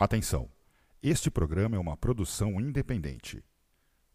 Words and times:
Atenção! 0.00 0.48
Este 1.02 1.28
programa 1.28 1.74
é 1.74 1.78
uma 1.78 1.96
produção 1.96 2.60
independente. 2.60 3.42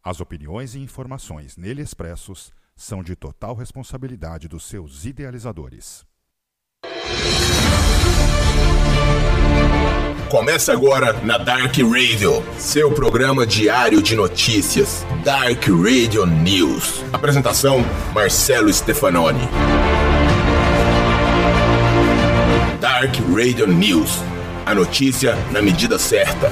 As 0.01 0.21
opiniões 0.21 0.75
e 0.75 0.79
informações 0.79 1.57
nele 1.57 1.81
expressos 1.81 2.53
são 2.73 3.03
de 3.03 3.17
total 3.17 3.53
responsabilidade 3.53 4.47
dos 4.47 4.63
seus 4.63 5.03
idealizadores. 5.03 6.05
Começa 10.31 10.71
agora 10.71 11.11
na 11.21 11.37
Dark 11.37 11.75
Radio, 11.77 12.41
seu 12.57 12.93
programa 12.93 13.45
diário 13.45 14.01
de 14.01 14.15
notícias. 14.15 15.05
Dark 15.25 15.67
Radio 15.67 16.25
News. 16.25 17.03
Apresentação: 17.11 17.79
Marcelo 18.13 18.73
Stefanoni. 18.73 19.49
Dark 22.79 23.15
Radio 23.35 23.67
News. 23.67 24.32
A 24.65 24.73
notícia 24.73 25.35
na 25.51 25.61
medida 25.61 25.99
certa. 25.99 26.49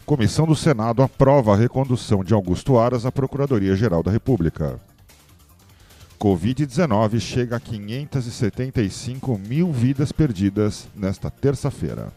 Comissão 0.04 0.46
do 0.46 0.54
Senado 0.54 1.02
aprova 1.02 1.54
a 1.54 1.56
recondução 1.56 2.22
de 2.22 2.34
Augusto 2.34 2.78
Aras 2.78 3.06
à 3.06 3.10
Procuradoria-Geral 3.10 4.02
da 4.02 4.10
República. 4.10 4.78
Covid-19 6.26 7.20
chega 7.20 7.54
a 7.54 7.60
575 7.60 9.38
mil 9.38 9.70
vidas 9.70 10.10
perdidas 10.10 10.88
nesta 10.92 11.30
terça-feira. 11.30 12.12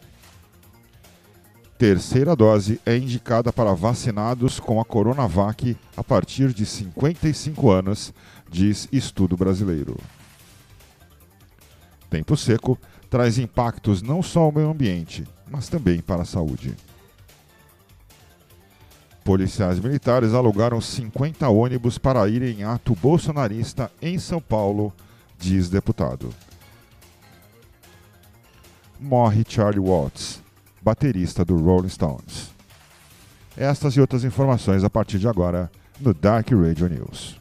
Terceira 1.78 2.34
dose 2.34 2.80
é 2.84 2.96
indicada 2.96 3.52
para 3.52 3.72
vacinados 3.72 4.58
com 4.58 4.80
a 4.80 4.84
Coronavac 4.84 5.76
a 5.96 6.02
partir 6.02 6.52
de 6.52 6.66
55 6.66 7.70
anos, 7.70 8.12
diz 8.50 8.88
estudo 8.90 9.36
brasileiro. 9.36 9.96
Tempo 12.10 12.36
seco 12.36 12.76
traz 13.08 13.38
impactos 13.38 14.02
não 14.02 14.24
só 14.24 14.40
ao 14.40 14.52
meio 14.52 14.70
ambiente, 14.70 15.24
mas 15.48 15.68
também 15.68 16.00
para 16.00 16.22
a 16.22 16.26
saúde. 16.26 16.74
Policiais 19.24 19.78
militares 19.78 20.34
alugaram 20.34 20.80
50 20.80 21.48
ônibus 21.48 21.98
para 21.98 22.28
ir 22.28 22.42
em 22.42 22.64
ato 22.64 22.94
bolsonarista 22.94 23.90
em 24.00 24.18
São 24.18 24.40
Paulo, 24.40 24.92
diz 25.38 25.68
deputado. 25.68 26.30
Morre 28.98 29.44
Charlie 29.48 29.80
Watts, 29.80 30.42
baterista 30.82 31.44
do 31.44 31.56
Rolling 31.56 31.88
Stones. 31.88 32.50
Estas 33.56 33.94
e 33.94 34.00
outras 34.00 34.24
informações 34.24 34.84
a 34.84 34.90
partir 34.90 35.18
de 35.18 35.28
agora 35.28 35.70
no 35.98 36.14
Dark 36.14 36.50
Radio 36.50 36.88
News. 36.88 37.39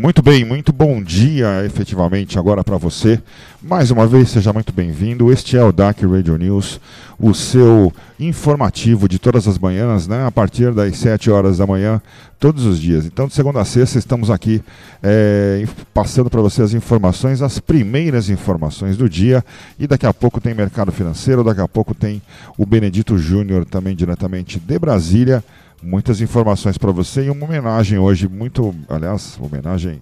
Muito 0.00 0.22
bem, 0.22 0.46
muito 0.46 0.72
bom 0.72 1.02
dia 1.02 1.62
efetivamente 1.62 2.38
agora 2.38 2.64
para 2.64 2.78
você. 2.78 3.20
Mais 3.60 3.90
uma 3.90 4.06
vez, 4.06 4.30
seja 4.30 4.50
muito 4.50 4.72
bem-vindo. 4.72 5.30
Este 5.30 5.58
é 5.58 5.62
o 5.62 5.70
DAC 5.70 6.06
Radio 6.06 6.38
News, 6.38 6.80
o 7.18 7.34
seu 7.34 7.92
informativo 8.18 9.06
de 9.06 9.18
todas 9.18 9.46
as 9.46 9.58
manhãs, 9.58 10.08
né, 10.08 10.26
a 10.26 10.30
partir 10.30 10.72
das 10.72 10.96
7 10.96 11.30
horas 11.30 11.58
da 11.58 11.66
manhã, 11.66 12.00
todos 12.38 12.64
os 12.64 12.80
dias. 12.80 13.04
Então, 13.04 13.26
de 13.26 13.34
segunda 13.34 13.60
a 13.60 13.64
sexta, 13.66 13.98
estamos 13.98 14.30
aqui 14.30 14.62
é, 15.02 15.66
passando 15.92 16.30
para 16.30 16.40
você 16.40 16.62
as 16.62 16.72
informações, 16.72 17.42
as 17.42 17.58
primeiras 17.58 18.30
informações 18.30 18.96
do 18.96 19.06
dia. 19.06 19.44
E 19.78 19.86
daqui 19.86 20.06
a 20.06 20.14
pouco 20.14 20.40
tem 20.40 20.54
mercado 20.54 20.90
financeiro, 20.90 21.44
daqui 21.44 21.60
a 21.60 21.68
pouco 21.68 21.94
tem 21.94 22.22
o 22.56 22.64
Benedito 22.64 23.18
Júnior 23.18 23.66
também 23.66 23.94
diretamente 23.94 24.58
de 24.58 24.78
Brasília 24.78 25.44
muitas 25.82 26.20
informações 26.20 26.76
para 26.76 26.92
você 26.92 27.24
e 27.24 27.30
uma 27.30 27.44
homenagem 27.44 27.98
hoje 27.98 28.28
muito, 28.28 28.74
aliás, 28.88 29.38
homenagem 29.40 30.00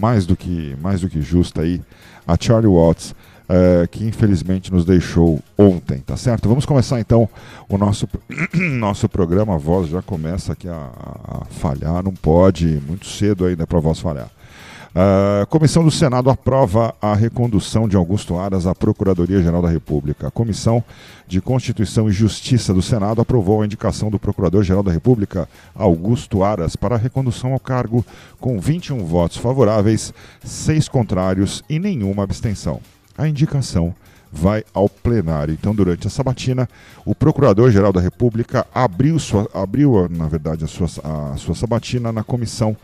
mais 0.00 0.26
do 0.26 0.36
que 0.36 0.76
mais 0.80 1.00
do 1.02 1.08
que 1.08 1.20
justa 1.20 1.62
aí 1.62 1.80
a 2.26 2.36
Charlie 2.40 2.72
Watts, 2.72 3.10
uh, 3.10 3.86
que 3.90 4.04
infelizmente 4.04 4.72
nos 4.72 4.84
deixou 4.84 5.40
ontem, 5.58 5.98
tá 5.98 6.16
certo? 6.16 6.48
Vamos 6.48 6.64
começar 6.64 7.00
então 7.00 7.28
o 7.68 7.76
nosso 7.76 8.08
nosso 8.54 9.08
programa. 9.08 9.54
A 9.54 9.58
voz 9.58 9.88
já 9.88 10.02
começa 10.02 10.52
aqui 10.52 10.68
a, 10.68 10.90
a 11.28 11.44
falhar, 11.50 12.02
não 12.02 12.12
pode, 12.12 12.82
muito 12.86 13.06
cedo 13.06 13.44
ainda 13.44 13.66
para 13.66 13.78
a 13.78 13.82
voz 13.82 14.00
falhar. 14.00 14.30
A 14.96 15.44
Comissão 15.46 15.82
do 15.82 15.90
Senado 15.90 16.30
aprova 16.30 16.94
a 17.02 17.16
recondução 17.16 17.88
de 17.88 17.96
Augusto 17.96 18.38
Aras 18.38 18.64
à 18.64 18.72
Procuradoria-Geral 18.76 19.60
da 19.60 19.68
República. 19.68 20.28
A 20.28 20.30
Comissão 20.30 20.84
de 21.26 21.40
Constituição 21.40 22.08
e 22.08 22.12
Justiça 22.12 22.72
do 22.72 22.80
Senado 22.80 23.20
aprovou 23.20 23.60
a 23.60 23.64
indicação 23.64 24.08
do 24.08 24.20
Procurador-Geral 24.20 24.84
da 24.84 24.92
República, 24.92 25.48
Augusto 25.74 26.44
Aras, 26.44 26.76
para 26.76 26.94
a 26.94 26.98
recondução 26.98 27.52
ao 27.52 27.58
cargo 27.58 28.06
com 28.38 28.60
21 28.60 29.04
votos 29.04 29.36
favoráveis, 29.36 30.14
6 30.44 30.88
contrários 30.88 31.64
e 31.68 31.80
nenhuma 31.80 32.22
abstenção. 32.22 32.80
A 33.18 33.26
indicação 33.26 33.92
vai 34.30 34.62
ao 34.72 34.88
plenário. 34.88 35.54
Então, 35.54 35.74
durante 35.74 36.06
a 36.06 36.10
sabatina, 36.10 36.68
o 37.04 37.16
Procurador-Geral 37.16 37.92
da 37.92 38.00
República 38.00 38.64
abriu, 38.72 39.18
sua, 39.18 39.48
abriu 39.52 40.08
na 40.08 40.28
verdade, 40.28 40.62
a 40.64 40.68
sua, 40.68 40.86
a 41.02 41.36
sua 41.36 41.56
sabatina 41.56 42.12
na 42.12 42.22
comissão 42.22 42.76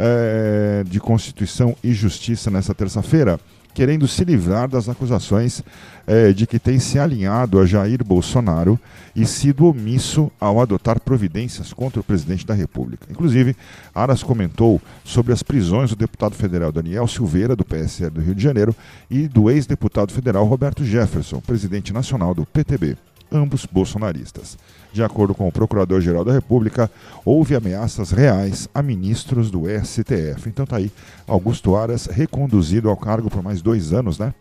é, 0.00 0.82
de 0.84 0.98
Constituição 0.98 1.76
e 1.84 1.92
Justiça 1.92 2.50
nessa 2.50 2.74
terça-feira, 2.74 3.38
querendo 3.74 4.08
se 4.08 4.24
livrar 4.24 4.68
das 4.68 4.88
acusações 4.88 5.62
é, 6.06 6.32
de 6.32 6.46
que 6.46 6.58
tem 6.58 6.78
se 6.78 6.98
alinhado 6.98 7.60
a 7.60 7.66
Jair 7.66 8.02
Bolsonaro 8.04 8.80
e 9.14 9.26
sido 9.26 9.66
omisso 9.66 10.30
ao 10.40 10.60
adotar 10.60 10.98
providências 11.00 11.72
contra 11.72 12.00
o 12.00 12.04
presidente 12.04 12.46
da 12.46 12.54
República. 12.54 13.06
Inclusive, 13.10 13.54
Aras 13.94 14.22
comentou 14.22 14.80
sobre 15.04 15.32
as 15.32 15.42
prisões 15.42 15.90
do 15.90 15.96
deputado 15.96 16.34
federal 16.34 16.72
Daniel 16.72 17.06
Silveira, 17.06 17.54
do 17.54 17.64
PSL 17.64 18.10
do 18.10 18.20
Rio 18.20 18.34
de 18.34 18.42
Janeiro, 18.42 18.74
e 19.10 19.28
do 19.28 19.50
ex-deputado 19.50 20.12
federal 20.12 20.44
Roberto 20.46 20.84
Jefferson, 20.84 21.40
presidente 21.40 21.92
nacional 21.92 22.34
do 22.34 22.46
PTB, 22.46 22.96
ambos 23.32 23.66
bolsonaristas. 23.66 24.58
De 24.92 25.02
acordo 25.02 25.34
com 25.34 25.46
o 25.46 25.52
Procurador-Geral 25.52 26.24
da 26.24 26.32
República, 26.32 26.90
houve 27.24 27.54
ameaças 27.54 28.10
reais 28.10 28.68
a 28.74 28.82
ministros 28.82 29.50
do 29.50 29.62
STF. 29.68 30.48
Então 30.48 30.66
tá 30.66 30.76
aí, 30.76 30.90
Augusto 31.26 31.76
Aras 31.76 32.06
reconduzido 32.06 32.88
ao 32.88 32.96
cargo 32.96 33.30
por 33.30 33.42
mais 33.42 33.62
dois 33.62 33.92
anos, 33.92 34.18
né? 34.18 34.34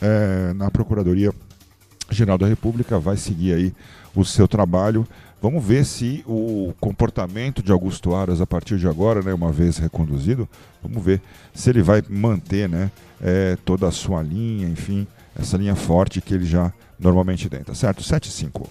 É, 0.00 0.52
na 0.52 0.70
Procuradoria-Geral 0.70 2.36
da 2.36 2.46
República 2.46 2.98
vai 2.98 3.16
seguir 3.16 3.54
aí 3.54 3.74
o 4.14 4.24
seu 4.24 4.46
trabalho. 4.46 5.06
Vamos 5.40 5.64
ver 5.64 5.84
se 5.84 6.24
o 6.26 6.74
comportamento 6.80 7.62
de 7.62 7.70
Augusto 7.70 8.14
Aras 8.14 8.40
a 8.40 8.46
partir 8.46 8.78
de 8.78 8.88
agora, 8.88 9.22
né, 9.22 9.32
uma 9.32 9.52
vez 9.52 9.76
reconduzido, 9.76 10.48
vamos 10.82 11.04
ver 11.04 11.20
se 11.54 11.70
ele 11.70 11.82
vai 11.82 12.02
manter, 12.08 12.68
né, 12.68 12.90
é, 13.20 13.56
toda 13.64 13.86
a 13.86 13.90
sua 13.90 14.22
linha, 14.22 14.68
enfim, 14.68 15.06
essa 15.38 15.56
linha 15.56 15.76
forte 15.76 16.20
que 16.20 16.34
ele 16.34 16.46
já 16.46 16.72
normalmente 16.98 17.48
tem, 17.48 17.62
tá 17.62 17.74
certo? 17.74 18.02
7 18.02 18.26
e 18.26 18.32
5. 18.32 18.70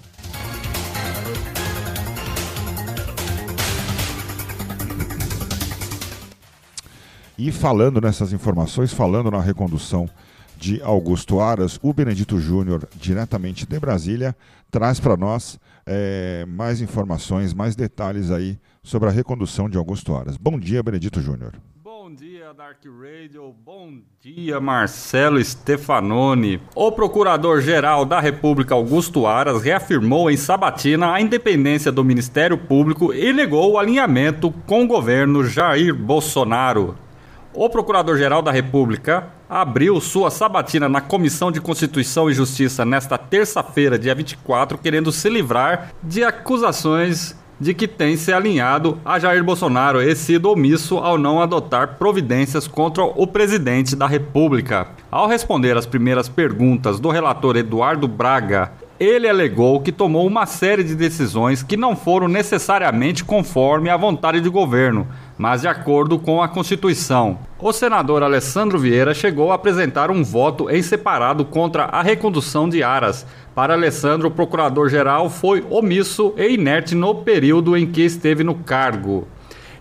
E 7.38 7.52
falando 7.52 8.00
nessas 8.00 8.32
informações, 8.32 8.94
falando 8.94 9.30
na 9.30 9.42
recondução 9.42 10.10
de 10.58 10.82
Augusto 10.82 11.40
Aras, 11.42 11.78
o 11.84 11.94
Benedito 11.94 12.40
Júnior, 12.40 12.88
diretamente 12.96 13.66
de 13.68 13.80
Brasília, 13.80 14.36
traz 14.72 15.00
para 15.00 15.18
nós 15.18 15.60
é, 15.86 16.46
mais 16.48 16.80
informações, 16.82 17.54
mais 17.54 17.76
detalhes 17.76 18.32
aí 18.32 18.58
sobre 18.82 19.10
a 19.10 19.12
recondução 19.12 19.70
de 19.70 19.78
Augusto 19.78 20.16
Aras. 20.16 20.38
Bom 20.38 20.58
dia, 20.58 20.82
Benedito 20.82 21.22
Júnior. 21.22 21.54
Dia, 22.46 22.54
Dark 22.54 22.78
Radio. 22.86 23.56
Bom 23.66 24.02
dia, 24.22 24.60
Marcelo 24.60 25.44
Stefanoni. 25.44 26.62
O 26.76 26.92
Procurador-Geral 26.92 28.06
da 28.06 28.20
República, 28.20 28.76
Augusto 28.76 29.26
Aras, 29.26 29.64
reafirmou 29.64 30.30
em 30.30 30.38
Sabatina 30.38 31.12
a 31.12 31.20
independência 31.20 31.92
do 31.92 32.04
Ministério 32.04 32.56
Público 32.56 33.12
e 33.12 33.34
negou 33.34 33.72
o 33.72 33.80
alinhamento 33.80 34.52
com 34.68 34.84
o 34.84 34.88
governo 34.88 35.44
Jair 35.44 35.96
Bolsonaro. 35.96 36.96
O 37.52 37.68
Procurador-Geral 37.68 38.44
da 38.44 38.52
República 38.52 39.28
abriu 39.50 40.00
sua 40.00 40.30
sabatina 40.30 40.88
na 40.88 41.02
Comissão 41.02 41.52
de 41.52 41.60
Constituição 41.60 42.30
e 42.30 42.34
Justiça 42.34 42.86
nesta 42.86 43.18
terça-feira, 43.18 43.98
dia 43.98 44.14
24, 44.14 44.78
querendo 44.78 45.12
se 45.12 45.30
livrar 45.30 45.94
de 46.04 46.24
acusações 46.24 47.36
de 47.60 47.74
que 47.74 47.88
tem 47.88 48.18
se 48.18 48.34
alinhado 48.34 48.98
a 49.04 49.18
Jair 49.20 49.44
Bolsonaro 49.44 50.02
e 50.02 50.16
sido 50.16 50.50
omisso 50.50 50.98
ao 50.98 51.18
não 51.18 51.42
adotar 51.42 51.96
providências 51.98 52.68
contra 52.68 53.04
o 53.04 53.26
presidente 53.26 53.96
da 53.96 54.08
República. 54.08 54.88
Ao 55.10 55.28
responder 55.28 55.78
às 55.78 55.86
primeiras 55.86 56.28
perguntas 56.28 57.00
do 57.00 57.10
relator 57.10 57.56
Eduardo 57.56 58.08
Braga, 58.08 58.72
ele 59.00 59.28
alegou 59.28 59.82
que 59.82 59.92
tomou 59.92 60.26
uma 60.26 60.46
série 60.46 60.84
de 60.84 60.96
decisões 60.96 61.62
que 61.62 61.76
não 61.76 61.96
foram 61.96 62.28
necessariamente 62.28 63.24
conforme 63.24 63.90
a 63.90 63.98
vontade 63.98 64.40
do 64.40 64.52
governo 64.52 65.08
mas 65.38 65.62
de 65.62 65.68
acordo 65.68 66.18
com 66.18 66.42
a 66.42 66.48
Constituição. 66.48 67.38
O 67.60 67.74
senador 67.74 68.24
Alessandro 68.24 68.80
Vieira 68.80 69.14
chegou 69.14 69.52
a 69.52 69.56
apresentar 69.56 70.10
um 70.10 70.24
voto 70.24 70.70
em 70.70 70.82
separado 70.82 71.46
contra 71.46 71.84
a 71.86 72.02
recondução 72.02 72.70
de 72.70 72.82
Aras. 72.84 73.26
Para 73.54 73.74
Alessandro, 73.74 74.30
o 74.30 74.32
procurador-geral 74.32 75.30
foi 75.30 75.66
omisso 75.70 76.34
e 76.38 76.54
inerte 76.54 76.96
no 76.96 77.16
período 77.16 77.76
em 77.76 77.86
que 77.86 78.02
esteve 78.02 78.44
no 78.44 78.56
cargo. 78.56 79.28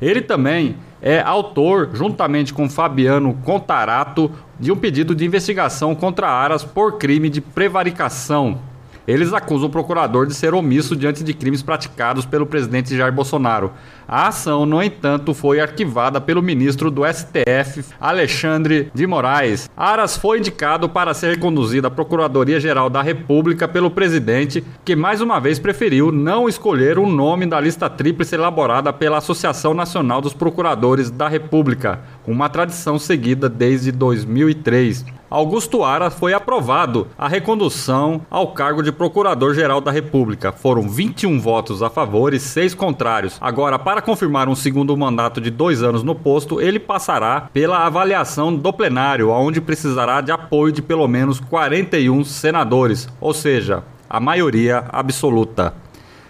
Ele 0.00 0.20
também 0.20 0.76
é 1.00 1.20
autor, 1.20 1.90
juntamente 1.92 2.52
com 2.52 2.68
Fabiano 2.68 3.34
Contarato, 3.44 4.30
de 4.58 4.72
um 4.72 4.76
pedido 4.76 5.14
de 5.14 5.24
investigação 5.24 5.94
contra 5.94 6.28
Aras 6.28 6.64
por 6.64 6.98
crime 6.98 7.28
de 7.28 7.40
prevaricação. 7.40 8.58
Eles 9.06 9.32
acusam 9.32 9.68
o 9.68 9.70
procurador 9.70 10.26
de 10.26 10.34
ser 10.34 10.54
omisso 10.54 10.96
diante 10.96 11.22
de 11.22 11.34
crimes 11.34 11.62
praticados 11.62 12.24
pelo 12.24 12.46
presidente 12.46 12.96
Jair 12.96 13.12
Bolsonaro. 13.12 13.72
A 14.06 14.28
ação, 14.28 14.66
no 14.66 14.82
entanto, 14.82 15.32
foi 15.32 15.60
arquivada 15.60 16.20
pelo 16.20 16.42
ministro 16.42 16.90
do 16.90 17.02
STF, 17.06 17.84
Alexandre 18.00 18.90
de 18.92 19.06
Moraes. 19.06 19.70
Aras 19.76 20.16
foi 20.16 20.38
indicado 20.38 20.88
para 20.88 21.14
ser 21.14 21.30
reconduzido 21.30 21.86
à 21.86 21.90
Procuradoria-Geral 21.90 22.90
da 22.90 23.02
República 23.02 23.66
pelo 23.66 23.90
presidente, 23.90 24.62
que 24.84 24.94
mais 24.94 25.20
uma 25.20 25.40
vez 25.40 25.58
preferiu 25.58 26.12
não 26.12 26.48
escolher 26.48 26.98
o 26.98 27.06
nome 27.06 27.46
da 27.46 27.60
lista 27.60 27.88
tríplice 27.88 28.34
elaborada 28.34 28.92
pela 28.92 29.18
Associação 29.18 29.72
Nacional 29.72 30.20
dos 30.20 30.34
Procuradores 30.34 31.10
da 31.10 31.28
República, 31.28 32.00
uma 32.26 32.48
tradição 32.48 32.98
seguida 32.98 33.48
desde 33.48 33.90
2003. 33.90 35.04
Augusto 35.34 35.82
Ara 35.82 36.10
foi 36.10 36.32
aprovado 36.32 37.08
a 37.18 37.26
recondução 37.26 38.20
ao 38.30 38.52
cargo 38.52 38.84
de 38.84 38.92
Procurador-Geral 38.92 39.80
da 39.80 39.90
República. 39.90 40.52
Foram 40.52 40.88
21 40.88 41.40
votos 41.40 41.82
a 41.82 41.90
favor 41.90 42.32
e 42.32 42.38
6 42.38 42.72
contrários. 42.74 43.36
Agora, 43.40 43.76
para 43.76 43.93
confirmar 44.02 44.48
um 44.48 44.54
segundo 44.54 44.96
mandato 44.96 45.40
de 45.40 45.50
dois 45.50 45.82
anos 45.82 46.02
no 46.02 46.14
posto, 46.14 46.60
ele 46.60 46.78
passará 46.78 47.48
pela 47.52 47.86
avaliação 47.86 48.54
do 48.54 48.72
plenário, 48.72 49.30
onde 49.30 49.60
precisará 49.60 50.20
de 50.20 50.32
apoio 50.32 50.72
de 50.72 50.82
pelo 50.82 51.06
menos 51.08 51.40
41 51.40 52.24
senadores, 52.24 53.08
ou 53.20 53.34
seja, 53.34 53.82
a 54.08 54.20
maioria 54.20 54.84
absoluta. 54.90 55.74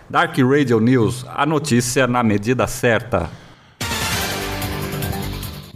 Dark 0.09 0.37
Radio 0.39 0.81
News, 0.81 1.25
a 1.35 1.47
notícia 1.47 2.07
na 2.07 2.23
medida 2.23 2.67
certa. 2.67 3.31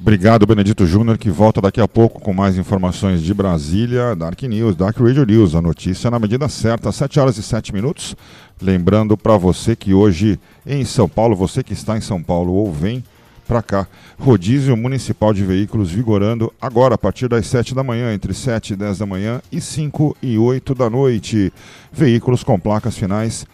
Obrigado, 0.00 0.46
Benedito 0.46 0.86
Júnior, 0.86 1.18
que 1.18 1.28
volta 1.28 1.60
daqui 1.60 1.80
a 1.80 1.88
pouco 1.88 2.20
com 2.20 2.32
mais 2.32 2.56
informações 2.56 3.20
de 3.20 3.34
Brasília, 3.34 4.14
Dark 4.14 4.40
News, 4.42 4.76
Dark 4.76 4.96
Radio 4.96 5.26
News, 5.26 5.56
a 5.56 5.60
notícia 5.60 6.08
na 6.08 6.20
medida 6.20 6.48
certa, 6.48 6.92
7 6.92 7.18
horas 7.18 7.36
e 7.36 7.42
7 7.42 7.74
minutos. 7.74 8.14
Lembrando 8.62 9.16
para 9.16 9.36
você 9.36 9.74
que 9.74 9.92
hoje 9.92 10.38
em 10.64 10.84
São 10.84 11.08
Paulo, 11.08 11.34
você 11.34 11.64
que 11.64 11.72
está 11.72 11.98
em 11.98 12.00
São 12.00 12.22
Paulo 12.22 12.52
ou 12.52 12.72
vem 12.72 13.02
para 13.46 13.60
cá, 13.60 13.88
rodízio 14.18 14.76
municipal 14.76 15.34
de 15.34 15.44
veículos 15.44 15.90
vigorando 15.90 16.52
agora 16.60 16.94
a 16.94 16.98
partir 16.98 17.28
das 17.28 17.46
7 17.48 17.74
da 17.74 17.82
manhã, 17.82 18.14
entre 18.14 18.32
7 18.32 18.74
e 18.74 18.76
10 18.76 18.98
da 18.98 19.06
manhã 19.06 19.42
e 19.50 19.60
5 19.60 20.16
e 20.22 20.38
8 20.38 20.76
da 20.76 20.88
noite. 20.88 21.52
Veículos 21.92 22.44
com 22.44 22.58
placas 22.58 22.96
finais, 22.96 23.44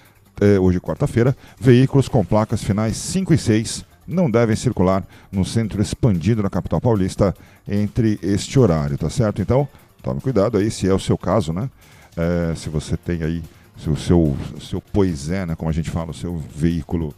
eh, 0.41 0.59
hoje 0.59 0.79
quarta-feira, 0.79 1.35
veículos 1.59 2.07
com 2.07 2.23
placas 2.23 2.63
finais 2.63 2.99
5 2.99 3.33
e 3.33 3.39
6 3.39 3.94
não 4.07 4.31
devem 4.31 4.57
circular 4.57 5.05
no 5.31 5.45
centro 5.45 5.81
expandido 5.81 6.43
da 6.43 6.51
capital 6.51 6.81
paulista 6.81 7.35
entre 7.67 8.19
este 8.23 8.59
horário, 8.59 8.99
tá 8.99 9.09
certo? 9.09 9.41
Então, 9.41 9.69
tome 10.03 10.21
cuidado 10.21 10.59
aí, 10.59 10.71
se 10.71 10.89
é 10.89 10.93
o 10.93 10.99
seu 10.99 11.17
caso, 11.17 11.53
né? 11.53 11.71
É, 12.17 12.55
se 12.55 12.69
você 12.69 12.97
tem 12.97 13.23
aí 13.23 13.43
se 13.77 13.91
o 13.91 13.97
seu, 13.97 14.37
seu 14.61 14.81
poisé, 14.81 15.45
né, 15.45 15.55
como 15.55 15.69
a 15.69 15.73
gente 15.73 15.91
fala, 15.91 16.11
o 16.11 16.15
seu 16.15 16.37
veículo 16.55 17.15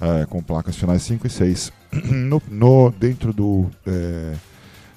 é, 0.00 0.26
com 0.26 0.42
placas 0.42 0.76
finais 0.76 1.02
5 1.02 1.26
e 1.26 1.30
6 1.30 1.72
no, 2.10 2.42
no, 2.48 2.90
dentro 2.90 3.32
do 3.32 3.70
é, 3.86 4.34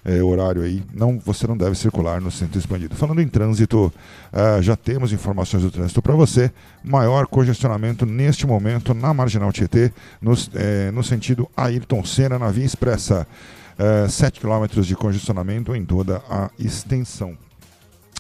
é, 0.06 0.22
horário 0.22 0.62
aí, 0.62 0.84
não, 0.94 1.18
você 1.18 1.48
não 1.48 1.56
deve 1.56 1.76
circular 1.76 2.20
no 2.20 2.30
centro 2.30 2.60
expandido. 2.60 2.96
Falando 2.96 3.22
em 3.22 3.28
trânsito, 3.28 3.92
uh, 4.34 4.62
já 4.62 4.76
temos 4.76 5.14
informações 5.14 5.64
do 5.64 5.72
trânsito 5.72 6.02
para 6.02 6.14
você. 6.14 6.52
Maior 6.84 7.26
congestionamento 7.28 8.06
neste 8.06 8.46
momento 8.46 8.94
na 8.94 9.14
Marginal 9.14 9.52
Tietê, 9.52 9.94
no, 10.22 10.34
é, 10.56 10.92
no 10.92 11.04
sentido 11.04 11.50
Ayrton 11.56 12.04
Senna, 12.04 12.38
na 12.38 12.52
Via 12.52 12.66
Expressa. 12.66 13.26
Uh, 13.74 14.08
7 14.08 14.40
km 14.40 14.82
de 14.82 14.96
congestionamento 14.96 15.76
em 15.76 15.84
toda 15.84 16.22
a 16.30 16.50
extensão. 16.60 17.36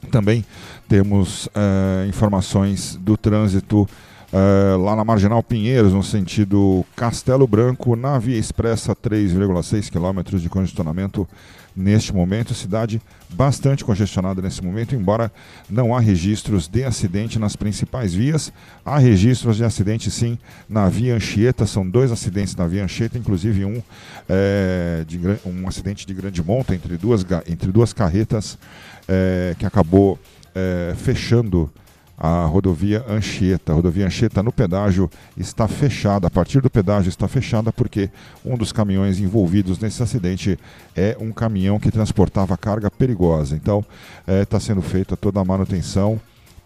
Também 0.09 0.43
temos 0.87 1.45
uh, 1.47 2.07
informações 2.07 2.95
do 2.95 3.17
trânsito 3.17 3.87
Uh, 4.33 4.81
lá 4.81 4.95
na 4.95 5.05
Marginal 5.05 5.43
Pinheiros, 5.43 5.93
no 5.93 6.01
sentido 6.01 6.83
Castelo 6.95 7.45
Branco, 7.45 7.95
na 7.95 8.17
Via 8.17 8.35
Expressa, 8.35 8.95
3,6 8.95 9.91
km 9.91 10.39
de 10.39 10.49
congestionamento 10.49 11.29
neste 11.75 12.13
momento. 12.13 12.53
Cidade 12.53 13.01
bastante 13.29 13.83
congestionada 13.83 14.41
nesse 14.41 14.63
momento, 14.63 14.95
embora 14.95 15.31
não 15.69 15.95
há 15.95 15.99
registros 15.99 16.67
de 16.67 16.83
acidente 16.83 17.39
nas 17.39 17.55
principais 17.55 18.13
vias. 18.13 18.51
Há 18.85 18.97
registros 18.97 19.57
de 19.57 19.63
acidente 19.63 20.11
sim 20.11 20.37
na 20.69 20.87
Via 20.89 21.15
Anchieta, 21.15 21.65
são 21.65 21.87
dois 21.87 22.11
acidentes 22.11 22.55
na 22.55 22.67
Via 22.67 22.83
Anchieta, 22.83 23.17
inclusive 23.17 23.65
um, 23.65 23.81
é, 24.29 25.03
de, 25.07 25.19
um 25.45 25.67
acidente 25.67 26.05
de 26.05 26.13
grande 26.13 26.43
monta 26.43 26.75
entre 26.75 26.97
duas, 26.97 27.25
entre 27.47 27.71
duas 27.71 27.93
carretas 27.93 28.57
é, 29.07 29.55
que 29.57 29.65
acabou 29.65 30.19
é, 30.55 30.93
fechando 30.95 31.71
a 32.17 32.45
rodovia 32.45 33.03
Anchieta. 33.07 33.71
A 33.71 33.75
rodovia 33.75 34.05
Anchieta 34.05 34.43
no 34.43 34.51
pedágio 34.51 35.09
está 35.35 35.67
fechada. 35.67 36.27
A 36.27 36.29
partir 36.29 36.61
do 36.61 36.69
pedágio 36.69 37.09
está 37.09 37.27
fechada 37.27 37.71
porque 37.71 38.09
um 38.45 38.57
dos 38.57 38.71
caminhões 38.71 39.19
envolvidos 39.19 39.79
nesse 39.79 40.01
acidente 40.01 40.57
é 40.95 41.17
um 41.19 41.31
caminhão 41.31 41.79
que 41.79 41.91
transportava 41.91 42.57
carga 42.57 42.89
perigosa. 42.89 43.55
Então 43.55 43.83
está 44.41 44.57
é, 44.57 44.59
sendo 44.59 44.81
feita 44.81 45.17
toda 45.17 45.39
a 45.39 45.45
manutenção 45.45 46.19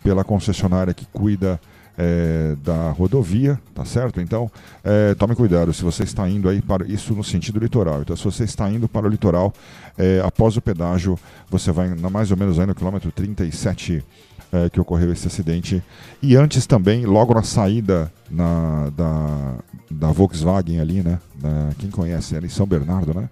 pela 0.04 0.24
concessionária 0.24 0.94
que 0.94 1.06
cuida 1.06 1.60
é, 1.98 2.56
da 2.64 2.92
rodovia, 2.92 3.60
tá 3.74 3.84
certo? 3.84 4.22
Então, 4.22 4.52
é, 4.84 5.16
tome 5.16 5.36
cuidado 5.36 5.74
se 5.74 5.84
você 5.84 6.04
está 6.04 6.30
indo 6.30 6.48
aí 6.48 6.62
para 6.62 6.86
isso 6.86 7.14
no 7.14 7.24
sentido 7.24 7.60
litoral. 7.60 8.02
Então, 8.02 8.16
se 8.16 8.24
você 8.24 8.44
está 8.44 8.70
indo 8.70 8.88
para 8.88 9.08
o 9.08 9.10
litoral, 9.10 9.52
é, 9.98 10.22
após 10.24 10.56
o 10.56 10.62
pedágio, 10.62 11.18
você 11.50 11.72
vai 11.72 11.90
na, 11.96 12.10
mais 12.10 12.30
ou 12.30 12.38
menos 12.38 12.60
aí 12.60 12.68
no 12.68 12.76
quilômetro 12.76 13.12
37 13.12 14.04
é, 14.52 14.70
que 14.70 14.80
ocorreu 14.80 15.12
esse 15.12 15.28
acidente. 15.28 15.84
E 16.22 16.36
antes 16.36 16.66
também, 16.66 17.06
logo 17.06 17.34
na 17.34 17.44
saída 17.44 18.12
na, 18.30 18.90
da, 18.96 19.56
da 19.90 20.12
Volkswagen 20.12 20.80
ali, 20.80 21.02
né? 21.02 21.20
Na, 21.42 21.70
quem 21.78 21.90
conhece 21.90 22.36
ali 22.36 22.48
em 22.48 22.50
São 22.50 22.66
Bernardo, 22.66 23.14
né? 23.14 23.30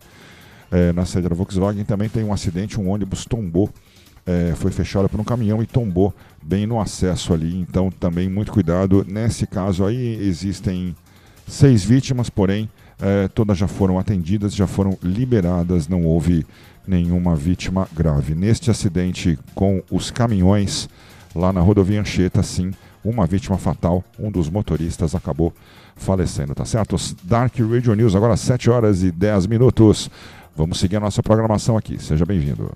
É, 0.71 0.91
na 0.93 1.05
saída 1.05 1.29
da 1.29 1.35
Volkswagen 1.35 1.83
também 1.85 2.09
tem 2.09 2.23
um 2.23 2.33
acidente, 2.33 2.79
um 2.79 2.89
ônibus 2.89 3.25
tombou. 3.25 3.69
É, 4.25 4.53
foi 4.55 4.71
fechado 4.71 5.07
por 5.07 5.19
um 5.19 5.23
caminhão 5.23 5.61
e 5.61 5.67
tombou 5.67 6.13
bem 6.41 6.65
no 6.65 6.79
acesso 6.79 7.33
ali. 7.33 7.59
Então 7.59 7.91
também 7.91 8.27
muito 8.27 8.51
cuidado. 8.51 9.05
Nesse 9.07 9.45
caso 9.45 9.85
aí 9.85 10.15
existem 10.21 10.95
seis 11.47 11.83
vítimas, 11.83 12.29
porém 12.29 12.69
é, 12.99 13.27
todas 13.27 13.57
já 13.57 13.67
foram 13.67 13.99
atendidas, 13.99 14.55
já 14.55 14.65
foram 14.65 14.97
liberadas, 15.03 15.87
não 15.87 16.03
houve 16.03 16.45
nenhuma 16.87 17.35
vítima 17.35 17.87
grave. 17.93 18.35
Neste 18.35 18.71
acidente 18.71 19.37
com 19.53 19.81
os 19.91 20.11
caminhões 20.11 20.89
lá 21.35 21.51
na 21.51 21.61
rodovia 21.61 22.01
Anchieta, 22.01 22.41
sim, 22.43 22.71
uma 23.03 23.27
vítima 23.27 23.57
fatal, 23.57 24.03
um 24.19 24.31
dos 24.31 24.49
motoristas 24.49 25.13
acabou 25.13 25.53
falecendo, 25.95 26.55
tá 26.55 26.65
certo? 26.65 26.95
Dark 27.23 27.53
Radio 27.59 27.93
News, 27.93 28.15
agora 28.15 28.35
7 28.35 28.69
horas 28.69 29.03
e 29.03 29.11
10 29.11 29.47
minutos. 29.47 30.09
Vamos 30.55 30.79
seguir 30.79 30.95
a 30.95 31.01
nossa 31.01 31.21
programação 31.21 31.77
aqui. 31.77 32.01
Seja 32.01 32.25
bem-vindo. 32.25 32.71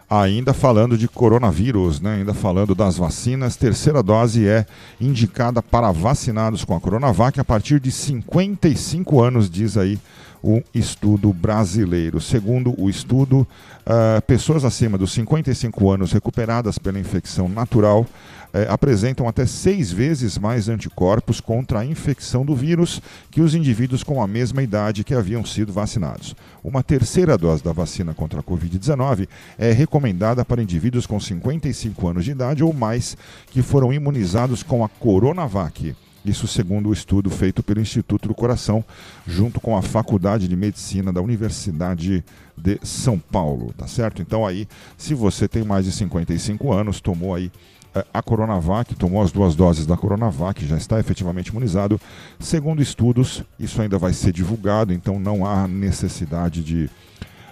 Ainda 0.10 0.54
falando 0.54 0.98
de 0.98 1.06
coronavírus, 1.06 2.00
né? 2.00 2.16
ainda 2.16 2.34
falando 2.34 2.74
das 2.74 2.96
vacinas, 2.96 3.58
terceira 3.58 4.02
dose 4.02 4.48
é 4.48 4.66
indicada 5.02 5.62
para 5.62 5.92
vacinados 5.92 6.64
com 6.64 6.74
a 6.74 6.80
Coronavac 6.80 7.38
a 7.38 7.44
partir 7.44 7.78
de 7.82 7.92
55 7.92 9.22
anos, 9.22 9.50
diz 9.50 9.76
aí 9.76 10.00
um 10.44 10.62
estudo 10.74 11.34
brasileiro. 11.34 12.22
Segundo 12.22 12.74
o 12.80 12.90
estudo, 12.90 13.40
uh, 13.42 14.22
pessoas 14.26 14.64
acima 14.64 14.98
dos 14.98 15.12
55 15.12 15.92
anos 15.92 16.12
recuperadas 16.12 16.78
pela 16.78 17.00
infecção 17.00 17.50
natural 17.50 18.02
uh, 18.02 18.72
apresentam 18.72 19.28
até 19.28 19.46
seis 19.46 19.92
vezes 19.92 20.38
mais 20.38 20.70
anticorpos 20.70 21.40
contra 21.40 21.80
a 21.80 21.86
infecção 21.86 22.46
do 22.46 22.56
vírus 22.56 23.02
que 23.32 23.42
os 23.42 23.56
indivíduos 23.56 24.04
com 24.04 24.22
a 24.22 24.28
mesma 24.28 24.64
idade 24.64 25.04
que 25.04 25.14
haviam 25.14 25.46
sido 25.46 25.74
vacinados. 25.74 26.36
Uma 26.64 26.84
terceira 26.84 27.38
dose 27.38 27.64
da 27.64 27.72
vacina 27.72 28.14
contra 28.14 28.40
a 28.40 28.44
Covid-19 28.44 29.28
é 29.58 29.72
recomendada 29.72 30.46
para 30.46 30.62
indivíduos 30.62 31.06
com 31.06 31.20
55 31.20 32.08
anos 32.08 32.26
de 32.26 32.32
idade 32.32 32.64
ou 32.64 32.74
mais 32.74 33.18
que 33.48 33.62
foram 33.62 33.92
imunizados 33.94 34.64
com 34.64 34.84
a 34.84 34.90
Coronavac. 34.90 35.96
Isso 36.30 36.48
segundo 36.48 36.90
o 36.90 36.94
estudo 36.94 37.30
feito 37.30 37.64
pelo 37.64 37.80
Instituto 37.80 38.28
do 38.28 38.36
Coração, 38.36 38.84
junto 39.26 39.60
com 39.62 39.78
a 39.78 39.82
Faculdade 39.82 40.48
de 40.48 40.56
Medicina 40.56 41.12
da 41.12 41.22
Universidade 41.22 42.24
de 42.58 42.80
São 42.84 43.18
Paulo, 43.18 43.74
tá 43.78 43.88
certo? 43.88 44.22
Então 44.22 44.46
aí, 44.46 44.68
se 44.98 45.14
você 45.14 45.48
tem 45.48 45.64
mais 45.64 45.86
de 45.86 45.92
55 45.92 46.74
anos, 46.74 47.00
tomou 47.00 47.34
aí 47.34 47.52
eh, 47.96 48.06
a 48.14 48.22
Coronavac, 48.22 48.94
tomou 48.96 49.22
as 49.22 49.32
duas 49.32 49.56
doses 49.56 49.86
da 49.86 49.96
Coronavac, 49.96 50.66
já 50.66 50.78
está 50.78 51.00
efetivamente 51.00 51.48
imunizado. 51.48 52.00
Segundo 52.40 52.82
estudos, 52.82 53.44
isso 53.60 53.82
ainda 53.82 53.98
vai 53.98 54.14
ser 54.14 54.32
divulgado, 54.32 54.94
então 54.94 55.20
não 55.20 55.46
há 55.46 55.68
necessidade 55.68 56.64
de 56.64 56.90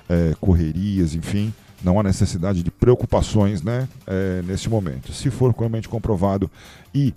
é, 0.10 0.36
correrias, 0.39 1.15
enfim, 1.15 1.53
não 1.84 2.00
há 2.00 2.03
necessidade 2.03 2.63
de 2.63 2.72
preocupações 2.72 3.62
né, 3.62 3.88
é, 4.05 4.41
neste 4.44 4.70
momento. 4.70 5.13
Se 5.13 5.29
for 5.29 5.53
realmente 5.58 5.89
comprovado 5.89 6.50
e 6.94 7.13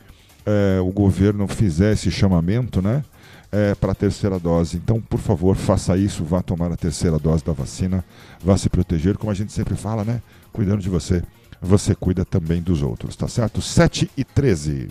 é, 0.49 0.81
o 0.81 0.91
governo 0.91 1.47
fizer 1.47 1.93
esse 1.93 2.11
chamamento, 2.11 2.81
né? 2.81 3.05
É, 3.51 3.75
para 3.75 3.93
a 3.93 3.95
terceira 3.95 4.39
dose. 4.39 4.77
Então, 4.77 5.01
por 5.01 5.19
favor, 5.19 5.57
faça 5.57 5.97
isso, 5.97 6.25
vá 6.25 6.43
tomar 6.43 6.73
a 6.73 6.77
terceira 6.77 7.19
dose 7.19 7.45
da 7.45 7.53
vacina, 7.53 8.05
vá 8.43 8.57
se 8.57 8.69
proteger, 8.69 9.17
como 9.17 9.31
a 9.31 9.35
gente 9.35 9.53
sempre 9.53 9.75
fala, 9.75 10.05
né? 10.05 10.21
Cuidando 10.53 10.83
de 10.83 10.89
você, 10.89 11.23
você 11.61 11.95
cuida 11.95 12.25
também 12.25 12.61
dos 12.61 12.83
outros, 12.83 13.17
tá 13.17 13.27
certo? 13.27 13.63
7 13.63 14.11
e 14.17 14.25
13. 14.25 14.89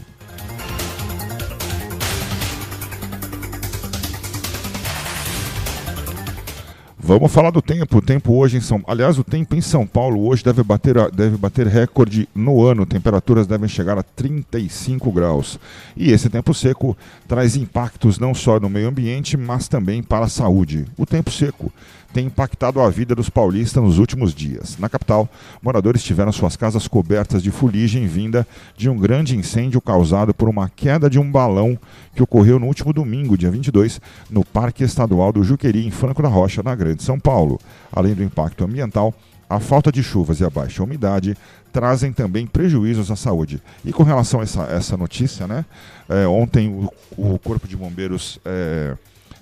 Vamos 7.08 7.32
falar 7.32 7.52
do 7.52 7.62
tempo. 7.62 8.00
O 8.00 8.02
tempo 8.02 8.34
hoje 8.34 8.58
em 8.58 8.60
São 8.60 8.84
Aliás, 8.86 9.18
o 9.18 9.24
tempo 9.24 9.56
em 9.56 9.62
São 9.62 9.88
Paulo 9.88 10.28
hoje 10.28 10.44
deve 10.44 10.62
bater, 10.62 11.10
deve 11.10 11.38
bater 11.38 11.66
recorde 11.66 12.28
no 12.36 12.66
ano. 12.66 12.86
Temperaturas 12.86 13.48
devem 13.48 13.70
chegar 13.70 13.98
a 13.98 14.04
35 14.04 15.10
graus. 15.14 15.58
E 15.96 16.12
esse 16.12 16.30
tempo 16.30 16.54
seco 16.54 16.98
traz 17.26 17.56
impactos 17.56 18.20
não 18.20 18.34
só 18.34 18.60
no 18.60 18.70
meio 18.70 18.90
ambiente, 18.90 19.38
mas 19.38 19.70
também 19.70 20.04
para 20.04 20.26
a 20.26 20.30
saúde. 20.30 20.86
O 20.98 21.06
tempo 21.06 21.32
seco 21.32 21.72
tem 22.14 22.28
impactado 22.28 22.82
a 22.82 22.90
vida 22.90 23.14
dos 23.14 23.30
paulistas 23.30 23.84
nos 23.84 23.98
últimos 23.98 24.34
dias. 24.34 24.78
Na 24.78 24.90
capital, 24.90 25.30
moradores 25.62 26.04
tiveram 26.04 26.32
suas 26.32 26.56
casas 26.56 26.88
cobertas 26.88 27.44
de 27.44 27.52
fuligem 27.52 28.08
vinda 28.08 28.48
de 28.76 28.90
um 28.90 28.98
grande 28.98 29.36
incêndio 29.36 29.82
causado 29.82 30.34
por 30.34 30.50
uma 30.50 30.70
queda 30.70 31.10
de 31.10 31.20
um 31.20 31.32
balão 31.32 31.78
que 32.16 32.24
ocorreu 32.24 32.60
no 32.60 32.68
último 32.68 32.94
domingo, 32.94 33.38
dia 33.38 33.52
22, 33.52 34.02
no 34.30 34.44
Parque 34.44 34.84
Estadual 34.84 35.32
do 35.32 35.44
Juqueri, 35.44 35.86
em 35.86 35.92
Franco 35.92 36.22
da 36.22 36.30
Rocha, 36.30 36.64
na 36.64 36.74
Grande 36.76 37.04
São 37.04 37.20
Paulo. 37.20 37.60
Além 37.92 38.14
do 38.14 38.24
impacto 38.24 38.64
ambiental, 38.64 39.14
a 39.50 39.60
falta 39.60 39.92
de 39.92 40.04
chuvas 40.04 40.40
e 40.40 40.44
a 40.44 40.50
baixa 40.50 40.84
umidade 40.84 41.38
trazem 41.72 42.12
também 42.12 42.46
prejuízos 42.46 43.12
à 43.12 43.16
saúde. 43.16 43.62
E 43.86 43.94
com 43.94 44.04
relação 44.04 44.40
a 44.40 44.44
essa, 44.44 44.64
essa 44.64 44.98
notícia, 44.98 45.48
né? 45.48 45.64
É, 46.10 46.28
ontem 46.28 46.70
o, 46.70 46.92
o, 47.18 47.40
Corpo 47.40 47.68
de 47.68 47.78
Bombeiros 47.78 48.40
é, 48.44 48.96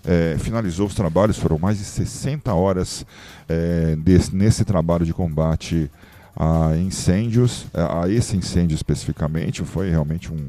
é, 0.07 0.37
finalizou 0.39 0.87
os 0.87 0.95
trabalhos, 0.95 1.37
foram 1.37 1.57
mais 1.57 1.77
de 1.77 1.83
60 1.83 2.53
horas 2.53 3.05
é, 3.49 3.95
desse, 3.97 4.35
nesse 4.35 4.63
trabalho 4.63 5.05
de 5.05 5.13
combate 5.13 5.89
a 6.37 6.75
incêndios, 6.75 7.65
a 7.73 8.09
esse 8.09 8.35
incêndio 8.35 8.75
especificamente, 8.75 9.63
foi 9.63 9.89
realmente 9.89 10.31
um, 10.33 10.47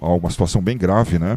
um, 0.00 0.16
uma 0.16 0.30
situação 0.30 0.62
bem 0.62 0.78
grave, 0.78 1.18
né? 1.18 1.36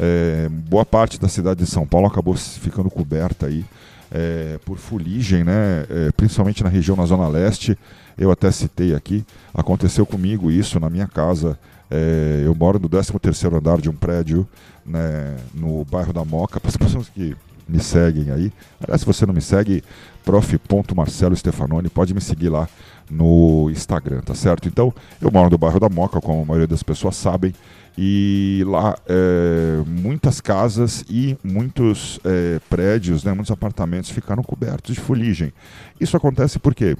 É, 0.00 0.48
boa 0.48 0.86
parte 0.86 1.20
da 1.20 1.28
cidade 1.28 1.60
de 1.64 1.70
São 1.70 1.86
Paulo 1.86 2.06
acabou 2.06 2.34
ficando 2.34 2.88
coberta 2.88 3.46
aí 3.46 3.64
é, 4.10 4.58
por 4.64 4.78
fuligem, 4.78 5.44
né? 5.44 5.84
É, 5.90 6.12
principalmente 6.16 6.62
na 6.62 6.70
região 6.70 6.96
na 6.96 7.04
Zona 7.04 7.28
Leste. 7.28 7.76
Eu 8.16 8.30
até 8.30 8.50
citei 8.50 8.94
aqui, 8.94 9.24
aconteceu 9.52 10.06
comigo 10.06 10.50
isso 10.50 10.80
na 10.80 10.88
minha 10.88 11.06
casa. 11.06 11.58
É, 11.90 12.42
eu 12.44 12.54
moro 12.54 12.78
no 12.78 12.88
13 12.88 13.12
terceiro 13.18 13.56
andar 13.56 13.80
de 13.80 13.88
um 13.88 13.94
prédio 13.94 14.46
né, 14.88 15.36
no 15.54 15.84
bairro 15.84 16.12
da 16.12 16.24
Moca, 16.24 16.58
para 16.58 16.70
as 16.70 16.76
pessoas 16.76 17.08
que 17.08 17.36
me 17.68 17.80
seguem 17.80 18.30
aí. 18.30 18.52
Aliás, 18.80 19.02
se 19.02 19.06
você 19.06 19.26
não 19.26 19.34
me 19.34 19.42
segue, 19.42 19.84
prof.marcelo 20.24 21.36
Stefanoni, 21.36 21.88
pode 21.88 22.14
me 22.14 22.20
seguir 22.20 22.48
lá 22.48 22.68
no 23.10 23.68
Instagram, 23.70 24.20
tá 24.20 24.34
certo? 24.34 24.68
Então, 24.68 24.92
eu 25.20 25.30
moro 25.30 25.50
no 25.50 25.58
bairro 25.58 25.78
da 25.78 25.88
Moca, 25.88 26.20
como 26.20 26.42
a 26.42 26.44
maioria 26.44 26.66
das 26.66 26.82
pessoas 26.82 27.16
sabem, 27.16 27.54
e 27.96 28.62
lá 28.66 28.96
é, 29.08 29.82
muitas 29.86 30.40
casas 30.40 31.04
e 31.10 31.36
muitos 31.42 32.20
é, 32.24 32.60
prédios, 32.70 33.24
né, 33.24 33.32
muitos 33.32 33.50
apartamentos 33.50 34.10
ficaram 34.10 34.42
cobertos 34.42 34.94
de 34.94 35.00
fuligem. 35.00 35.52
Isso 36.00 36.16
acontece 36.16 36.58
porque 36.58 36.96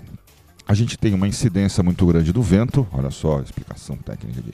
a 0.69 0.75
gente 0.75 0.99
tem 0.99 1.15
uma 1.15 1.27
incidência 1.27 1.83
muito 1.83 2.05
grande 2.05 2.31
do 2.31 2.43
vento, 2.43 2.87
olha 2.93 3.11
só 3.11 3.39
a 3.39 3.43
explicação 3.43 3.97
técnica 3.97 4.41
aqui. 4.41 4.53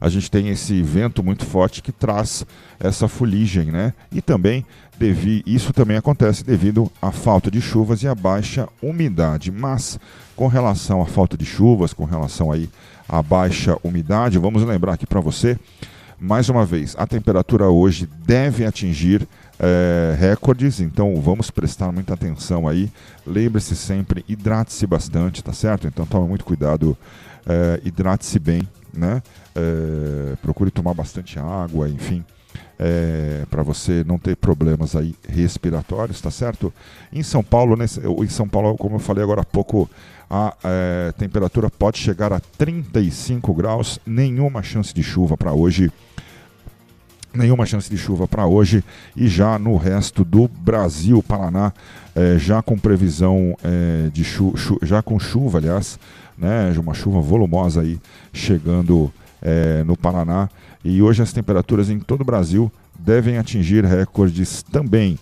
A 0.00 0.08
gente 0.08 0.30
tem 0.30 0.48
esse 0.48 0.80
vento 0.82 1.22
muito 1.22 1.44
forte 1.44 1.82
que 1.82 1.92
traz 1.92 2.46
essa 2.78 3.06
fuligem, 3.06 3.66
né? 3.66 3.92
E 4.10 4.22
também 4.22 4.64
devi, 4.98 5.42
isso 5.46 5.70
também 5.74 5.98
acontece 5.98 6.42
devido 6.42 6.90
à 7.02 7.12
falta 7.12 7.50
de 7.50 7.60
chuvas 7.60 8.02
e 8.02 8.08
à 8.08 8.14
baixa 8.14 8.66
umidade. 8.80 9.52
Mas 9.52 10.00
com 10.34 10.46
relação 10.46 11.02
à 11.02 11.06
falta 11.06 11.36
de 11.36 11.44
chuvas, 11.44 11.92
com 11.92 12.06
relação 12.06 12.50
aí 12.50 12.66
à 13.06 13.22
baixa 13.22 13.76
umidade, 13.84 14.38
vamos 14.38 14.62
lembrar 14.62 14.94
aqui 14.94 15.06
para 15.06 15.20
você 15.20 15.58
Mais 16.22 16.50
uma 16.50 16.66
vez, 16.66 16.94
a 16.98 17.06
temperatura 17.06 17.70
hoje 17.70 18.06
deve 18.26 18.66
atingir 18.66 19.26
é, 19.62 20.16
recordes, 20.18 20.80
então 20.80 21.20
vamos 21.20 21.50
prestar 21.50 21.92
muita 21.92 22.14
atenção 22.14 22.66
aí. 22.66 22.90
Lembre-se 23.26 23.76
sempre, 23.76 24.24
hidrate-se 24.26 24.86
bastante, 24.86 25.44
tá 25.44 25.52
certo? 25.52 25.86
Então 25.86 26.06
tome 26.06 26.26
muito 26.26 26.46
cuidado, 26.46 26.96
é, 27.46 27.78
hidrate-se 27.84 28.38
bem, 28.38 28.66
né? 28.92 29.22
É, 29.54 30.34
procure 30.36 30.70
tomar 30.70 30.94
bastante 30.94 31.38
água, 31.38 31.90
enfim. 31.90 32.24
É, 32.78 33.44
para 33.50 33.62
você 33.62 34.02
não 34.06 34.18
ter 34.18 34.34
problemas 34.34 34.96
aí 34.96 35.14
respiratórios, 35.28 36.22
tá 36.22 36.30
certo? 36.30 36.72
Em 37.12 37.22
São 37.22 37.42
Paulo, 37.44 37.76
nesse, 37.76 38.00
em 38.00 38.28
São 38.28 38.48
Paulo, 38.48 38.78
como 38.78 38.96
eu 38.96 39.00
falei 39.00 39.22
agora 39.22 39.42
há 39.42 39.44
pouco, 39.44 39.90
a 40.30 40.56
é, 40.64 41.12
temperatura 41.18 41.68
pode 41.68 41.98
chegar 41.98 42.32
a 42.32 42.40
35 42.40 43.52
graus, 43.52 43.98
nenhuma 44.06 44.62
chance 44.62 44.94
de 44.94 45.02
chuva 45.02 45.36
para 45.36 45.52
hoje 45.52 45.92
nenhuma 47.32 47.64
chance 47.66 47.88
de 47.88 47.96
chuva 47.96 48.26
para 48.26 48.46
hoje 48.46 48.84
e 49.16 49.28
já 49.28 49.58
no 49.58 49.76
resto 49.76 50.24
do 50.24 50.48
Brasil, 50.48 51.22
Paraná, 51.22 51.72
é, 52.14 52.38
já 52.38 52.62
com 52.62 52.78
previsão 52.78 53.56
é, 53.62 54.10
de 54.10 54.24
chu, 54.24 54.56
chu, 54.56 54.78
já 54.82 55.02
com 55.02 55.18
chuva, 55.18 55.58
aliás, 55.58 55.98
né, 56.36 56.72
uma 56.78 56.94
chuva 56.94 57.20
volumosa 57.20 57.82
aí 57.82 57.98
chegando 58.32 59.12
é, 59.40 59.84
no 59.84 59.96
Paraná 59.96 60.48
e 60.84 61.00
hoje 61.02 61.22
as 61.22 61.32
temperaturas 61.32 61.88
em 61.90 61.98
todo 61.98 62.22
o 62.22 62.24
Brasil 62.24 62.70
devem 62.98 63.38
atingir 63.38 63.84
recordes 63.84 64.62
também. 64.62 65.18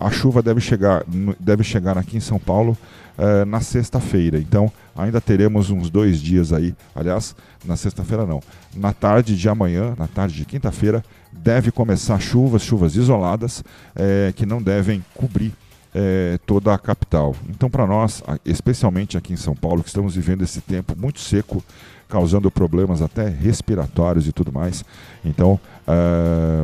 a 0.00 0.10
chuva 0.10 0.42
deve 0.42 0.60
chegar, 0.60 1.04
deve 1.38 1.62
chegar 1.62 1.98
aqui 1.98 2.16
em 2.16 2.20
São 2.20 2.38
Paulo 2.38 2.76
uh, 3.18 3.44
na 3.46 3.60
sexta-feira. 3.60 4.38
Então, 4.38 4.70
ainda 4.96 5.20
teremos 5.20 5.70
uns 5.70 5.90
dois 5.90 6.20
dias 6.20 6.52
aí. 6.52 6.74
Aliás, 6.94 7.34
na 7.64 7.76
sexta-feira 7.76 8.26
não. 8.26 8.40
Na 8.74 8.92
tarde 8.92 9.36
de 9.36 9.48
amanhã, 9.48 9.94
na 9.98 10.06
tarde 10.06 10.34
de 10.34 10.44
quinta-feira, 10.44 11.04
deve 11.32 11.70
começar 11.70 12.18
chuvas, 12.20 12.62
chuvas 12.62 12.96
isoladas, 12.96 13.62
é, 13.94 14.32
que 14.34 14.46
não 14.46 14.62
devem 14.62 15.04
cobrir 15.14 15.52
é, 15.94 16.38
toda 16.46 16.72
a 16.72 16.78
capital. 16.78 17.34
Então, 17.48 17.70
para 17.70 17.86
nós, 17.86 18.22
especialmente 18.44 19.16
aqui 19.16 19.32
em 19.32 19.36
São 19.36 19.54
Paulo, 19.54 19.82
que 19.82 19.88
estamos 19.88 20.14
vivendo 20.14 20.42
esse 20.42 20.60
tempo 20.60 20.94
muito 20.98 21.20
seco, 21.20 21.62
causando 22.08 22.50
problemas 22.50 23.00
até 23.00 23.28
respiratórios 23.28 24.26
e 24.26 24.32
tudo 24.32 24.52
mais. 24.52 24.84
Então, 25.24 25.58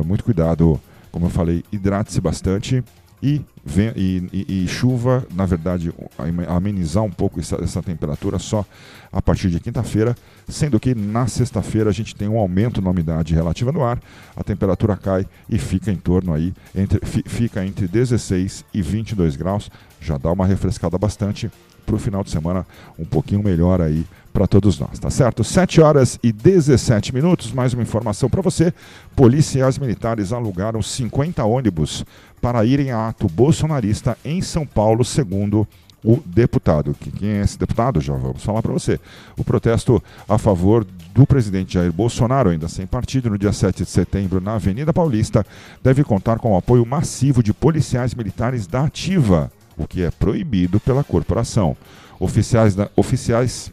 muito 0.05 0.23
cuidado, 0.23 0.79
como 1.11 1.25
eu 1.25 1.29
falei, 1.31 1.63
hidrate-se 1.71 2.21
bastante 2.21 2.83
e, 3.21 3.41
e, 3.95 4.63
e, 4.63 4.67
chuva, 4.67 5.25
na 5.33 5.45
verdade, 5.45 5.93
amenizar 6.47 7.03
um 7.03 7.11
pouco 7.11 7.39
essa, 7.39 7.57
essa 7.61 7.83
temperatura 7.83 8.39
só 8.39 8.65
a 9.11 9.21
partir 9.21 9.49
de 9.49 9.59
quinta-feira, 9.59 10.15
sendo 10.47 10.79
que 10.79 10.95
na 10.95 11.27
sexta-feira 11.27 11.89
a 11.89 11.93
gente 11.93 12.15
tem 12.15 12.27
um 12.27 12.37
aumento 12.37 12.81
na 12.81 12.89
umidade 12.89 13.33
relativa 13.33 13.71
no 13.71 13.83
ar, 13.83 13.99
a 14.35 14.43
temperatura 14.43 14.95
cai 14.95 15.25
e 15.49 15.57
fica 15.57 15.91
em 15.91 15.97
torno 15.97 16.33
aí, 16.33 16.53
entre, 16.73 16.99
fica 17.05 17.65
entre 17.65 17.87
16 17.87 18.63
e 18.73 18.81
22 18.81 19.35
graus, 19.35 19.69
já 19.99 20.17
dá 20.17 20.31
uma 20.31 20.45
refrescada 20.45 20.97
bastante 20.97 21.51
para 21.85 21.95
o 21.95 21.99
final 21.99 22.23
de 22.23 22.29
semana 22.29 22.65
um 22.97 23.05
pouquinho 23.05 23.43
melhor 23.43 23.81
aí 23.81 24.05
para 24.31 24.47
todos 24.47 24.79
nós, 24.79 24.99
tá 24.99 25.09
certo? 25.09 25.43
7 25.43 25.81
horas 25.81 26.19
e 26.21 26.31
17 26.31 27.13
minutos, 27.13 27.51
mais 27.51 27.73
uma 27.73 27.81
informação 27.81 28.29
para 28.29 28.41
você. 28.41 28.71
Policiais 29.15 29.77
militares 29.77 30.31
alugaram 30.31 30.81
50 30.81 31.43
ônibus 31.43 32.05
para 32.39 32.65
irem 32.65 32.91
a 32.91 33.07
ato 33.07 33.27
bolsonarista 33.27 34.17
em 34.23 34.41
São 34.41 34.65
Paulo, 34.65 35.03
segundo 35.03 35.67
o 36.03 36.19
deputado. 36.25 36.95
Quem 37.19 37.29
é 37.29 37.41
esse 37.41 37.57
deputado? 37.57 37.99
Já 37.99 38.13
vamos 38.13 38.43
falar 38.43 38.61
para 38.61 38.71
você. 38.71 38.99
O 39.37 39.43
protesto 39.43 40.01
a 40.27 40.37
favor 40.37 40.85
do 41.13 41.25
presidente 41.25 41.73
Jair 41.73 41.91
Bolsonaro, 41.91 42.49
ainda 42.49 42.67
sem 42.67 42.85
partido, 42.85 43.29
no 43.29 43.37
dia 43.37 43.51
7 43.51 43.83
de 43.83 43.89
setembro, 43.89 44.39
na 44.39 44.55
Avenida 44.55 44.93
Paulista, 44.93 45.45
deve 45.83 46.03
contar 46.03 46.39
com 46.39 46.53
o 46.53 46.57
apoio 46.57 46.85
massivo 46.85 47.43
de 47.43 47.53
policiais 47.53 48.13
militares 48.13 48.67
da 48.67 48.85
Ativa, 48.85 49.51
o 49.77 49.87
que 49.87 50.03
é 50.03 50.11
proibido 50.11 50.79
pela 50.79 51.03
corporação. 51.03 51.75
Oficiais, 52.19 52.75
da, 52.75 52.89
oficiais 52.95 53.71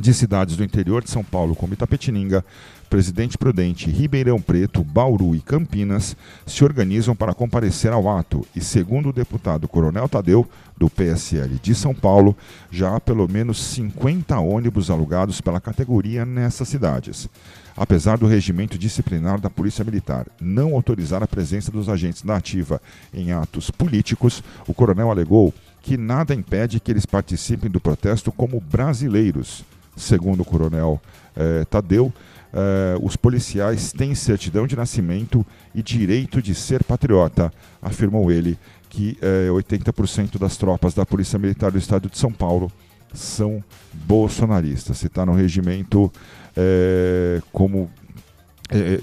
de 0.00 0.14
cidades 0.14 0.56
do 0.56 0.64
interior 0.64 1.02
de 1.02 1.10
São 1.10 1.22
Paulo, 1.22 1.54
como 1.54 1.74
Itapetininga, 1.74 2.44
Presidente 2.88 3.38
Prudente, 3.38 3.90
Ribeirão 3.90 4.38
Preto, 4.38 4.84
Bauru 4.84 5.34
e 5.34 5.40
Campinas 5.40 6.14
se 6.46 6.62
organizam 6.62 7.16
para 7.16 7.32
comparecer 7.32 7.90
ao 7.90 8.06
ato 8.06 8.46
e, 8.54 8.60
segundo 8.60 9.08
o 9.08 9.12
deputado 9.12 9.66
Coronel 9.66 10.08
Tadeu, 10.08 10.46
do 10.76 10.90
PSL 10.90 11.58
de 11.62 11.74
São 11.74 11.94
Paulo, 11.94 12.36
já 12.70 12.94
há 12.94 13.00
pelo 13.00 13.26
menos 13.26 13.62
50 13.62 14.38
ônibus 14.38 14.90
alugados 14.90 15.40
pela 15.40 15.60
categoria 15.60 16.26
nessas 16.26 16.68
cidades. 16.68 17.30
Apesar 17.74 18.18
do 18.18 18.26
regimento 18.26 18.76
disciplinar 18.76 19.40
da 19.40 19.48
Polícia 19.48 19.84
Militar 19.84 20.26
não 20.38 20.74
autorizar 20.74 21.22
a 21.22 21.26
presença 21.26 21.72
dos 21.72 21.88
agentes 21.88 22.20
da 22.20 22.36
ativa 22.36 22.80
em 23.12 23.32
atos 23.32 23.70
políticos, 23.70 24.42
o 24.66 24.74
coronel 24.74 25.10
alegou 25.10 25.54
que 25.80 25.96
nada 25.96 26.34
impede 26.34 26.78
que 26.78 26.90
eles 26.90 27.06
participem 27.06 27.70
do 27.70 27.80
protesto 27.80 28.30
como 28.30 28.60
brasileiros. 28.60 29.64
Segundo 29.96 30.40
o 30.40 30.44
coronel 30.44 31.00
eh, 31.36 31.64
Tadeu, 31.66 32.12
Uh, 32.52 33.02
os 33.02 33.16
policiais 33.16 33.92
têm 33.92 34.14
certidão 34.14 34.66
de 34.66 34.76
nascimento 34.76 35.44
e 35.74 35.82
direito 35.82 36.42
de 36.42 36.54
ser 36.54 36.84
patriota, 36.84 37.50
afirmou 37.80 38.30
ele 38.30 38.58
que 38.90 39.16
eh, 39.22 39.48
80% 39.48 40.38
das 40.38 40.58
tropas 40.58 40.92
da 40.92 41.06
Polícia 41.06 41.38
Militar 41.38 41.70
do 41.70 41.78
Estado 41.78 42.10
de 42.10 42.18
São 42.18 42.30
Paulo 42.30 42.70
são 43.14 43.64
bolsonaristas. 44.04 44.98
Se 44.98 45.06
está 45.06 45.24
no 45.24 45.32
regimento 45.32 46.04
uh, 46.04 47.42
como 47.50 47.90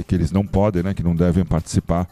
que 0.07 0.13
eles 0.13 0.31
não 0.31 0.45
podem, 0.45 0.83
né, 0.83 0.93
que 0.93 1.01
não 1.01 1.15
devem 1.15 1.43
participar 1.43 2.07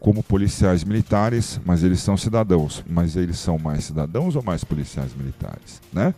como 0.00 0.22
policiais 0.22 0.82
militares, 0.82 1.60
mas 1.64 1.84
eles 1.84 2.00
são 2.00 2.16
cidadãos. 2.16 2.82
Mas 2.88 3.16
eles 3.16 3.38
são 3.38 3.56
mais 3.56 3.84
cidadãos 3.84 4.34
ou 4.34 4.42
mais 4.42 4.64
policiais 4.64 5.14
militares, 5.14 5.80
né? 5.92 6.12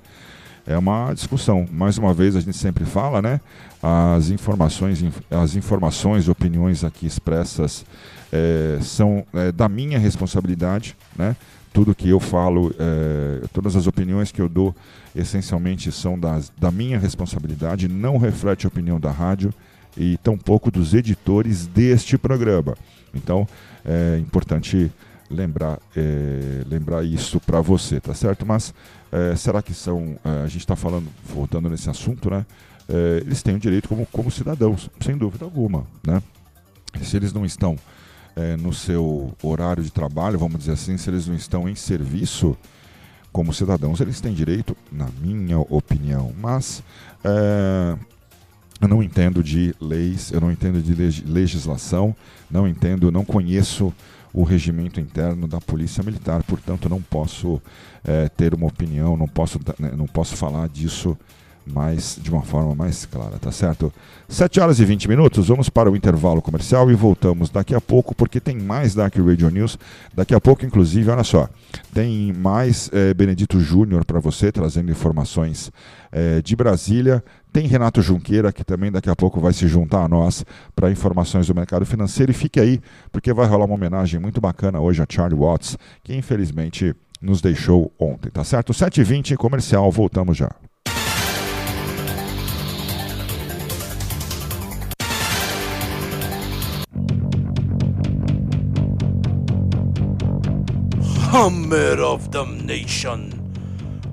É 0.66 0.76
uma 0.76 1.12
discussão. 1.14 1.66
Mais 1.70 1.96
uma 1.96 2.12
vez 2.12 2.34
a 2.34 2.40
gente 2.40 2.56
sempre 2.56 2.84
fala, 2.84 3.22
né? 3.22 3.40
As 3.82 4.30
informações, 4.30 5.02
as 5.30 5.54
informações, 5.54 6.28
opiniões 6.28 6.82
aqui 6.82 7.06
expressas 7.06 7.84
é, 8.32 8.78
são 8.82 9.24
é, 9.32 9.52
da 9.52 9.68
minha 9.68 9.98
responsabilidade, 9.98 10.96
né? 11.16 11.36
Tudo 11.72 11.94
que 11.94 12.08
eu 12.08 12.18
falo, 12.18 12.74
é, 12.78 13.46
todas 13.52 13.76
as 13.76 13.86
opiniões 13.86 14.32
que 14.32 14.40
eu 14.40 14.48
dou, 14.48 14.74
essencialmente 15.14 15.92
são 15.92 16.18
das, 16.18 16.50
da 16.58 16.70
minha 16.70 16.98
responsabilidade, 16.98 17.86
não 17.86 18.16
reflete 18.16 18.66
a 18.66 18.68
opinião 18.68 18.98
da 18.98 19.10
rádio 19.10 19.52
e 19.96 20.16
tampouco 20.18 20.70
dos 20.70 20.94
editores 20.94 21.66
deste 21.66 22.18
programa. 22.18 22.76
Então, 23.14 23.46
é 23.84 24.18
importante 24.18 24.90
lembrar, 25.30 25.78
é, 25.96 26.62
lembrar 26.66 27.04
isso 27.04 27.40
para 27.40 27.60
você, 27.60 28.00
tá 28.00 28.14
certo? 28.14 28.46
Mas 28.46 28.72
é, 29.16 29.34
será 29.34 29.62
que 29.62 29.72
são. 29.72 30.18
É, 30.22 30.42
a 30.42 30.46
gente 30.46 30.58
está 30.58 30.76
falando, 30.76 31.08
voltando 31.24 31.70
nesse 31.70 31.88
assunto, 31.88 32.28
né? 32.28 32.44
É, 32.86 33.22
eles 33.24 33.42
têm 33.42 33.56
o 33.56 33.58
direito 33.58 33.88
como, 33.88 34.04
como 34.12 34.30
cidadãos, 34.30 34.90
sem 35.00 35.16
dúvida 35.16 35.46
alguma, 35.46 35.86
né? 36.06 36.22
Se 37.02 37.16
eles 37.16 37.32
não 37.32 37.44
estão 37.44 37.78
é, 38.36 38.56
no 38.56 38.74
seu 38.74 39.34
horário 39.42 39.82
de 39.82 39.90
trabalho, 39.90 40.38
vamos 40.38 40.58
dizer 40.58 40.72
assim, 40.72 40.98
se 40.98 41.08
eles 41.08 41.26
não 41.26 41.34
estão 41.34 41.66
em 41.66 41.74
serviço 41.74 42.56
como 43.32 43.52
cidadãos, 43.52 44.00
eles 44.00 44.20
têm 44.20 44.34
direito, 44.34 44.76
na 44.92 45.08
minha 45.20 45.58
opinião. 45.58 46.32
Mas 46.38 46.82
é, 47.24 47.96
eu 48.80 48.88
não 48.88 49.02
entendo 49.02 49.42
de 49.42 49.74
leis, 49.80 50.30
eu 50.32 50.40
não 50.40 50.50
entendo 50.50 50.82
de 50.82 51.24
legislação, 51.24 52.14
não 52.50 52.68
entendo, 52.68 53.10
não 53.10 53.24
conheço 53.24 53.92
o 54.32 54.42
regimento 54.42 55.00
interno 55.00 55.48
da 55.48 55.60
Polícia 55.60 56.02
Militar, 56.02 56.42
portanto 56.42 56.88
não 56.88 57.00
posso 57.00 57.60
é, 58.04 58.28
ter 58.28 58.54
uma 58.54 58.66
opinião, 58.66 59.16
não 59.16 59.26
posso, 59.26 59.58
né, 59.78 59.92
não 59.96 60.06
posso 60.06 60.36
falar 60.36 60.68
disso 60.68 61.16
mais 61.66 62.18
de 62.22 62.30
uma 62.30 62.42
forma 62.42 62.74
mais 62.74 63.04
clara, 63.04 63.38
tá 63.38 63.50
certo? 63.50 63.92
7 64.28 64.60
horas 64.60 64.78
e 64.78 64.84
20 64.84 65.08
minutos, 65.08 65.48
vamos 65.48 65.68
para 65.68 65.90
o 65.90 65.96
intervalo 65.96 66.40
comercial 66.40 66.90
e 66.90 66.94
voltamos 66.94 67.50
daqui 67.50 67.74
a 67.74 67.80
pouco, 67.80 68.14
porque 68.14 68.40
tem 68.40 68.56
mais 68.56 68.94
Dark 68.94 69.16
Radio 69.16 69.50
News. 69.50 69.78
Daqui 70.14 70.34
a 70.34 70.40
pouco, 70.40 70.64
inclusive, 70.64 71.10
olha 71.10 71.24
só, 71.24 71.48
tem 71.92 72.32
mais 72.32 72.88
é, 72.92 73.12
Benedito 73.12 73.60
Júnior 73.60 74.04
para 74.04 74.20
você, 74.20 74.52
trazendo 74.52 74.90
informações 74.90 75.72
é, 76.12 76.40
de 76.40 76.54
Brasília. 76.54 77.22
Tem 77.52 77.66
Renato 77.66 78.02
Junqueira, 78.02 78.52
que 78.52 78.64
também 78.64 78.92
daqui 78.92 79.10
a 79.10 79.16
pouco 79.16 79.40
vai 79.40 79.52
se 79.52 79.66
juntar 79.66 80.04
a 80.04 80.08
nós 80.08 80.44
para 80.74 80.90
informações 80.90 81.46
do 81.46 81.54
mercado 81.54 81.86
financeiro. 81.86 82.30
E 82.30 82.34
fique 82.34 82.60
aí, 82.60 82.80
porque 83.10 83.32
vai 83.32 83.46
rolar 83.46 83.64
uma 83.64 83.74
homenagem 83.74 84.20
muito 84.20 84.40
bacana 84.40 84.80
hoje 84.80 85.02
a 85.02 85.06
Charlie 85.08 85.38
Watts, 85.38 85.76
que 86.02 86.14
infelizmente 86.14 86.94
nos 87.20 87.40
deixou 87.40 87.92
ontem, 87.98 88.30
tá 88.30 88.44
certo? 88.44 88.72
7h20, 88.72 89.36
comercial, 89.36 89.90
voltamos 89.90 90.36
já. 90.36 90.50
Hammer 101.38 102.00
of 102.00 102.30
Damnation 102.30 103.28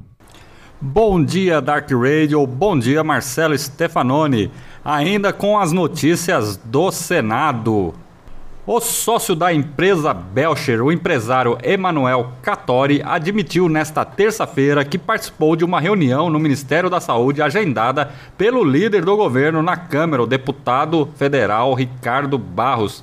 Bom 0.78 1.24
dia, 1.24 1.58
Dark 1.62 1.90
Radio. 1.90 2.46
Bom 2.46 2.78
dia, 2.78 3.02
Marcelo 3.02 3.56
Stefanoni. 3.56 4.50
Ainda 4.84 5.32
com 5.32 5.58
as 5.58 5.72
notícias 5.72 6.58
do 6.58 6.92
Senado. 6.92 7.94
O 8.66 8.78
sócio 8.78 9.34
da 9.34 9.54
empresa 9.54 10.12
Belcher, 10.12 10.82
o 10.82 10.92
empresário 10.92 11.56
Emanuel 11.62 12.32
Catori, 12.42 13.00
admitiu 13.02 13.70
nesta 13.70 14.04
terça-feira 14.04 14.84
que 14.84 14.98
participou 14.98 15.56
de 15.56 15.64
uma 15.64 15.80
reunião 15.80 16.28
no 16.28 16.38
Ministério 16.38 16.90
da 16.90 17.00
Saúde 17.00 17.40
agendada 17.40 18.10
pelo 18.36 18.62
líder 18.62 19.02
do 19.02 19.16
governo 19.16 19.62
na 19.62 19.78
Câmara, 19.78 20.24
o 20.24 20.26
deputado 20.26 21.08
federal 21.16 21.72
Ricardo 21.72 22.36
Barros. 22.36 23.02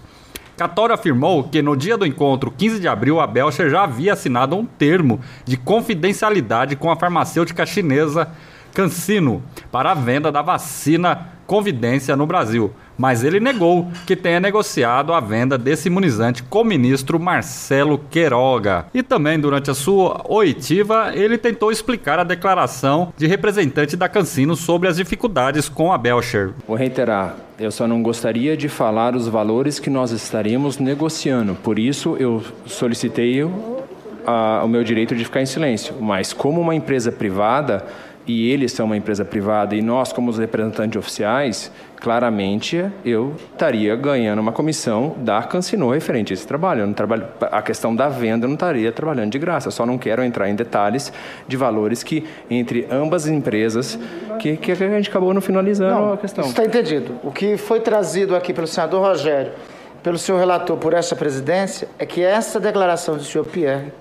Catório 0.63 0.95
afirmou 0.95 1.43
que 1.43 1.61
no 1.61 1.75
dia 1.75 1.97
do 1.97 2.05
encontro, 2.05 2.49
15 2.49 2.79
de 2.79 2.87
abril, 2.87 3.19
a 3.19 3.27
Belcher 3.27 3.69
já 3.69 3.83
havia 3.83 4.13
assinado 4.13 4.55
um 4.55 4.65
termo 4.65 5.19
de 5.43 5.57
confidencialidade 5.57 6.77
com 6.77 6.89
a 6.89 6.95
farmacêutica 6.95 7.65
chinesa 7.65 8.29
CanSino 8.73 9.43
para 9.71 9.91
a 9.91 9.95
venda 9.95 10.31
da 10.31 10.41
vacina 10.41 11.33
Convidência 11.45 12.15
no 12.15 12.25
Brasil, 12.25 12.71
mas 12.97 13.21
ele 13.21 13.37
negou 13.37 13.91
que 14.07 14.15
tenha 14.15 14.39
negociado 14.39 15.13
a 15.13 15.19
venda 15.19 15.57
desse 15.57 15.89
imunizante 15.89 16.41
com 16.41 16.61
o 16.61 16.65
ministro 16.65 17.19
Marcelo 17.19 17.99
Queiroga. 18.09 18.85
E 18.93 19.03
também 19.03 19.37
durante 19.37 19.69
a 19.69 19.73
sua 19.73 20.21
oitiva, 20.27 21.11
ele 21.13 21.37
tentou 21.37 21.69
explicar 21.69 22.17
a 22.17 22.23
declaração 22.23 23.13
de 23.17 23.27
representante 23.27 23.97
da 23.97 24.07
CanSino 24.07 24.55
sobre 24.55 24.87
as 24.87 24.95
dificuldades 24.95 25.67
com 25.67 25.91
a 25.91 25.97
Belcher. 25.97 26.53
Vou 26.65 26.77
reiterar, 26.77 27.35
eu 27.59 27.71
só 27.71 27.85
não 27.85 28.01
gostaria 28.01 28.55
de 28.55 28.69
falar 28.69 29.13
os 29.13 29.27
valores 29.27 29.79
que 29.79 29.89
nós 29.89 30.11
estaríamos 30.11 30.77
negociando. 30.77 31.55
Por 31.55 31.77
isso 31.77 32.15
eu 32.17 32.41
solicitei 32.65 33.43
o 33.43 34.67
meu 34.69 34.83
direito 34.83 35.13
de 35.13 35.25
ficar 35.25 35.41
em 35.41 35.45
silêncio. 35.45 35.95
Mas 35.99 36.31
como 36.31 36.61
uma 36.61 36.73
empresa 36.73 37.11
privada 37.11 37.85
e 38.25 38.49
eles 38.51 38.71
são 38.71 38.85
uma 38.85 38.95
empresa 38.95 39.25
privada 39.25 39.75
e 39.75 39.81
nós, 39.81 40.13
como 40.13 40.29
os 40.29 40.37
representantes 40.37 40.97
oficiais, 40.97 41.71
claramente 41.97 42.85
eu 43.03 43.33
estaria 43.51 43.95
ganhando 43.95 44.39
uma 44.39 44.51
comissão 44.51 45.15
da 45.17 45.41
Cancino 45.43 45.89
referente 45.89 46.31
a 46.31 46.35
esse 46.35 46.47
trabalho. 46.47 46.81
Eu 46.81 46.87
não 46.87 46.93
trabalho, 46.93 47.27
a 47.51 47.61
questão 47.61 47.93
da 47.93 48.07
venda 48.07 48.45
eu 48.45 48.49
não 48.49 48.55
estaria 48.55 48.91
trabalhando 48.91 49.31
de 49.31 49.39
graça. 49.39 49.67
Eu 49.67 49.71
só 49.71 49.85
não 49.85 49.97
quero 49.97 50.23
entrar 50.23 50.49
em 50.49 50.55
detalhes 50.55 51.11
de 51.47 51.57
valores 51.57 52.01
que 52.01 52.25
entre 52.49 52.87
ambas 52.89 53.25
as 53.25 53.29
empresas 53.29 53.99
que, 54.39 54.55
que 54.55 54.71
a 54.71 54.75
gente 54.75 55.09
acabou 55.09 55.33
não 55.33 55.41
finalizando 55.41 55.93
não, 55.93 56.13
a 56.13 56.17
questão. 56.17 56.45
Está 56.45 56.65
entendido. 56.65 57.17
O 57.23 57.31
que 57.31 57.57
foi 57.57 57.81
trazido 57.81 58.35
aqui 58.35 58.53
pelo 58.53 58.67
senador 58.67 59.01
Rogério, 59.01 59.51
pelo 60.01 60.17
senhor 60.17 60.37
relator 60.37 60.77
por 60.77 60.93
essa 60.93 61.15
presidência, 61.15 61.87
é 61.99 62.05
que 62.05 62.21
essa 62.21 62.59
declaração 62.59 63.17
do 63.17 63.23
senhor 63.23 63.45
Pierre 63.45 63.91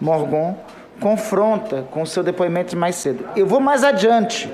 Morgon 0.00 0.56
confronta 1.00 1.84
com 1.90 2.02
o 2.02 2.06
seu 2.06 2.22
depoimento 2.22 2.76
mais 2.76 2.96
cedo. 2.96 3.28
Eu 3.36 3.46
vou 3.46 3.60
mais 3.60 3.84
adiante. 3.84 4.50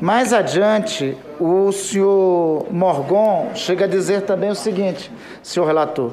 Mais 0.00 0.32
adiante, 0.32 1.16
o 1.38 1.70
senhor 1.70 2.66
Morgon 2.70 3.50
chega 3.54 3.84
a 3.84 3.88
dizer 3.88 4.22
também 4.22 4.50
o 4.50 4.54
seguinte, 4.54 5.10
senhor 5.42 5.66
relator. 5.66 6.12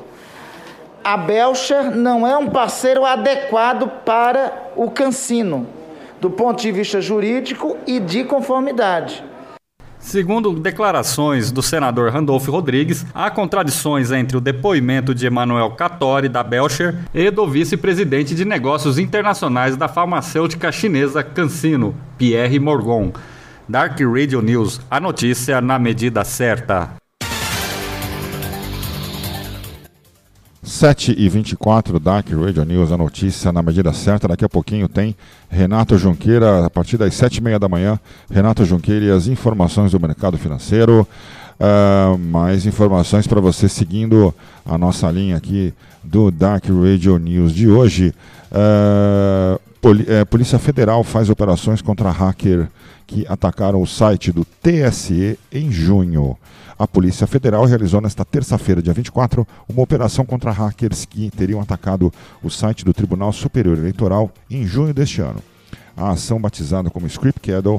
A 1.04 1.18
Belcher 1.18 1.96
não 1.96 2.28
é 2.28 2.38
um 2.38 2.48
parceiro 2.48 3.04
adequado 3.04 3.90
para 4.06 4.72
o 4.76 4.92
Cancino, 4.92 5.68
do 6.20 6.30
ponto 6.30 6.62
de 6.62 6.72
vista 6.72 7.02
jurídico 7.02 7.76
e 7.88 8.00
de 8.00 8.24
conformidade. 8.24 9.24
Segundo 10.02 10.54
declarações 10.54 11.52
do 11.52 11.62
senador 11.62 12.12
Randolph 12.12 12.48
Rodrigues, 12.48 13.06
há 13.14 13.30
contradições 13.30 14.12
entre 14.12 14.36
o 14.36 14.42
depoimento 14.42 15.16
de 15.16 15.26
Emanuel 15.26 15.72
Catori, 15.72 16.28
da 16.28 16.44
Belcher, 16.44 16.98
e 17.14 17.30
do 17.30 17.48
vice-presidente 17.48 18.36
de 18.36 18.44
negócios 18.44 18.98
internacionais 18.98 19.78
da 19.78 19.88
farmacêutica 19.88 20.72
chinesa 20.72 21.24
CanSino, 21.24 21.96
Pierre 22.18 22.60
Morgon. 22.60 23.14
Dark 23.70 24.00
Radio 24.02 24.42
News, 24.42 24.82
a 24.90 25.00
notícia 25.00 25.62
na 25.62 25.80
medida 25.80 26.26
certa. 26.26 27.01
7 30.72 31.14
e 31.18 31.28
24 31.28 32.00
Dark 32.00 32.30
Radio 32.30 32.64
News, 32.64 32.94
a 32.94 32.98
notícia 32.98 33.52
na 33.52 33.62
medida 33.62 33.92
certa. 33.92 34.26
Daqui 34.26 34.46
a 34.46 34.50
pouquinho 34.50 34.88
tem 34.88 35.14
Renato 35.50 35.98
Junqueira, 35.98 36.66
a 36.66 36.70
partir 36.70 36.96
das 36.98 37.14
7 37.14 37.38
e 37.38 37.44
meia 37.44 37.60
da 37.60 37.68
manhã. 37.68 38.00
Renato 38.32 38.64
Junqueira 38.64 39.06
e 39.06 39.12
as 39.12 39.28
informações 39.28 39.92
do 39.92 40.00
mercado 40.00 40.38
financeiro. 40.38 41.06
Uh, 41.60 42.18
mais 42.18 42.66
informações 42.66 43.28
para 43.28 43.42
você 43.42 43.68
seguindo 43.68 44.34
a 44.66 44.78
nossa 44.78 45.12
linha 45.12 45.36
aqui 45.36 45.74
do 46.02 46.32
Dark 46.32 46.64
Radio 46.64 47.18
News 47.18 47.52
de 47.52 47.68
hoje. 47.68 48.16
Uh, 48.50 49.60
Poli 49.82 50.06
é, 50.08 50.24
Polícia 50.24 50.58
Federal 50.58 51.04
faz 51.04 51.30
operações 51.30 51.82
contra 51.82 52.10
hacker 52.10 52.70
que 53.06 53.26
atacaram 53.28 53.82
o 53.82 53.86
site 53.86 54.32
do 54.32 54.46
TSE 54.46 55.38
em 55.52 55.70
junho. 55.70 56.38
A 56.82 56.88
Polícia 56.88 57.28
Federal 57.28 57.64
realizou 57.66 58.02
nesta 58.02 58.26
terça-feira, 58.26 58.82
dia 58.82 58.92
24, 58.92 59.48
uma 59.70 59.84
operação 59.84 60.26
contra 60.26 60.50
hackers 60.50 61.06
que 61.06 61.30
teriam 61.30 61.62
atacado 61.62 62.12
o 62.42 62.50
site 62.50 62.84
do 62.84 62.92
Tribunal 62.92 63.32
Superior 63.32 63.78
Eleitoral 63.78 64.32
em 64.50 64.66
junho 64.66 64.92
deste 64.92 65.22
ano. 65.22 65.44
A 65.96 66.10
ação 66.10 66.42
batizada 66.42 66.90
como 66.90 67.06
Script 67.06 67.40
Kiddle, 67.40 67.76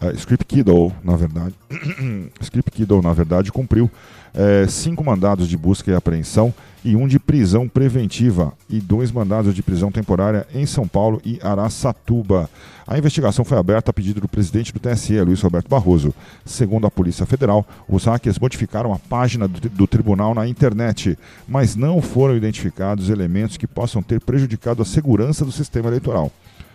uh, 0.00 0.16
Script 0.16 0.46
Kiddle, 0.46 0.94
na 1.04 1.14
verdade, 1.14 1.54
Script 2.40 2.70
Kiddle, 2.70 3.02
na 3.02 3.12
verdade, 3.12 3.52
cumpriu 3.52 3.90
é, 4.34 4.66
cinco 4.66 5.04
mandados 5.04 5.48
de 5.48 5.56
busca 5.56 5.90
e 5.90 5.94
apreensão 5.94 6.52
e 6.84 6.94
um 6.94 7.08
de 7.08 7.18
prisão 7.18 7.68
preventiva 7.68 8.52
e 8.68 8.80
dois 8.80 9.10
mandados 9.10 9.54
de 9.54 9.62
prisão 9.62 9.90
temporária 9.90 10.46
em 10.54 10.64
São 10.64 10.86
Paulo 10.86 11.20
e 11.24 11.38
Araçatuba. 11.42 12.48
A 12.86 12.96
investigação 12.96 13.44
foi 13.44 13.58
aberta 13.58 13.90
a 13.90 13.94
pedido 13.94 14.20
do 14.20 14.28
presidente 14.28 14.72
do 14.72 14.80
TSE, 14.80 15.20
Luiz 15.20 15.40
Roberto 15.42 15.68
Barroso. 15.68 16.14
Segundo 16.44 16.86
a 16.86 16.90
Polícia 16.90 17.26
Federal, 17.26 17.66
os 17.88 18.04
hackers 18.04 18.38
modificaram 18.38 18.92
a 18.92 18.98
página 18.98 19.46
do, 19.46 19.68
do 19.68 19.86
tribunal 19.86 20.34
na 20.34 20.48
internet, 20.48 21.18
mas 21.46 21.76
não 21.76 22.00
foram 22.00 22.36
identificados 22.36 23.10
elementos 23.10 23.56
que 23.56 23.66
possam 23.66 24.02
ter 24.02 24.20
prejudicado 24.20 24.80
a 24.80 24.86
segurança 24.86 25.44
do 25.44 25.52
sistema 25.52 25.88
eleitoral. 25.88 26.32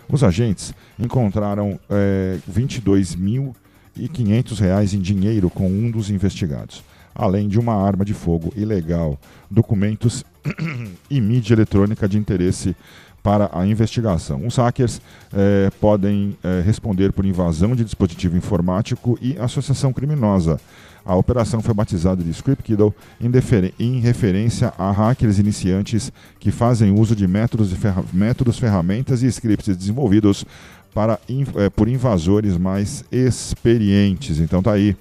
Os 0.07 0.23
agentes 0.23 0.73
encontraram 0.99 1.79
é, 1.89 2.37
22 2.47 3.15
mil 3.15 3.55
e 3.95 4.07
500 4.07 4.59
reais 4.59 4.93
em 4.93 4.99
dinheiro 4.99 5.49
com 5.49 5.67
um 5.67 5.89
dos 5.89 6.09
investigados, 6.09 6.83
além 7.13 7.47
de 7.47 7.59
uma 7.59 7.75
arma 7.75 8.03
de 8.03 8.13
fogo 8.13 8.53
ilegal, 8.55 9.19
documentos 9.49 10.23
e 11.09 11.21
mídia 11.21 11.53
eletrônica 11.53 12.07
de 12.07 12.17
interesse 12.17 12.75
para 13.23 13.49
a 13.53 13.65
investigação. 13.65 14.45
Os 14.45 14.57
hackers 14.57 15.01
eh, 15.33 15.71
podem 15.79 16.37
eh, 16.43 16.61
responder 16.65 17.13
por 17.13 17.25
invasão 17.25 17.73
de 17.73 17.85
dispositivo 17.85 18.35
informático 18.35 19.17
e 19.21 19.37
associação 19.39 19.93
criminosa. 19.93 20.59
A 21.05 21.15
operação 21.15 21.61
foi 21.61 21.73
batizada 21.73 22.21
de 22.21 22.29
Script 22.31 22.63
Kiddle 22.63 22.93
em, 23.19 23.31
em, 23.79 23.99
referência 23.99 24.73
a 24.77 24.91
hackers 24.91 25.39
iniciantes 25.39 26.11
que 26.39 26.51
fazem 26.51 26.91
uso 26.91 27.15
de 27.15 27.27
métodos, 27.27 27.71
ferra 27.73 28.03
métodos 28.11 28.59
ferramentas 28.59 29.23
e 29.23 29.27
scripts 29.27 29.75
desenvolvidos 29.75 30.45
para, 30.93 31.17
eh, 31.29 31.69
por 31.69 31.87
invasores 31.87 32.57
mais 32.57 33.05
experientes. 33.09 34.39
Então 34.39 34.61
tá 34.61 34.73
aí. 34.73 34.97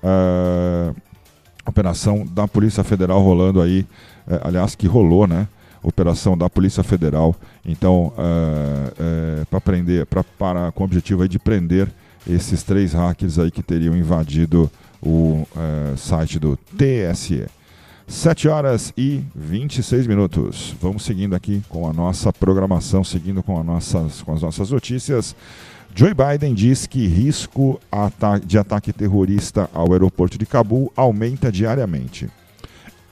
Uh, 0.00 0.94
operação 1.68 2.26
da 2.26 2.48
Polícia 2.48 2.82
Federal 2.82 3.20
rolando 3.20 3.60
aí, 3.60 3.86
aliás, 4.42 4.74
que 4.74 4.86
rolou, 4.86 5.26
né? 5.26 5.46
operação 5.82 6.36
da 6.36 6.48
Polícia 6.50 6.82
Federal, 6.82 7.34
então, 7.64 8.12
uh, 8.16 9.42
uh, 9.42 9.46
para 9.46 9.60
prender, 9.60 10.06
pra, 10.06 10.24
para, 10.24 10.72
com 10.72 10.82
o 10.82 10.86
objetivo 10.86 11.28
de 11.28 11.38
prender 11.38 11.88
esses 12.28 12.62
três 12.62 12.92
hackers 12.92 13.38
aí 13.38 13.50
que 13.50 13.62
teriam 13.62 13.96
invadido 13.96 14.70
o 15.00 15.46
uh, 15.54 15.96
site 15.96 16.38
do 16.38 16.56
TSE. 16.76 17.46
7 18.06 18.48
horas 18.48 18.92
e 18.96 19.22
26 19.34 20.06
minutos. 20.06 20.74
Vamos 20.80 21.04
seguindo 21.04 21.36
aqui 21.36 21.62
com 21.68 21.86
a 21.86 21.92
nossa 21.92 22.32
programação, 22.32 23.04
seguindo 23.04 23.42
com, 23.42 23.62
nossas, 23.62 24.22
com 24.22 24.32
as 24.32 24.40
nossas 24.40 24.70
notícias. 24.70 25.36
Joe 25.94 26.14
Biden 26.14 26.54
diz 26.54 26.86
que 26.86 27.06
risco 27.06 27.80
de 28.44 28.58
ataque 28.58 28.92
terrorista 28.92 29.68
ao 29.72 29.92
aeroporto 29.92 30.38
de 30.38 30.46
Cabul 30.46 30.92
aumenta 30.94 31.50
diariamente. 31.50 32.30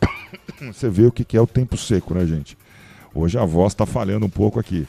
Você 0.72 0.88
vê 0.88 1.06
o 1.06 1.12
que 1.12 1.36
é 1.36 1.40
o 1.40 1.46
tempo 1.46 1.76
seco, 1.76 2.14
né, 2.14 2.24
gente? 2.24 2.56
Hoje 3.14 3.38
a 3.38 3.44
voz 3.44 3.72
está 3.72 3.86
falhando 3.86 4.26
um 4.26 4.30
pouco 4.30 4.60
aqui. 4.60 4.86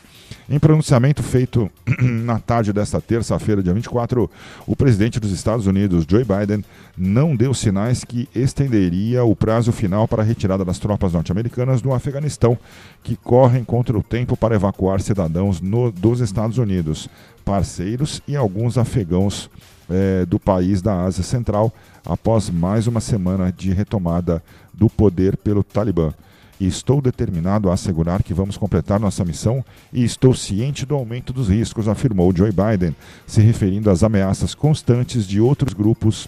Em 0.50 0.60
pronunciamento 0.60 1.22
feito 1.22 1.70
na 2.00 2.40
tarde 2.40 2.72
desta 2.72 3.02
terça-feira, 3.02 3.62
dia 3.62 3.74
24, 3.74 4.30
o 4.66 4.76
presidente 4.76 5.20
dos 5.20 5.32
Estados 5.32 5.68
Unidos, 5.68 6.06
Joe 6.10 6.24
Biden, 6.24 6.64
não 6.98 7.36
deu 7.36 7.54
sinais 7.54 8.04
que 8.04 8.30
estenderia 8.34 9.24
o 9.24 9.36
prazo 9.36 9.72
final 9.72 10.08
para 10.08 10.22
a 10.22 10.26
retirada 10.26 10.64
das 10.64 10.80
tropas 10.80 11.14
norte-americanas 11.14 11.82
do 11.82 11.94
Afeganistão, 11.94 12.58
que 13.04 13.16
correm 13.18 13.64
contra 13.64 13.98
o 13.98 14.04
tempo 14.04 14.38
para 14.38 14.56
evacuar 14.56 15.02
cidadãos 15.02 15.60
no, 15.60 15.92
dos 15.92 16.22
Estados 16.22 16.58
Unidos, 16.58 17.10
parceiros 17.44 18.22
e 18.28 18.36
alguns 18.36 18.78
afegãos 18.78 19.50
é, 19.90 20.26
do 20.26 20.40
país 20.40 20.82
da 20.82 21.04
Ásia 21.04 21.24
Central, 21.24 21.74
após 22.06 22.50
mais 22.50 22.88
uma 22.88 23.02
semana 23.02 23.52
de 23.52 23.72
retomada 23.74 24.42
do 24.74 24.90
poder 24.90 25.36
pelo 25.36 25.64
Talibã 25.64 26.14
e 26.60 26.68
estou 26.68 27.02
determinado 27.02 27.70
a 27.70 27.74
assegurar 27.74 28.24
que 28.24 28.34
vamos 28.34 28.58
completar 28.58 29.00
nossa 29.00 29.24
missão 29.24 29.64
e 29.94 30.04
estou 30.04 30.34
ciente 30.34 30.86
do 30.86 30.96
aumento 30.96 31.32
dos 31.32 31.50
riscos, 31.50 31.88
afirmou 31.88 32.36
Joe 32.36 32.52
Biden, 32.52 32.96
se 33.26 33.42
referindo 33.42 33.90
às 33.90 34.04
ameaças 34.04 34.56
constantes 34.56 35.28
de 35.28 35.40
outros 35.40 35.74
grupos 35.74 36.28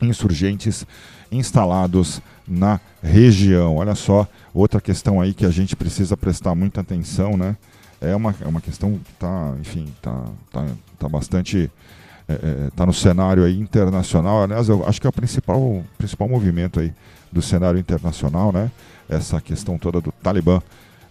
insurgentes 0.00 0.86
instalados 1.30 2.20
na 2.46 2.80
região. 3.02 3.76
Olha 3.76 3.94
só, 3.94 4.28
outra 4.52 4.80
questão 4.80 5.20
aí 5.20 5.32
que 5.32 5.46
a 5.46 5.50
gente 5.50 5.74
precisa 5.74 6.16
prestar 6.16 6.54
muita 6.54 6.80
atenção, 6.80 7.36
né? 7.36 7.56
É 8.00 8.14
uma, 8.14 8.34
é 8.40 8.46
uma 8.46 8.60
questão 8.60 8.98
que 8.98 9.10
está, 9.12 9.54
enfim, 9.60 9.86
está 9.96 10.24
tá, 10.52 10.66
tá 10.98 11.08
bastante 11.08 11.70
está 12.28 12.34
é, 12.46 12.66
é 12.66 12.70
tá 12.74 12.86
no 12.86 12.92
cenário 12.92 13.44
aí 13.44 13.58
internacional. 13.58 14.42
Aliás, 14.42 14.68
eu 14.68 14.86
acho 14.86 15.00
que 15.00 15.06
é 15.06 15.10
o 15.10 15.12
principal, 15.12 15.82
principal 15.96 16.28
movimento 16.28 16.80
aí 16.80 16.92
do 17.32 17.40
cenário 17.42 17.78
internacional, 17.78 18.52
né? 18.52 18.70
Essa 19.08 19.40
questão 19.40 19.78
toda 19.78 20.00
do 20.00 20.12
Talibã. 20.12 20.60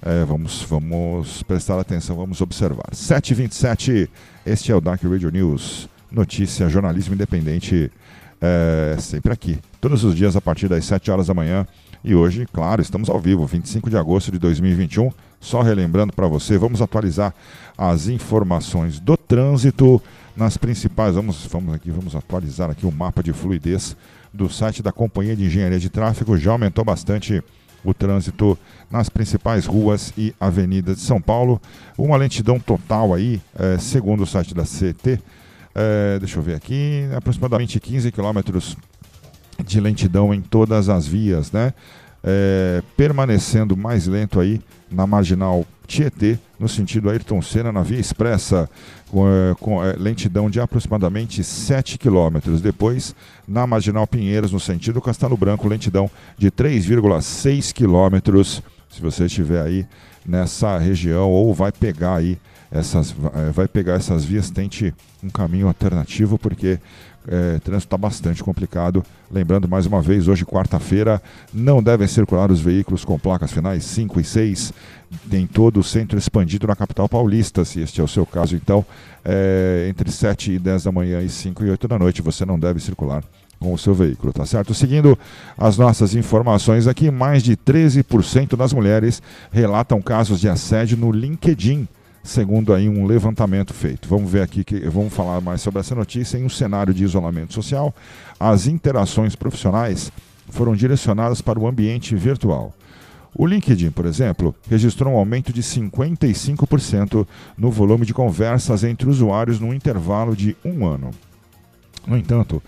É, 0.01 0.25
vamos, 0.25 0.61
vamos 0.63 1.43
prestar 1.43 1.79
atenção, 1.79 2.15
vamos 2.17 2.41
observar. 2.41 2.91
7h27, 2.93 4.09
este 4.45 4.71
é 4.71 4.75
o 4.75 4.81
Dark 4.81 5.01
Radio 5.03 5.29
News. 5.29 5.87
Notícia, 6.11 6.67
jornalismo 6.67 7.15
independente, 7.15 7.89
é, 8.41 8.97
sempre 8.99 9.31
aqui. 9.31 9.59
Todos 9.79 10.03
os 10.03 10.15
dias 10.15 10.35
a 10.35 10.41
partir 10.41 10.67
das 10.67 10.85
7 10.85 11.09
horas 11.09 11.27
da 11.27 11.33
manhã. 11.33 11.65
E 12.03 12.13
hoje, 12.13 12.45
claro, 12.51 12.81
estamos 12.81 13.09
ao 13.09 13.17
vivo, 13.17 13.45
25 13.45 13.89
de 13.89 13.97
agosto 13.97 14.29
de 14.29 14.37
2021. 14.37 15.09
Só 15.39 15.61
relembrando 15.61 16.11
para 16.11 16.27
você, 16.27 16.57
vamos 16.57 16.81
atualizar 16.81 17.33
as 17.77 18.09
informações 18.09 18.99
do 18.99 19.15
trânsito 19.15 20.01
nas 20.35 20.57
principais. 20.57 21.15
Vamos, 21.15 21.47
vamos 21.49 21.73
aqui, 21.73 21.89
vamos 21.91 22.13
atualizar 22.13 22.69
aqui 22.69 22.85
o 22.85 22.91
mapa 22.91 23.23
de 23.23 23.31
fluidez 23.31 23.95
do 24.33 24.49
site 24.49 24.83
da 24.83 24.91
Companhia 24.91 25.35
de 25.35 25.45
Engenharia 25.45 25.79
de 25.79 25.89
Tráfego. 25.89 26.37
Já 26.37 26.51
aumentou 26.51 26.83
bastante 26.83 27.41
o 27.83 27.93
trânsito 27.93 28.57
nas 28.89 29.09
principais 29.09 29.65
ruas 29.65 30.13
e 30.17 30.33
avenidas 30.39 30.97
de 30.97 31.01
São 31.01 31.21
Paulo. 31.21 31.61
Uma 31.97 32.17
lentidão 32.17 32.59
total 32.59 33.13
aí, 33.13 33.41
é, 33.57 33.77
segundo 33.77 34.23
o 34.23 34.27
site 34.27 34.53
da 34.53 34.63
CT, 34.63 35.19
é, 35.75 36.19
deixa 36.19 36.37
eu 36.37 36.43
ver 36.43 36.55
aqui, 36.55 37.07
aproximadamente 37.15 37.79
15 37.79 38.11
quilômetros 38.11 38.77
de 39.65 39.79
lentidão 39.79 40.33
em 40.33 40.41
todas 40.41 40.89
as 40.89 41.07
vias, 41.07 41.51
né? 41.51 41.73
É, 42.23 42.81
permanecendo 42.95 43.75
mais 43.75 44.07
lento 44.07 44.39
aí 44.39 44.61
na 44.89 45.05
marginal 45.05 45.65
Tietê, 45.85 46.39
no 46.57 46.69
sentido 46.69 47.09
Ayrton 47.09 47.41
Senna, 47.41 47.71
na 47.71 47.83
via 47.83 47.99
expressa, 47.99 48.69
com, 49.09 49.27
é, 49.27 49.55
com 49.59 49.83
é, 49.83 49.93
lentidão 49.93 50.49
de 50.49 50.59
aproximadamente 50.59 51.43
7 51.43 51.97
km. 51.97 52.39
Depois, 52.61 53.13
na 53.47 53.67
Marginal 53.67 54.07
Pinheiros, 54.07 54.51
no 54.51 54.59
sentido 54.59 55.01
Castelo 55.01 55.35
Branco, 55.35 55.67
lentidão 55.67 56.09
de 56.37 56.49
3,6 56.49 57.73
km. 57.73 58.43
Se 58.89 59.01
você 59.01 59.25
estiver 59.25 59.61
aí 59.61 59.85
nessa 60.25 60.77
região 60.77 61.29
ou 61.29 61.53
vai 61.53 61.71
pegar 61.71 62.15
aí 62.15 62.37
essas, 62.71 63.13
é, 63.35 63.51
vai 63.51 63.67
pegar 63.67 63.93
essas 63.93 64.25
vias, 64.25 64.49
tente 64.49 64.93
um 65.23 65.29
caminho 65.29 65.67
alternativo, 65.67 66.39
porque 66.39 66.79
é, 67.27 67.59
trânsito 67.59 67.87
está 67.87 67.97
bastante 67.97 68.43
complicado. 68.43 69.03
Lembrando 69.31 69.67
mais 69.67 69.85
uma 69.85 70.01
vez, 70.01 70.27
hoje, 70.27 70.45
quarta-feira, 70.45 71.21
não 71.53 71.81
devem 71.81 72.07
circular 72.07 72.51
os 72.51 72.59
veículos 72.59 73.05
com 73.05 73.17
placas 73.17 73.51
finais 73.51 73.83
5 73.85 74.19
e 74.19 74.23
6 74.23 74.73
em 75.31 75.45
todo 75.45 75.79
o 75.79 75.83
centro 75.83 76.17
expandido 76.17 76.67
na 76.67 76.75
capital 76.75 77.07
paulista, 77.07 77.63
se 77.63 77.79
este 77.79 78.01
é 78.01 78.03
o 78.03 78.07
seu 78.07 78.25
caso. 78.25 78.55
Então, 78.55 78.85
é, 79.23 79.87
entre 79.89 80.11
7 80.11 80.53
e 80.53 80.59
10 80.59 80.83
da 80.83 80.91
manhã 80.91 81.21
e 81.21 81.29
5 81.29 81.63
e 81.63 81.69
8 81.69 81.87
da 81.87 81.99
noite, 81.99 82.21
você 82.21 82.45
não 82.45 82.59
deve 82.59 82.79
circular 82.79 83.23
com 83.59 83.73
o 83.73 83.77
seu 83.77 83.93
veículo, 83.93 84.33
tá 84.33 84.45
certo? 84.45 84.73
Seguindo 84.73 85.17
as 85.57 85.77
nossas 85.77 86.13
informações 86.13 86.85
aqui, 86.85 87.09
mais 87.09 87.41
de 87.41 87.55
13% 87.55 88.57
das 88.57 88.73
mulheres 88.73 89.21
relatam 89.51 90.01
casos 90.01 90.41
de 90.41 90.49
assédio 90.49 90.97
no 90.97 91.11
LinkedIn 91.11 91.87
segundo 92.23 92.73
aí 92.73 92.87
um 92.87 93.05
levantamento 93.05 93.73
feito. 93.73 94.07
Vamos 94.07 94.31
ver 94.31 94.41
aqui 94.41 94.63
que 94.63 94.79
vamos 94.89 95.13
falar 95.13 95.41
mais 95.41 95.61
sobre 95.61 95.81
essa 95.81 95.93
notícia 95.93 96.37
em 96.37 96.45
um 96.45 96.49
cenário 96.49 96.93
de 96.93 97.03
isolamento 97.03 97.53
social. 97.53 97.93
As 98.39 98.65
interações 98.65 99.35
profissionais 99.35 100.11
foram 100.49 100.75
direcionadas 100.75 101.41
para 101.41 101.59
o 101.59 101.67
ambiente 101.67 102.15
virtual. 102.15 102.73
O 103.35 103.47
LinkedIn, 103.47 103.89
por 103.91 104.05
exemplo, 104.05 104.55
registrou 104.69 105.13
um 105.13 105.17
aumento 105.17 105.51
de 105.51 105.61
55% 105.61 107.27
no 107.57 107.71
volume 107.71 108.05
de 108.05 108.13
conversas 108.13 108.83
entre 108.83 109.09
usuários 109.09 109.59
no 109.59 109.73
intervalo 109.73 110.35
de 110.35 110.55
um 110.63 110.85
ano. 110.85 111.11
No 112.05 112.15
entanto, 112.15 112.61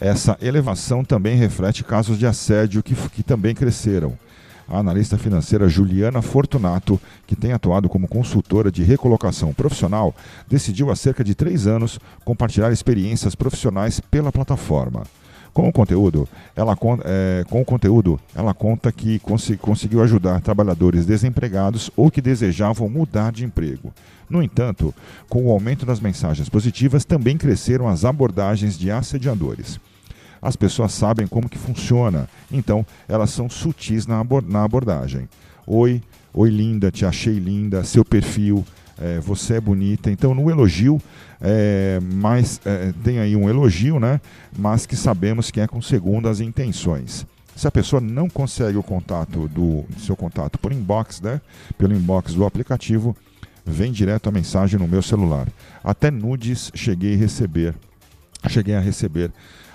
essa 0.00 0.36
elevação 0.42 1.04
também 1.04 1.36
reflete 1.36 1.84
casos 1.84 2.18
de 2.18 2.26
assédio 2.26 2.82
que, 2.82 2.94
que 2.94 3.22
também 3.22 3.54
cresceram 3.54 4.18
a 4.68 4.78
analista 4.78 5.16
financeira 5.16 5.68
Juliana 5.68 6.20
Fortunato, 6.20 7.00
que 7.26 7.34
tem 7.34 7.52
atuado 7.52 7.88
como 7.88 8.06
consultora 8.06 8.70
de 8.70 8.82
recolocação 8.82 9.52
profissional, 9.52 10.14
decidiu 10.46 10.90
há 10.90 10.96
cerca 10.96 11.24
de 11.24 11.34
três 11.34 11.66
anos 11.66 11.98
compartilhar 12.24 12.70
experiências 12.70 13.34
profissionais 13.34 14.00
pela 14.00 14.30
plataforma. 14.30 15.04
Com 15.54 15.68
o 15.68 15.72
conteúdo, 15.72 16.28
ela, 16.54 16.76
é, 17.04 17.44
com 17.48 17.60
o 17.60 17.64
conteúdo, 17.64 18.20
ela 18.34 18.54
conta 18.54 18.92
que 18.92 19.18
cons 19.18 19.50
conseguiu 19.60 20.02
ajudar 20.02 20.40
trabalhadores 20.40 21.04
desempregados 21.06 21.90
ou 21.96 22.10
que 22.10 22.20
desejavam 22.20 22.88
mudar 22.88 23.32
de 23.32 23.44
emprego. 23.44 23.92
No 24.28 24.42
entanto, 24.42 24.94
com 25.28 25.46
o 25.46 25.50
aumento 25.50 25.86
das 25.86 26.00
mensagens 26.00 26.48
positivas, 26.48 27.04
também 27.04 27.36
cresceram 27.36 27.88
as 27.88 28.04
abordagens 28.04 28.78
de 28.78 28.90
assediadores 28.90 29.80
as 30.40 30.56
pessoas 30.56 30.92
sabem 30.92 31.26
como 31.26 31.48
que 31.48 31.58
funciona, 31.58 32.28
então 32.50 32.84
elas 33.08 33.30
são 33.30 33.48
sutis 33.48 34.06
na, 34.06 34.24
na 34.46 34.64
abordagem. 34.64 35.28
Oi, 35.66 36.02
oi 36.32 36.50
linda, 36.50 36.90
te 36.90 37.04
achei 37.04 37.38
linda, 37.38 37.84
seu 37.84 38.04
perfil, 38.04 38.64
é, 39.00 39.18
você 39.20 39.54
é 39.54 39.60
bonita. 39.60 40.10
Então 40.10 40.34
no 40.34 40.50
elogio, 40.50 41.00
é, 41.40 41.98
é, 42.64 42.92
tem 43.04 43.18
aí 43.18 43.36
um 43.36 43.48
elogio, 43.48 44.00
né? 44.00 44.20
Mas 44.56 44.86
que 44.86 44.96
sabemos 44.96 45.50
que 45.50 45.60
é 45.60 45.66
com 45.66 45.80
segundas 45.80 46.40
intenções. 46.40 47.26
Se 47.54 47.66
a 47.66 47.70
pessoa 47.70 48.00
não 48.00 48.28
consegue 48.28 48.78
o 48.78 48.82
contato 48.82 49.48
do 49.48 49.84
seu 49.98 50.14
contato 50.14 50.58
por 50.58 50.72
inbox, 50.72 51.20
né? 51.20 51.40
Pelo 51.76 51.94
inbox 51.94 52.34
do 52.34 52.44
aplicativo, 52.44 53.16
vem 53.64 53.90
direto 53.90 54.28
a 54.28 54.32
mensagem 54.32 54.78
no 54.78 54.86
meu 54.86 55.02
celular. 55.02 55.48
Até 55.82 56.10
nudes 56.10 56.70
cheguei 56.74 57.14
a 57.14 57.18
receber 57.18 57.74
cheguei 58.46 58.74
a 58.74 58.80
receber 58.80 59.32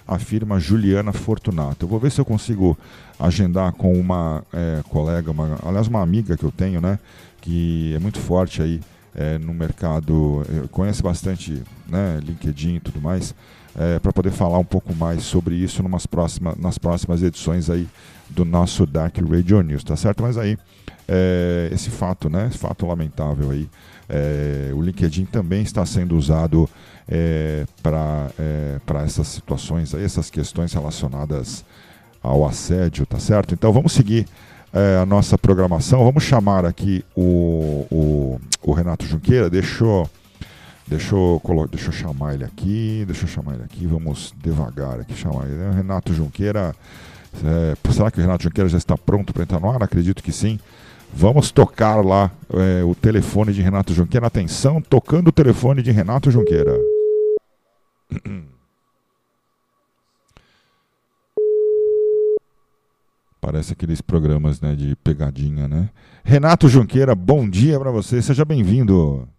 a 0.08 0.20
firma 0.20 0.60
Juliana 0.60 1.14
Fortunato. 1.14 1.86
Eu 1.86 1.90
vou 1.90 2.00
ver 2.00 2.12
se 2.12 2.20
eu 2.20 2.26
consigo 2.26 2.78
agendar 3.20 3.72
com 3.74 3.94
uma 3.94 4.44
é, 4.54 4.82
colega, 4.90 5.32
uma, 5.32 5.58
aliás, 5.66 5.88
uma 5.88 6.02
amiga 6.02 6.36
que 6.36 6.44
eu 6.44 6.52
tenho, 6.52 6.82
né? 6.82 7.00
Que 7.42 7.94
é 7.96 8.00
muito 8.00 8.20
forte 8.20 8.62
aí 8.62 8.82
é, 9.16 9.38
no 9.38 9.54
mercado, 9.54 10.44
é, 10.50 10.68
conhece 10.68 11.02
bastante 11.02 11.62
né, 11.88 12.20
LinkedIn 12.24 12.76
e 12.76 12.80
tudo 12.80 13.00
mais, 13.00 13.34
é, 13.76 14.00
para 14.00 14.12
poder 14.12 14.32
falar 14.32 14.58
um 14.58 14.66
pouco 14.66 14.94
mais 14.96 15.24
sobre 15.24 15.56
isso 15.56 15.84
numas 15.84 16.06
próxima, 16.06 16.56
nas 16.60 16.78
próximas 16.78 17.22
edições 17.22 17.70
aí 17.70 17.88
do 18.30 18.44
nosso 18.44 18.86
Dark 18.86 19.18
Radio 19.18 19.62
News, 19.62 19.84
tá 19.84 19.96
certo? 19.96 20.24
Mas 20.24 20.38
aí, 20.38 20.58
é, 21.08 21.70
esse 21.72 21.90
fato, 21.90 22.30
né? 22.30 22.48
Esse 22.50 22.58
fato 22.58 22.86
lamentável 22.86 23.52
aí, 23.52 23.70
é, 24.10 24.72
o 24.74 24.82
LinkedIn 24.82 25.26
também 25.26 25.62
está 25.62 25.86
sendo 25.86 26.18
usado 26.18 26.70
é, 27.08 27.66
para 27.82 28.30
é, 28.40 28.80
essas 29.06 29.28
situações, 29.28 29.94
essas 29.94 30.30
questões 30.30 30.74
relacionadas 30.74 31.64
ao 32.22 32.46
assédio, 32.46 33.06
tá 33.06 33.20
certo? 33.20 33.54
Então 33.54 33.72
vamos 33.72 33.92
seguir 33.92 34.26
é, 34.74 34.98
a 35.02 35.06
nossa 35.06 35.38
programação. 35.38 36.04
Vamos 36.04 36.24
chamar 36.24 36.66
aqui 36.66 37.04
o, 37.16 37.86
o, 37.92 38.42
o 38.62 38.72
Renato 38.72 39.06
Junqueira. 39.06 39.50
Deixa 39.50 39.84
eu, 39.84 40.10
deixa, 40.88 41.16
eu, 41.16 41.42
deixa 41.70 41.90
eu 41.90 41.92
chamar 41.92 42.34
ele 42.34 42.44
aqui. 42.44 43.04
Deixa 43.06 43.26
eu 43.26 43.28
chamar 43.28 43.56
ele 43.56 43.64
aqui. 43.64 43.86
Vamos 43.86 44.34
devagar 44.42 45.00
aqui 45.00 45.14
chamar 45.14 45.46
ele. 45.46 45.76
Renato 45.76 46.14
Junqueira. 46.14 46.74
É, 47.44 47.92
será 47.92 48.10
que 48.10 48.20
o 48.20 48.22
Renato 48.22 48.44
Junqueira 48.44 48.70
já 48.70 48.78
está 48.78 48.98
pronto 48.98 49.34
para 49.34 49.44
entrar 49.44 49.60
no 49.60 49.70
ar? 49.70 49.84
Acredito 49.84 50.24
que 50.24 50.32
sim. 50.32 50.60
Vamos 51.16 51.52
tocar 51.52 52.04
lá 52.04 52.32
é, 52.50 52.84
o 52.84 52.96
telefone 52.96 53.54
de 53.54 53.62
Renato 53.62 53.94
Junqueira. 53.94 54.26
Atenção, 54.26 54.82
tocando 54.82 55.28
o 55.28 55.32
telefone 55.32 55.84
de 55.84 55.92
Renato 55.92 56.32
Junqueira. 56.32 56.76
Parece 63.40 63.74
aqueles 63.74 64.02
programas 64.02 64.60
né, 64.60 64.76
de 64.76 64.96
pegadinha, 64.96 65.68
né? 65.68 65.92
Renato 66.24 66.68
Junqueira, 66.68 67.14
bom 67.14 67.48
dia 67.48 67.80
para 67.80 67.92
você, 67.92 68.20
seja 68.22 68.44
bem-vindo. 68.44 69.30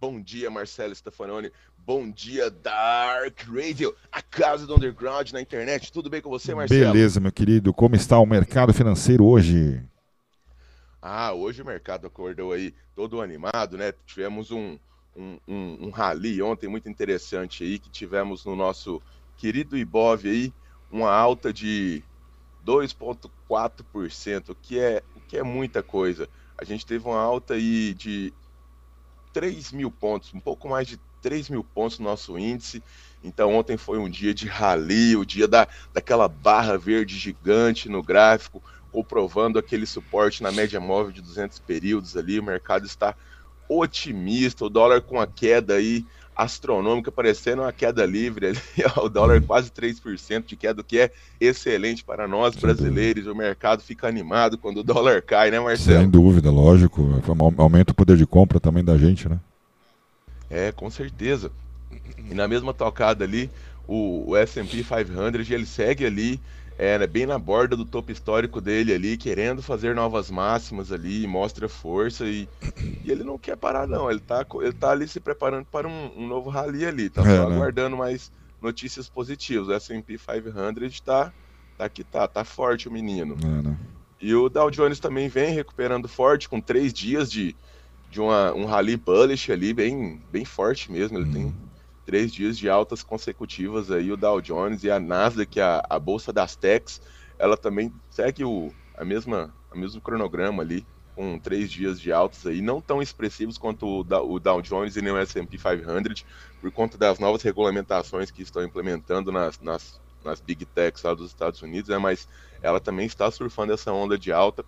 Bom 0.00 0.20
dia, 0.20 0.50
Marcelo 0.50 0.94
Stefanoni. 0.94 1.50
Bom 1.78 2.10
dia, 2.10 2.50
Dark 2.50 3.40
Radio, 3.48 3.94
a 4.12 4.20
casa 4.20 4.66
do 4.66 4.76
underground 4.76 5.30
na 5.32 5.40
internet. 5.40 5.90
Tudo 5.90 6.10
bem 6.10 6.20
com 6.20 6.28
você, 6.28 6.54
Marcelo? 6.54 6.92
Beleza, 6.92 7.18
meu 7.18 7.32
querido. 7.32 7.72
Como 7.72 7.96
está 7.96 8.18
o 8.18 8.26
mercado 8.26 8.74
financeiro 8.74 9.24
hoje? 9.24 9.82
Ah, 11.00 11.32
hoje 11.32 11.62
o 11.62 11.64
mercado 11.66 12.06
acordou 12.06 12.52
aí 12.52 12.74
todo 12.94 13.20
animado, 13.20 13.76
né? 13.76 13.92
Tivemos 14.04 14.50
um, 14.50 14.78
um, 15.14 15.38
um, 15.46 15.86
um 15.86 15.90
rally 15.90 16.42
ontem 16.42 16.68
muito 16.68 16.88
interessante 16.88 17.62
aí, 17.62 17.78
que 17.78 17.88
tivemos 17.90 18.44
no 18.44 18.56
nosso 18.56 19.00
querido 19.36 19.76
Ibov 19.76 20.26
aí, 20.26 20.52
uma 20.90 21.12
alta 21.12 21.52
de 21.52 22.02
2,4%, 22.64 24.50
o 24.50 24.54
que 24.56 24.78
é, 24.78 25.02
o 25.14 25.20
que 25.20 25.38
é 25.38 25.42
muita 25.42 25.82
coisa. 25.82 26.28
A 26.56 26.64
gente 26.64 26.84
teve 26.84 27.06
uma 27.06 27.20
alta 27.20 27.54
aí 27.54 27.94
de 27.94 28.32
3 29.32 29.70
mil 29.70 29.90
pontos, 29.90 30.34
um 30.34 30.40
pouco 30.40 30.68
mais 30.68 30.88
de 30.88 30.98
3 31.20 31.48
mil 31.48 31.62
pontos 31.62 31.98
no 31.98 32.06
nosso 32.06 32.36
índice. 32.38 32.82
Então 33.22 33.54
ontem 33.54 33.76
foi 33.76 33.98
um 33.98 34.08
dia 34.08 34.34
de 34.34 34.46
rally, 34.46 35.16
o 35.16 35.24
dia 35.24 35.46
da, 35.46 35.68
daquela 35.92 36.28
barra 36.28 36.76
verde 36.76 37.16
gigante 37.16 37.88
no 37.88 38.02
gráfico, 38.02 38.62
comprovando 38.92 39.58
aquele 39.58 39.86
suporte 39.86 40.42
na 40.42 40.50
média 40.50 40.80
móvel 40.80 41.12
de 41.12 41.20
200 41.20 41.58
períodos 41.60 42.16
ali. 42.16 42.38
O 42.38 42.42
mercado 42.42 42.86
está 42.86 43.14
otimista, 43.68 44.64
o 44.64 44.70
dólar 44.70 45.02
com 45.02 45.20
a 45.20 45.26
queda 45.26 45.74
aí 45.74 46.04
astronômica, 46.34 47.10
parecendo 47.10 47.62
uma 47.62 47.72
queda 47.72 48.06
livre 48.06 48.46
ali, 48.46 48.60
o 48.96 49.08
dólar 49.08 49.42
quase 49.42 49.70
3% 49.70 50.44
de 50.46 50.56
queda, 50.56 50.80
o 50.80 50.84
que 50.84 51.00
é 51.00 51.10
excelente 51.40 52.04
para 52.04 52.28
nós 52.28 52.54
brasileiros. 52.54 53.26
O 53.26 53.34
mercado 53.34 53.82
fica 53.82 54.06
animado 54.06 54.56
quando 54.56 54.78
o 54.78 54.84
dólar 54.84 55.20
cai, 55.20 55.50
né, 55.50 55.58
Marcelo? 55.58 55.98
Sem 55.98 56.08
dúvida, 56.08 56.48
lógico. 56.50 57.20
Aumenta 57.58 57.90
o 57.90 57.94
poder 57.94 58.16
de 58.16 58.24
compra 58.24 58.60
também 58.60 58.84
da 58.84 58.96
gente, 58.96 59.28
né? 59.28 59.40
É, 60.48 60.70
com 60.70 60.88
certeza. 60.88 61.50
E 62.30 62.34
na 62.34 62.46
mesma 62.46 62.72
tocada 62.72 63.24
ali, 63.24 63.50
o, 63.86 64.30
o 64.30 64.36
S&P 64.36 64.84
500, 64.84 65.50
ele 65.50 65.66
segue 65.66 66.06
ali 66.06 66.40
é, 66.78 66.96
né, 66.96 67.08
bem 67.08 67.26
na 67.26 67.36
borda 67.36 67.76
do 67.76 67.84
topo 67.84 68.12
histórico 68.12 68.60
dele 68.60 68.94
ali, 68.94 69.16
querendo 69.16 69.60
fazer 69.60 69.96
novas 69.96 70.30
máximas 70.30 70.92
ali, 70.92 71.26
mostra 71.26 71.68
força 71.68 72.24
e, 72.24 72.48
e 73.04 73.10
ele 73.10 73.24
não 73.24 73.36
quer 73.36 73.56
parar 73.56 73.88
não, 73.88 74.08
ele 74.08 74.20
tá, 74.20 74.46
ele 74.60 74.72
tá 74.72 74.92
ali 74.92 75.08
se 75.08 75.18
preparando 75.18 75.66
para 75.66 75.88
um, 75.88 76.12
um 76.16 76.28
novo 76.28 76.48
rally 76.48 76.86
ali, 76.86 77.10
tá 77.10 77.22
é, 77.22 77.24
só 77.24 77.48
né? 77.48 77.56
aguardando 77.56 77.96
mais 77.96 78.30
notícias 78.62 79.08
positivas, 79.08 79.66
o 79.66 79.72
S&P 79.72 80.16
500 80.16 81.00
tá, 81.00 81.32
tá 81.76 81.84
aqui, 81.84 82.04
tá, 82.04 82.28
tá 82.28 82.44
forte 82.44 82.88
o 82.88 82.92
menino. 82.92 83.36
É, 83.42 83.62
né? 83.62 83.76
E 84.20 84.32
o 84.32 84.48
Dow 84.48 84.70
Jones 84.70 85.00
também 85.00 85.28
vem 85.28 85.52
recuperando 85.52 86.08
forte, 86.08 86.48
com 86.48 86.60
três 86.60 86.92
dias 86.92 87.30
de, 87.30 87.56
de 88.08 88.20
uma, 88.20 88.52
um 88.54 88.66
rally 88.66 88.96
bullish 88.96 89.50
ali, 89.50 89.74
bem, 89.74 90.22
bem 90.30 90.44
forte 90.44 90.92
mesmo, 90.92 91.18
ele 91.18 91.28
hum. 91.28 91.32
tem 91.32 91.67
três 92.08 92.32
dias 92.32 92.56
de 92.56 92.70
altas 92.70 93.02
consecutivas 93.02 93.90
aí, 93.90 94.10
o 94.10 94.16
Dow 94.16 94.40
Jones 94.40 94.82
e 94.82 94.90
a 94.90 94.98
Nasdaq, 94.98 95.60
a, 95.60 95.84
a 95.90 95.98
bolsa 95.98 96.32
das 96.32 96.56
techs, 96.56 97.02
ela 97.38 97.54
também 97.54 97.92
segue 98.08 98.42
o 98.42 98.72
a 98.96 99.04
mesma, 99.04 99.54
a 99.70 99.76
mesmo 99.76 100.00
cronograma 100.00 100.62
ali, 100.62 100.86
com 101.14 101.38
três 101.38 101.70
dias 101.70 102.00
de 102.00 102.10
altas 102.10 102.46
aí, 102.46 102.62
não 102.62 102.80
tão 102.80 103.02
expressivos 103.02 103.58
quanto 103.58 104.00
o, 104.00 104.38
Dow 104.40 104.62
Jones 104.62 104.96
e 104.96 105.02
nem 105.02 105.12
o 105.12 105.18
S&P 105.18 105.58
500, 105.58 106.24
por 106.62 106.72
conta 106.72 106.96
das 106.96 107.18
novas 107.18 107.42
regulamentações 107.42 108.30
que 108.30 108.40
estão 108.40 108.64
implementando 108.64 109.30
nas, 109.30 109.60
nas, 109.60 110.00
nas 110.24 110.40
Big 110.40 110.64
Techs 110.64 111.02
lá 111.02 111.12
dos 111.12 111.26
Estados 111.26 111.60
Unidos, 111.60 111.90
né, 111.90 111.98
mas 111.98 112.26
ela 112.62 112.80
também 112.80 113.04
está 113.04 113.30
surfando 113.30 113.74
essa 113.74 113.92
onda 113.92 114.16
de 114.16 114.32
alta, 114.32 114.64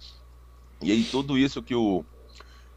e 0.82 0.92
aí 0.92 1.04
tudo 1.04 1.38
isso 1.38 1.62
que 1.62 1.74
o, 1.74 2.04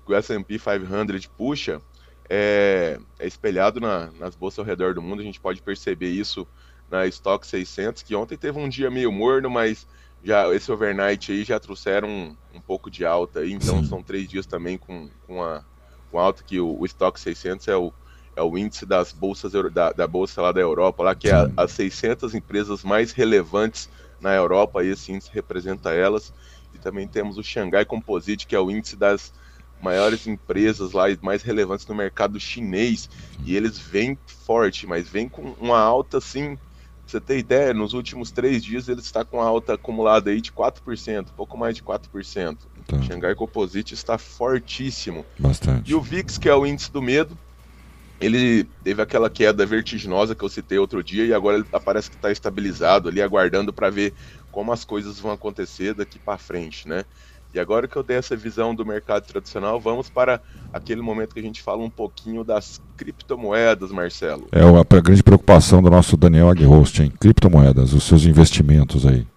que 0.06 0.14
o 0.14 0.16
S&P 0.16 0.58
500 0.58 1.28
puxa, 1.28 1.82
é, 2.30 3.00
é 3.20 3.28
espelhado 3.28 3.80
na, 3.80 4.12
nas 4.20 4.36
bolsas 4.36 4.60
ao 4.60 4.66
redor 4.66 4.94
do 4.94 5.02
mundo. 5.02 5.22
A 5.22 5.26
gente 5.26 5.40
pode 5.40 5.62
perceber 5.62 6.10
isso 6.10 6.48
na 6.90 7.06
Stock 7.08 7.46
600, 7.46 8.04
que 8.04 8.16
ontem 8.16 8.38
teve 8.38 8.60
um 8.60 8.70
dia 8.70 8.90
meio 8.92 9.12
morno, 9.12 9.50
mas 9.50 9.88
já 10.24 10.54
esse 10.54 10.72
overnight 10.72 11.32
aí 11.32 11.44
já 11.44 11.60
trouxeram 11.60 12.08
um, 12.08 12.36
um 12.54 12.62
pouco 12.62 12.90
de 12.90 13.06
alta. 13.06 13.40
Aí, 13.40 13.52
então 13.52 13.82
Sim. 13.84 13.90
são 13.90 14.04
três 14.04 14.28
dias 14.28 14.46
também 14.46 14.78
com, 14.78 15.10
com, 15.28 15.44
a, 15.44 15.64
com 16.12 16.20
alta, 16.20 16.44
que 16.44 16.60
o, 16.60 16.80
o 16.80 16.86
Stock 16.86 17.20
600 17.20 17.68
é 17.68 17.76
o, 17.76 17.92
é 18.36 18.42
o 18.42 18.58
índice 18.58 18.86
das 18.86 19.12
bolsas 19.12 19.52
da, 19.72 19.92
da 19.92 20.08
bolsa 20.08 20.42
lá 20.42 20.52
da 20.52 20.62
Europa, 20.62 21.04
lá 21.04 21.16
que 21.16 21.30
é 21.30 21.34
a, 21.34 21.50
as 21.58 21.72
600 21.72 22.34
empresas 22.36 22.84
mais 22.84 23.12
relevantes 23.12 23.90
na 24.22 24.34
Europa, 24.34 24.84
e 24.84 24.90
esse 24.90 25.12
índice 25.12 25.30
representa 25.34 25.92
elas. 25.92 26.34
E 26.74 26.78
também 26.80 27.08
temos 27.08 27.38
o 27.38 27.44
Xangai 27.44 27.86
Composite, 27.86 28.48
que 28.48 28.56
é 28.56 28.60
o 28.60 28.72
índice 28.72 28.96
das 28.96 29.34
maiores 29.84 30.26
empresas 30.26 30.94
lá 30.94 31.10
e 31.10 31.20
mais 31.22 31.44
relevantes 31.44 31.86
no 31.86 31.94
mercado 31.94 32.40
chinês. 32.40 33.10
E 33.46 33.56
eles 33.56 33.78
vêm 33.78 34.18
forte, 34.26 34.88
mas 34.88 35.10
vêm 35.10 35.28
com 35.28 35.54
uma 35.60 35.80
alta 35.80 36.18
assim. 36.18 36.56
Pra 36.56 36.64
você 37.06 37.20
ter 37.20 37.38
ideia, 37.38 37.74
nos 37.74 37.94
últimos 37.94 38.32
três 38.32 38.64
dias 38.64 38.88
ele 38.88 39.02
está 39.02 39.26
com 39.26 39.38
uma 39.38 39.46
alta 39.46 39.74
acumulada 39.74 40.32
aí 40.32 40.40
de 40.40 40.54
4%, 40.54 41.28
pouco 41.36 41.58
mais 41.58 41.76
de 41.76 41.84
4%. 41.84 42.58
Tá. 42.88 43.02
Xangai 43.02 43.36
Composite 43.36 43.94
está 43.94 44.18
fortíssimo. 44.18 45.26
Bastante. 45.38 45.92
E 45.92 45.94
o 45.94 46.02
VIX, 46.02 46.38
que 46.38 46.48
é 46.48 46.56
o 46.56 46.66
índice 46.66 46.92
do 46.92 47.02
medo, 47.02 47.38
ele 48.22 48.64
teve 48.84 49.02
aquela 49.02 49.30
queda 49.30 49.66
vertiginosa 49.66 50.34
que 50.34 50.44
eu 50.44 50.50
citei 50.50 50.78
outro 50.78 51.04
dia 51.04 51.26
e 51.26 51.34
agora 51.34 51.58
ele 51.58 51.66
parece 51.84 52.10
que 52.10 52.16
está 52.16 52.32
estabilizado 52.32 53.10
ali, 53.10 53.22
aguardando 53.22 53.74
para 53.74 53.90
ver 53.90 54.14
como 54.50 54.72
as 54.72 54.86
coisas 54.86 55.20
vão 55.20 55.32
acontecer 55.32 55.94
daqui 55.94 56.18
para 56.18 56.38
frente, 56.38 56.88
né? 56.88 57.04
E 57.54 57.60
agora 57.60 57.88
que 57.88 57.96
eu 57.96 58.02
dei 58.02 58.18
essa 58.18 58.36
visão 58.36 58.74
do 58.74 58.86
mercado 58.86 59.26
tradicional, 59.26 59.80
vamos 59.80 60.10
para 60.10 60.42
aquele 60.72 61.02
momento 61.02 61.34
que 61.34 61.40
a 61.40 61.44
gente 61.44 61.62
fala 61.62 61.84
um 61.84 61.90
pouquinho 61.90 62.44
das 62.44 62.82
criptomoedas, 62.98 63.92
Marcelo. 63.92 64.48
É 64.52 64.62
a 64.62 65.02
grande 65.02 65.22
preocupação 65.22 65.82
do 65.82 65.90
nosso 65.90 66.18
Daniel 66.18 66.50
Aguirhost, 66.50 67.04
hein? 67.04 67.14
Criptomoedas, 67.20 67.94
os 67.94 68.04
seus 68.04 68.26
investimentos 68.26 69.06
aí. 69.06 69.28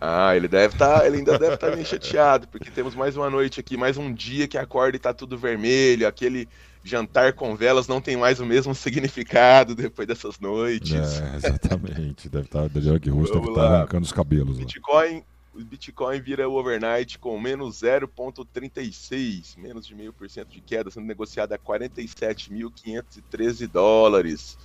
Ah, 0.00 0.36
ele 0.36 0.46
deve 0.46 0.74
estar, 0.74 1.00
tá, 1.00 1.06
ele 1.06 1.18
ainda 1.18 1.38
deve 1.38 1.54
estar 1.54 1.68
tá 1.68 1.74
meio 1.74 1.86
chateado, 1.86 2.46
porque 2.48 2.70
temos 2.70 2.94
mais 2.94 3.16
uma 3.16 3.28
noite 3.28 3.60
aqui, 3.60 3.76
mais 3.76 3.96
um 3.96 4.12
dia 4.12 4.46
que 4.46 4.56
acorda 4.56 4.96
e 4.96 4.98
está 4.98 5.12
tudo 5.12 5.38
vermelho, 5.38 6.06
aquele 6.06 6.48
jantar 6.84 7.32
com 7.32 7.56
velas 7.56 7.88
não 7.88 8.00
tem 8.00 8.16
mais 8.16 8.38
o 8.38 8.46
mesmo 8.46 8.74
significado 8.74 9.74
depois 9.74 10.06
dessas 10.06 10.38
noites. 10.38 11.20
É, 11.20 11.36
exatamente. 11.36 12.28
Deve 12.28 12.44
estar, 12.44 12.62
tá, 12.62 12.68
Daniel 12.68 12.94
Aguirhost 12.94 13.34
deve 13.34 13.48
estar 13.48 13.74
arrancando 13.74 14.04
os 14.04 14.12
cabelos. 14.12 14.58
Bitcoin, 14.58 15.16
lá 15.16 15.22
o 15.56 15.64
Bitcoin 15.64 16.20
vira 16.20 16.46
o 16.48 16.54
overnight 16.54 17.18
com 17.18 17.36
menos 17.40 17.80
0,36, 17.80 19.56
menos 19.56 19.86
de 19.86 19.94
meio 19.94 20.12
por 20.12 20.28
cento 20.28 20.50
de 20.50 20.60
queda, 20.60 20.90
sendo 20.90 21.06
negociado 21.06 21.54
a 21.54 21.58
47.513 21.58 23.66
dólares. 23.66 24.58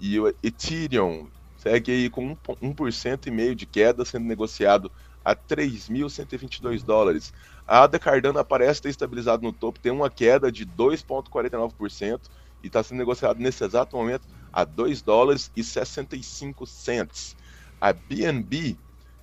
E 0.00 0.18
o 0.18 0.34
Ethereum 0.42 1.28
segue 1.58 1.92
aí 1.92 2.08
com 2.08 2.34
1%, 2.34 3.26
e 3.26 3.30
meio 3.30 3.54
de 3.54 3.66
queda, 3.66 4.02
sendo 4.04 4.24
negociado 4.24 4.90
a 5.22 5.36
3.122 5.36 6.82
dólares. 6.82 7.34
A 7.66 7.82
ADA 7.82 7.98
Cardano 7.98 8.38
aparece 8.38 8.80
ter 8.80 8.88
estabilizado 8.88 9.42
no 9.42 9.52
topo, 9.52 9.78
tem 9.78 9.92
uma 9.92 10.08
queda 10.08 10.50
de 10.50 10.64
2,49% 10.64 12.18
e 12.62 12.66
está 12.66 12.82
sendo 12.82 12.96
negociado 12.98 13.38
nesse 13.38 13.62
exato 13.62 13.94
momento 13.94 14.26
a 14.50 14.64
2 14.64 15.02
dólares 15.02 15.52
e 15.54 15.62
65 15.62 16.66
cents. 16.66 17.36
A 17.78 17.92
BNB, 17.92 18.78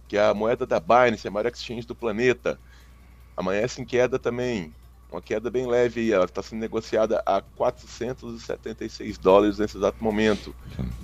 que 0.08 0.18
é 0.18 0.26
a 0.26 0.34
moeda 0.34 0.66
da 0.66 0.80
Binance, 0.80 1.28
a 1.28 1.32
maior 1.32 1.48
exchange 1.48 1.86
do 1.86 1.96
planeta, 1.96 2.60
amanhece 3.36 3.82
em 3.82 3.86
queda 3.86 4.18
também. 4.18 4.74
Uma 5.12 5.22
queda 5.22 5.50
bem 5.50 5.66
leve, 5.66 6.12
ela 6.12 6.26
está 6.26 6.42
sendo 6.42 6.60
negociada 6.60 7.22
a 7.26 7.42
476 7.42 9.18
dólares 9.18 9.58
nesse 9.58 9.78
exato 9.78 10.04
momento. 10.04 10.54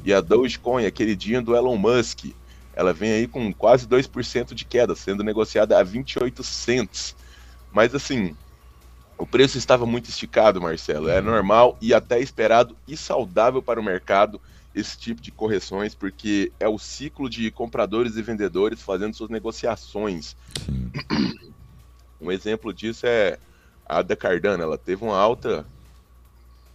E 0.04 0.14
a 0.14 0.20
Dogecoin, 0.20 0.86
a 0.86 0.92
queridinha 0.92 1.42
do 1.42 1.56
Elon 1.56 1.78
Musk, 1.78 2.26
ela 2.74 2.92
vem 2.92 3.14
aí 3.14 3.28
com 3.28 3.54
quase 3.54 3.88
2% 3.88 4.54
de 4.54 4.66
queda, 4.66 4.96
sendo 4.96 5.24
negociada 5.24 5.80
a 5.80 5.84
28 5.84 6.44
cents. 6.44 7.16
Mas 7.72 7.96
assim, 7.96 8.36
o 9.18 9.26
preço 9.26 9.58
estava 9.58 9.86
muito 9.86 10.10
esticado, 10.10 10.62
Marcelo. 10.62 11.10
É 11.10 11.22
normal 11.22 11.78
e 11.82 11.94
até 11.94 12.20
esperado 12.20 12.76
e 12.88 12.98
saudável 12.98 13.62
para 13.62 13.80
o 13.80 13.84
mercado 13.84 14.42
esse 14.74 14.98
tipo 14.98 15.22
de 15.22 15.32
correções, 15.32 15.94
porque 15.94 16.52
é 16.60 16.68
o 16.68 16.80
ciclo 16.80 17.30
de 17.30 17.52
compradores 17.52 18.16
e 18.16 18.22
vendedores 18.22 18.82
fazendo 18.82 19.16
suas 19.16 19.30
negociações. 19.30 20.36
Sim. 20.66 20.92
Um 22.20 22.32
exemplo 22.32 22.74
disso 22.74 23.06
é 23.06 23.38
a 23.86 24.02
da 24.02 24.16
Cardano. 24.16 24.64
Ela 24.64 24.78
teve 24.78 25.04
uma 25.04 25.18
alta, 25.18 25.66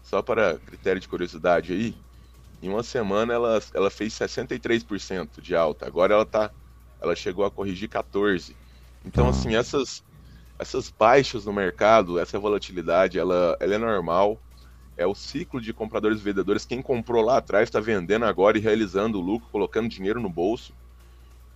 só 0.05 0.21
para 0.21 0.59
critério 0.59 1.01
de 1.01 1.09
curiosidade 1.09 1.73
aí, 1.73 1.95
em 2.63 2.69
uma 2.69 2.83
semana 2.83 3.33
ela, 3.33 3.63
ela 3.73 3.91
fez 3.91 4.13
63% 4.15 5.41
de 5.41 5.55
alta. 5.55 5.87
Agora 5.87 6.15
ela 6.15 6.27
tá, 6.27 6.51
ela 7.01 7.17
chegou 7.17 7.45
a 7.45 7.51
corrigir 7.51 7.89
14. 7.89 8.55
Então 9.05 9.27
ah. 9.27 9.31
assim, 9.31 9.55
essas 9.55 10.03
essas 10.59 10.91
baixas 10.91 11.45
no 11.45 11.53
mercado, 11.53 12.19
essa 12.19 12.39
volatilidade, 12.39 13.19
ela, 13.19 13.57
ela 13.61 13.75
é 13.75 13.79
normal. 13.79 14.41
É 14.99 15.07
o 15.07 15.15
ciclo 15.15 15.61
de 15.61 15.73
compradores 15.73 16.21
e 16.21 16.23
vendedores. 16.23 16.67
Quem 16.67 16.83
comprou 16.83 17.25
lá 17.25 17.39
atrás 17.39 17.69
está 17.69 17.81
vendendo 17.81 18.27
agora 18.27 18.59
e 18.59 18.61
realizando 18.61 19.19
o 19.19 19.23
lucro, 19.23 19.49
colocando 19.51 19.89
dinheiro 19.89 20.21
no 20.21 20.29
bolso. 20.29 20.75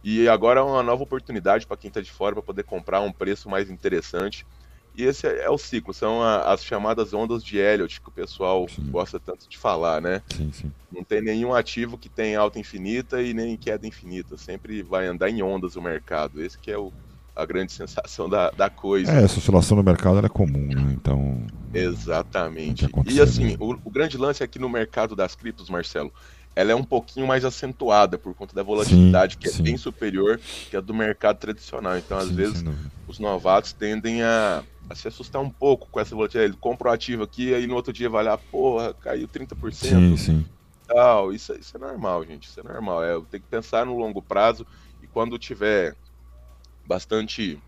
E 0.02 0.28
agora 0.28 0.60
é 0.60 0.62
uma 0.62 0.82
nova 0.82 1.02
oportunidade 1.02 1.66
para 1.66 1.76
quem 1.76 1.88
está 1.88 2.00
de 2.00 2.10
fora 2.10 2.34
para 2.34 2.42
poder 2.42 2.64
comprar 2.64 2.98
a 2.98 3.02
um 3.02 3.12
preço 3.12 3.50
mais 3.50 3.68
interessante. 3.68 4.46
E 4.94 5.04
esse 5.04 5.26
é, 5.26 5.48
o 5.48 5.56
ciclo, 5.56 5.94
são 5.94 6.22
a, 6.22 6.52
as 6.52 6.64
chamadas 6.64 7.14
ondas 7.14 7.42
de 7.42 7.56
Elliott, 7.58 8.00
que 8.00 8.08
o 8.08 8.12
pessoal 8.12 8.68
sim. 8.68 8.90
gosta 8.90 9.18
tanto 9.18 9.48
de 9.48 9.56
falar, 9.56 10.02
né? 10.02 10.22
Sim, 10.36 10.52
sim. 10.52 10.72
Não 10.90 11.02
tem 11.02 11.22
nenhum 11.22 11.54
ativo 11.54 11.96
que 11.96 12.08
tem 12.08 12.36
alta 12.36 12.58
infinita 12.58 13.22
e 13.22 13.32
nem 13.32 13.56
queda 13.56 13.86
infinita. 13.86 14.36
Sempre 14.36 14.82
vai 14.82 15.06
andar 15.06 15.30
em 15.30 15.42
ondas 15.42 15.76
o 15.76 15.82
mercado. 15.82 16.42
Esse 16.42 16.58
que 16.58 16.70
é 16.70 16.76
o, 16.76 16.92
a 17.34 17.44
grande 17.44 17.72
sensação 17.72 18.28
da, 18.28 18.50
da 18.50 18.70
coisa. 18.70 19.10
É, 19.12 19.24
essa 19.24 19.38
oscilação 19.38 19.76
no 19.76 19.82
mercado 19.82 20.24
é 20.24 20.28
comum, 20.28 20.66
né? 20.66 20.92
Então. 20.92 21.46
Exatamente. 21.72 22.88
E 23.06 23.20
assim, 23.20 23.56
o, 23.58 23.78
o, 23.84 23.90
grande 23.90 24.16
lance 24.16 24.42
aqui 24.42 24.58
no 24.58 24.68
mercado 24.68 25.16
das 25.16 25.34
criptos, 25.34 25.70
Marcelo, 25.70 26.12
ela 26.54 26.72
é 26.72 26.74
um 26.74 26.84
pouquinho 26.84 27.26
mais 27.26 27.44
acentuada 27.44 28.18
por 28.18 28.34
conta 28.34 28.54
da 28.54 28.62
volatilidade, 28.62 29.34
sim, 29.34 29.38
que 29.40 29.48
é 29.48 29.50
sim. 29.50 29.62
bem 29.62 29.76
superior 29.76 30.38
que 30.70 30.76
a 30.76 30.80
do 30.80 30.92
mercado 30.92 31.38
tradicional. 31.38 31.96
Então, 31.96 32.18
às 32.18 32.28
sim, 32.28 32.34
vezes, 32.34 32.64
os 33.08 33.18
novatos 33.18 33.72
tendem 33.72 34.22
a, 34.22 34.62
a, 34.88 34.94
se 34.94 35.08
assustar 35.08 35.40
um 35.40 35.48
pouco 35.48 35.88
com 35.90 35.98
essa 35.98 36.14
volatilidade. 36.14 36.52
Ele 36.52 36.60
compra 36.60 36.90
o 36.90 36.92
ativo 36.92 37.22
aqui, 37.22 37.54
aí 37.54 37.66
no 37.66 37.74
outro 37.74 37.92
dia 37.92 38.10
vai 38.10 38.22
lá, 38.22 38.36
porra, 38.36 38.92
caiu 38.92 39.26
30%. 39.26 39.72
Sim, 39.72 40.16
sim. 40.16 40.44
Tal. 40.86 41.32
Isso, 41.32 41.54
isso 41.54 41.74
é 41.76 41.80
normal, 41.80 42.24
gente. 42.26 42.48
Isso 42.48 42.60
é 42.60 42.62
normal. 42.62 43.02
É, 43.02 43.18
tem 43.30 43.40
que 43.40 43.46
pensar 43.46 43.86
no 43.86 43.96
longo 43.96 44.20
prazo 44.20 44.66
e 45.02 45.06
quando 45.06 45.38
tiver 45.38 45.96
bastante 46.84 47.58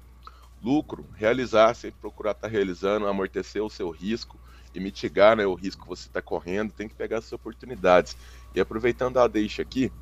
lucro, 0.63 1.09
realizar, 1.15 1.75
sempre 1.75 2.01
procurar 2.01 2.33
estar 2.33 2.49
tá 2.49 2.53
realizando, 2.53 3.07
amortecer 3.07 3.63
o 3.63 3.71
seu 3.71 3.91
risco 3.91 4.41
e 4.75 4.81
mitigar 4.81 5.37
né, 5.37 5.47
o 5.47 5.55
risco 5.55 5.83
que 5.83 5.89
você 5.89 6.09
está 6.09 6.23
correndo, 6.23 6.73
tem 6.73 6.89
que 6.89 6.95
pegar 6.95 7.19
as 7.19 7.33
oportunidades. 7.33 8.17
E 8.55 8.61
aproveitando 8.61 9.19
a 9.19 9.29
deixa 9.29 9.63
aqui, 9.63 9.93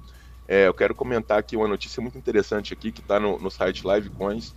é, 0.47 0.67
eu 0.67 0.75
quero 0.75 0.95
comentar 0.95 1.39
aqui 1.39 1.57
uma 1.57 1.69
notícia 1.69 2.01
muito 2.01 2.17
interessante 2.17 2.73
aqui 2.73 2.93
que 2.93 3.01
está 3.01 3.19
no, 3.19 3.39
no 3.39 3.51
site 3.51 3.87
Livecoins 3.87 4.55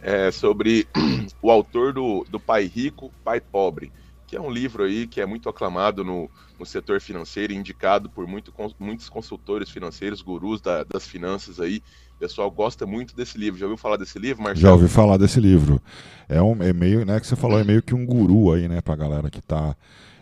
é, 0.00 0.30
sobre 0.30 0.88
o 1.42 1.50
autor 1.50 1.92
do, 1.92 2.24
do 2.28 2.40
Pai 2.40 2.64
Rico, 2.64 3.12
Pai 3.24 3.40
Pobre, 3.40 3.92
que 4.26 4.36
é 4.36 4.40
um 4.40 4.50
livro 4.50 4.84
aí 4.84 5.06
que 5.06 5.20
é 5.20 5.26
muito 5.26 5.48
aclamado 5.48 6.04
no, 6.04 6.30
no 6.58 6.64
setor 6.64 7.00
financeiro, 7.00 7.52
indicado 7.52 8.08
por 8.08 8.26
muito, 8.26 8.52
muitos 8.78 9.08
consultores 9.08 9.68
financeiros, 9.70 10.22
gurus 10.22 10.60
da, 10.60 10.84
das 10.84 11.06
finanças 11.06 11.58
aí, 11.60 11.82
pessoal 12.20 12.50
gosta 12.50 12.86
muito 12.86 13.16
desse 13.16 13.38
livro. 13.38 13.58
Já 13.58 13.64
ouviu 13.64 13.78
falar 13.78 13.96
desse 13.96 14.18
livro, 14.18 14.42
Marcelo? 14.42 14.60
Já 14.60 14.72
ouvi 14.72 14.88
falar 14.88 15.16
desse 15.16 15.40
livro. 15.40 15.80
É, 16.28 16.40
um, 16.40 16.62
é 16.62 16.72
meio, 16.72 17.04
né, 17.06 17.18
que 17.18 17.26
você 17.26 17.34
falou, 17.34 17.58
é 17.58 17.64
meio 17.64 17.82
que 17.82 17.94
um 17.94 18.04
guru 18.04 18.52
aí, 18.52 18.68
né, 18.68 18.82
pra 18.82 18.94
galera 18.94 19.30
que 19.30 19.40
tá 19.40 19.74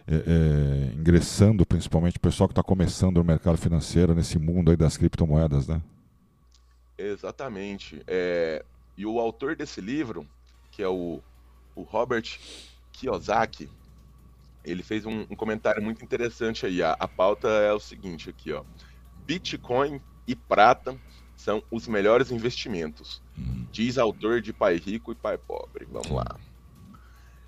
é, 0.06 0.14
é, 0.14 0.94
ingressando, 0.94 1.66
principalmente 1.66 2.16
o 2.16 2.20
pessoal 2.20 2.48
que 2.48 2.52
está 2.52 2.62
começando 2.62 3.16
no 3.16 3.24
mercado 3.24 3.58
financeiro, 3.58 4.14
nesse 4.14 4.38
mundo 4.38 4.70
aí 4.70 4.76
das 4.76 4.96
criptomoedas, 4.96 5.66
né? 5.66 5.82
Exatamente. 6.96 8.00
É, 8.06 8.64
e 8.96 9.04
o 9.04 9.18
autor 9.18 9.56
desse 9.56 9.80
livro, 9.80 10.26
que 10.70 10.82
é 10.82 10.88
o, 10.88 11.20
o 11.74 11.82
Robert 11.82 12.38
Kiyosaki, 12.92 13.68
ele 14.64 14.82
fez 14.82 15.04
um, 15.04 15.26
um 15.30 15.36
comentário 15.36 15.82
muito 15.82 16.04
interessante 16.04 16.64
aí. 16.64 16.82
A, 16.82 16.96
a 16.98 17.08
pauta 17.08 17.48
é 17.48 17.72
o 17.72 17.80
seguinte 17.80 18.30
aqui, 18.30 18.52
ó. 18.52 18.62
Bitcoin 19.26 20.00
e 20.26 20.34
prata 20.34 20.96
são 21.38 21.62
os 21.70 21.86
melhores 21.86 22.32
investimentos, 22.32 23.22
hum. 23.38 23.64
diz 23.70 23.96
autor 23.96 24.42
de 24.42 24.52
Pai 24.52 24.76
Rico 24.76 25.12
e 25.12 25.14
Pai 25.14 25.38
Pobre. 25.38 25.86
Vamos 25.90 26.10
lá. 26.10 26.36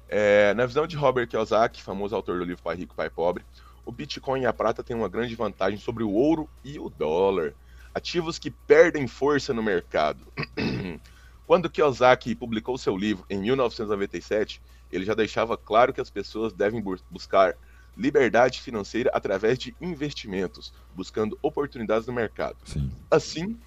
É, 0.08 0.54
na 0.54 0.64
visão 0.64 0.86
de 0.86 0.96
Robert 0.96 1.26
Kiyosaki, 1.26 1.82
famoso 1.82 2.14
autor 2.14 2.38
do 2.38 2.44
livro 2.44 2.62
Pai 2.62 2.76
Rico 2.76 2.94
e 2.94 2.96
Pai 2.96 3.10
Pobre, 3.10 3.44
o 3.84 3.90
Bitcoin 3.90 4.42
e 4.42 4.46
a 4.46 4.52
prata 4.52 4.84
têm 4.84 4.96
uma 4.96 5.08
grande 5.08 5.34
vantagem 5.34 5.78
sobre 5.78 6.04
o 6.04 6.10
ouro 6.10 6.48
e 6.64 6.78
o 6.78 6.88
dólar, 6.88 7.52
ativos 7.92 8.38
que 8.38 8.50
perdem 8.50 9.08
força 9.08 9.52
no 9.52 9.62
mercado. 9.62 10.24
Quando 11.44 11.68
Kiyosaki 11.68 12.36
publicou 12.36 12.78
seu 12.78 12.96
livro 12.96 13.26
em 13.28 13.40
1997, 13.40 14.62
ele 14.92 15.04
já 15.04 15.14
deixava 15.14 15.56
claro 15.56 15.92
que 15.92 16.00
as 16.00 16.10
pessoas 16.10 16.52
devem 16.52 16.80
buscar 17.10 17.56
liberdade 17.96 18.60
financeira 18.60 19.10
através 19.12 19.58
de 19.58 19.74
investimentos, 19.80 20.72
buscando 20.94 21.36
oportunidades 21.42 22.06
no 22.06 22.12
mercado. 22.12 22.56
Sim. 22.64 22.90
Assim, 23.10 23.58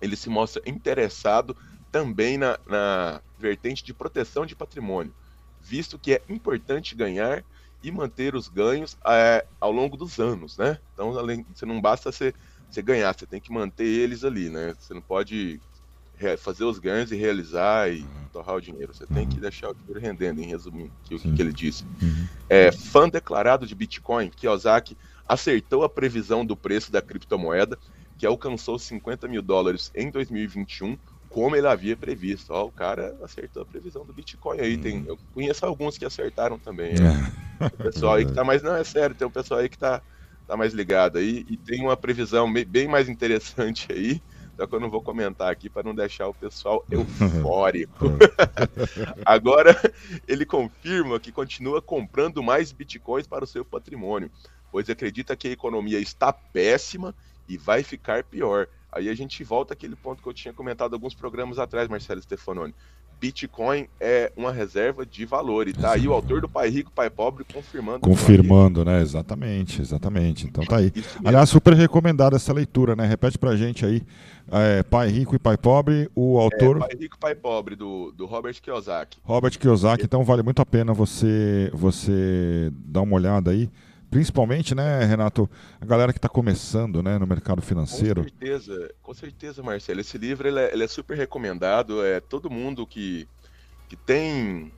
ele 0.00 0.16
se 0.16 0.28
mostra 0.28 0.62
interessado 0.66 1.56
também 1.90 2.36
na, 2.36 2.58
na 2.66 3.20
vertente 3.38 3.84
de 3.84 3.94
proteção 3.94 4.44
de 4.44 4.54
patrimônio, 4.54 5.12
visto 5.60 5.98
que 5.98 6.14
é 6.14 6.22
importante 6.28 6.94
ganhar 6.94 7.44
e 7.82 7.90
manter 7.90 8.34
os 8.34 8.48
ganhos 8.48 8.96
é, 9.06 9.46
ao 9.60 9.70
longo 9.70 9.96
dos 9.96 10.18
anos, 10.18 10.58
né? 10.58 10.78
Então, 10.92 11.16
além, 11.16 11.46
você 11.54 11.64
não 11.64 11.80
basta 11.80 12.10
você, 12.10 12.34
você 12.68 12.82
ganhar, 12.82 13.14
você 13.14 13.26
tem 13.26 13.40
que 13.40 13.52
manter 13.52 13.86
eles 13.86 14.24
ali, 14.24 14.50
né? 14.50 14.74
Você 14.78 14.92
não 14.92 15.00
pode 15.00 15.60
fazer 16.38 16.64
os 16.64 16.78
ganhos 16.78 17.12
e 17.12 17.16
realizar 17.16 17.90
e 17.90 18.04
torrar 18.32 18.56
o 18.56 18.60
dinheiro. 18.60 18.92
Você 18.92 19.06
tem 19.06 19.26
que 19.26 19.36
uhum. 19.36 19.40
deixar 19.40 19.70
o 19.70 19.74
dinheiro 19.74 20.00
rendendo, 20.00 20.40
em 20.40 20.46
resumindo 20.46 20.90
o 21.04 21.08
que, 21.08 21.32
que, 21.32 21.42
ele 21.42 21.52
disse. 21.52 21.84
Uhum. 22.02 22.26
É, 22.48 22.72
fã 22.72 23.08
declarado 23.08 23.66
de 23.66 23.74
Bitcoin, 23.74 24.28
Kiyosaki 24.30 24.96
acertou 25.28 25.84
a 25.84 25.88
previsão 25.88 26.44
do 26.44 26.56
preço 26.56 26.90
da 26.90 27.00
criptomoeda 27.00 27.78
que 28.18 28.26
alcançou 28.26 28.78
50 28.78 29.28
mil 29.28 29.40
dólares 29.40 29.92
em 29.94 30.10
2021, 30.10 30.98
como 31.28 31.54
ele 31.54 31.68
havia 31.68 31.96
previsto. 31.96 32.52
Ó, 32.52 32.64
o 32.64 32.72
cara 32.72 33.16
acertou 33.22 33.62
a 33.62 33.66
previsão 33.66 34.04
do 34.04 34.12
Bitcoin 34.12 34.60
aí. 34.60 34.76
Tem, 34.76 35.04
eu 35.06 35.16
conheço 35.32 35.64
alguns 35.64 35.96
que 35.96 36.04
acertaram 36.04 36.58
também. 36.58 36.94
É. 36.94 37.66
O 37.66 37.70
pessoal 37.84 38.14
aí 38.14 38.26
que 38.26 38.32
tá 38.32 38.42
mais. 38.42 38.62
Não, 38.62 38.74
é 38.74 38.82
sério, 38.82 39.14
tem 39.14 39.26
um 39.26 39.30
pessoal 39.30 39.60
aí 39.60 39.68
que 39.68 39.78
tá, 39.78 40.02
tá 40.46 40.56
mais 40.56 40.74
ligado 40.74 41.18
aí. 41.18 41.44
E 41.48 41.56
tem 41.56 41.80
uma 41.80 41.96
previsão 41.96 42.52
bem 42.52 42.88
mais 42.88 43.08
interessante 43.08 43.86
aí. 43.92 44.20
Só 44.56 44.66
que 44.66 44.74
eu 44.74 44.80
não 44.80 44.90
vou 44.90 45.00
comentar 45.00 45.52
aqui 45.52 45.70
para 45.70 45.84
não 45.84 45.94
deixar 45.94 46.26
o 46.26 46.34
pessoal 46.34 46.84
eufórico. 46.90 48.06
Agora, 49.24 49.76
ele 50.26 50.44
confirma 50.44 51.20
que 51.20 51.30
continua 51.30 51.80
comprando 51.80 52.42
mais 52.42 52.72
bitcoins 52.72 53.28
para 53.28 53.44
o 53.44 53.46
seu 53.46 53.64
patrimônio, 53.64 54.28
pois 54.72 54.90
acredita 54.90 55.36
que 55.36 55.46
a 55.46 55.52
economia 55.52 56.00
está 56.00 56.32
péssima 56.32 57.14
e 57.48 57.56
vai 57.56 57.82
ficar 57.82 58.24
pior. 58.24 58.68
Aí 58.90 59.08
a 59.08 59.14
gente 59.14 59.42
volta 59.44 59.74
àquele 59.74 59.96
ponto 59.96 60.22
que 60.22 60.28
eu 60.28 60.34
tinha 60.34 60.52
comentado 60.52 60.94
alguns 60.94 61.14
programas 61.14 61.58
atrás, 61.58 61.88
Marcelo 61.88 62.22
Stefanoni. 62.22 62.74
Bitcoin 63.20 63.88
é 64.00 64.32
uma 64.36 64.52
reserva 64.52 65.04
de 65.04 65.24
valor. 65.24 65.66
E 65.66 65.72
tá 65.72 65.92
aí 65.92 66.06
o 66.06 66.12
autor 66.12 66.40
do 66.40 66.48
Pai 66.48 66.68
Rico, 66.68 66.92
Pai 66.92 67.10
Pobre 67.10 67.44
confirmando. 67.52 68.00
Confirmando, 68.00 68.84
né? 68.84 69.02
Exatamente, 69.02 69.82
exatamente. 69.82 70.46
Então 70.46 70.64
tá 70.64 70.76
aí. 70.76 70.92
Aliás, 71.24 71.48
super 71.48 71.74
recomendada 71.74 72.36
essa 72.36 72.52
leitura, 72.52 72.94
né? 72.94 73.06
Repete 73.06 73.36
pra 73.36 73.56
gente 73.56 73.84
aí. 73.84 74.02
É, 74.50 74.82
Pai 74.84 75.08
Rico 75.08 75.34
e 75.34 75.38
Pai 75.38 75.56
Pobre, 75.56 76.08
o 76.14 76.38
autor. 76.38 76.76
É, 76.76 76.80
Pai 76.80 76.96
Rico 76.98 77.18
Pai 77.18 77.34
Pobre, 77.34 77.74
do, 77.74 78.12
do 78.12 78.24
Robert 78.24 78.54
Kiyosaki. 78.62 79.18
Robert 79.22 79.58
Kiyosaki, 79.58 80.04
então 80.04 80.24
vale 80.24 80.42
muito 80.42 80.62
a 80.62 80.66
pena 80.66 80.94
você, 80.94 81.70
você 81.74 82.70
dar 82.72 83.02
uma 83.02 83.16
olhada 83.16 83.50
aí. 83.50 83.68
Principalmente, 84.10 84.74
né, 84.74 85.04
Renato, 85.04 85.48
a 85.80 85.84
galera 85.84 86.12
que 86.12 86.18
está 86.18 86.28
começando 86.28 87.02
né, 87.02 87.18
no 87.18 87.26
mercado 87.26 87.60
financeiro. 87.60 88.22
Com 88.22 88.28
certeza, 88.28 88.94
com 89.02 89.14
certeza, 89.14 89.62
Marcelo. 89.62 90.00
Esse 90.00 90.16
livro 90.16 90.48
ele 90.48 90.58
é, 90.58 90.72
ele 90.72 90.84
é, 90.84 90.88
super 90.88 91.16
recomendado. 91.16 92.02
É 92.04 92.18
todo 92.18 92.48
mundo 92.48 92.86
que, 92.86 93.28
que 93.86 93.96
tem 93.96 94.72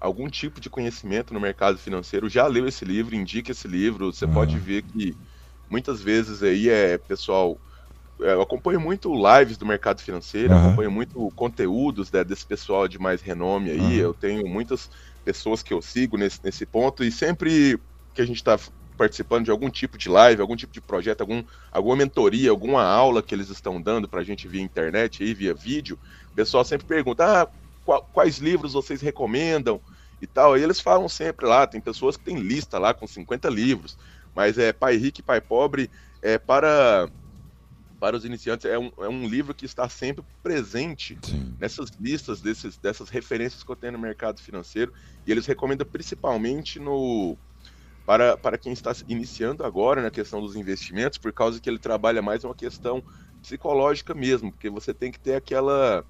algum 0.00 0.28
tipo 0.28 0.60
de 0.60 0.68
conhecimento 0.68 1.32
no 1.32 1.40
mercado 1.40 1.78
financeiro 1.78 2.28
já 2.28 2.44
leu 2.48 2.66
esse 2.66 2.84
livro, 2.84 3.14
indica 3.14 3.52
esse 3.52 3.68
livro. 3.68 4.12
Você 4.12 4.24
ah. 4.24 4.28
pode 4.28 4.58
ver 4.58 4.82
que 4.82 5.16
muitas 5.70 6.00
vezes 6.00 6.42
aí 6.42 6.68
é 6.68 6.98
pessoal. 6.98 7.56
é, 8.20 8.32
Eu 8.32 8.42
acompanho 8.42 8.80
muito 8.80 9.12
lives 9.14 9.56
do 9.56 9.64
mercado 9.64 10.00
financeiro, 10.00 10.54
Aham. 10.54 10.66
acompanho 10.66 10.90
muito 10.90 11.32
conteúdos 11.36 12.10
né, 12.10 12.24
desse 12.24 12.44
pessoal 12.44 12.88
de 12.88 12.98
mais 12.98 13.22
renome 13.22 13.70
aí. 13.70 13.96
Eu 13.96 14.12
tenho 14.12 14.44
muitas 14.48 14.90
pessoas 15.24 15.62
que 15.62 15.72
eu 15.72 15.80
sigo 15.80 16.16
nesse, 16.16 16.40
nesse 16.42 16.66
ponto, 16.66 17.04
e 17.04 17.12
sempre 17.12 17.78
que 18.14 18.22
a 18.22 18.26
gente 18.26 18.36
está 18.36 18.58
participando 18.96 19.44
de 19.46 19.50
algum 19.50 19.70
tipo 19.70 19.98
de 19.98 20.08
live, 20.08 20.40
algum 20.40 20.54
tipo 20.56 20.72
de 20.72 20.80
projeto, 20.80 21.22
algum, 21.22 21.42
alguma 21.70 21.96
mentoria, 21.96 22.50
alguma 22.50 22.84
aula 22.84 23.22
que 23.22 23.34
eles 23.34 23.48
estão 23.48 23.80
dando 23.80 24.08
para 24.08 24.20
a 24.20 24.24
gente 24.24 24.46
via 24.46 24.62
internet, 24.62 25.22
aí, 25.22 25.34
via 25.34 25.54
vídeo, 25.54 25.98
o 26.30 26.34
pessoal 26.34 26.64
sempre 26.64 26.86
pergunta: 26.86 27.42
ah, 27.42 27.48
qua- 27.84 28.02
quais 28.02 28.38
livros 28.38 28.74
vocês 28.74 29.00
recomendam 29.00 29.82
e 30.20 30.26
tal. 30.26 30.54
Aí 30.54 30.62
eles 30.62 30.80
falam 30.80 31.08
sempre 31.08 31.46
lá, 31.46 31.66
tem 31.66 31.80
pessoas 31.80 32.16
que 32.16 32.24
têm 32.24 32.38
lista 32.38 32.78
lá 32.78 32.94
com 32.94 33.06
50 33.06 33.48
livros, 33.48 33.96
mas 34.34 34.58
é 34.58 34.72
Pai 34.72 34.96
Rico 34.96 35.20
e 35.20 35.24
Pai 35.24 35.40
Pobre 35.40 35.90
é 36.22 36.38
para 36.38 37.10
para 37.98 38.16
os 38.16 38.24
iniciantes 38.24 38.66
é 38.66 38.78
um, 38.78 38.90
é 38.98 39.08
um 39.08 39.28
livro 39.28 39.54
que 39.54 39.64
está 39.64 39.88
sempre 39.88 40.24
presente 40.42 41.16
Sim. 41.22 41.56
nessas 41.58 41.90
listas 41.98 42.40
desses, 42.40 42.76
dessas 42.78 43.08
referências 43.08 43.62
que 43.62 43.70
eu 43.70 43.76
tenho 43.76 43.92
no 43.92 43.98
mercado 43.98 44.40
financeiro 44.40 44.92
e 45.24 45.30
eles 45.30 45.46
recomendam 45.46 45.86
principalmente 45.86 46.80
no 46.80 47.38
para, 48.04 48.36
para 48.36 48.58
quem 48.58 48.72
está 48.72 48.92
iniciando 49.08 49.64
agora 49.64 50.02
na 50.02 50.10
questão 50.10 50.40
dos 50.40 50.56
investimentos, 50.56 51.18
por 51.18 51.32
causa 51.32 51.60
que 51.60 51.68
ele 51.68 51.78
trabalha 51.78 52.22
mais 52.22 52.44
uma 52.44 52.54
questão 52.54 53.02
psicológica 53.40 54.14
mesmo, 54.14 54.52
porque 54.52 54.70
você 54.70 54.92
tem 54.92 55.10
que 55.10 55.18
ter 55.18 55.34
aquela 55.34 56.04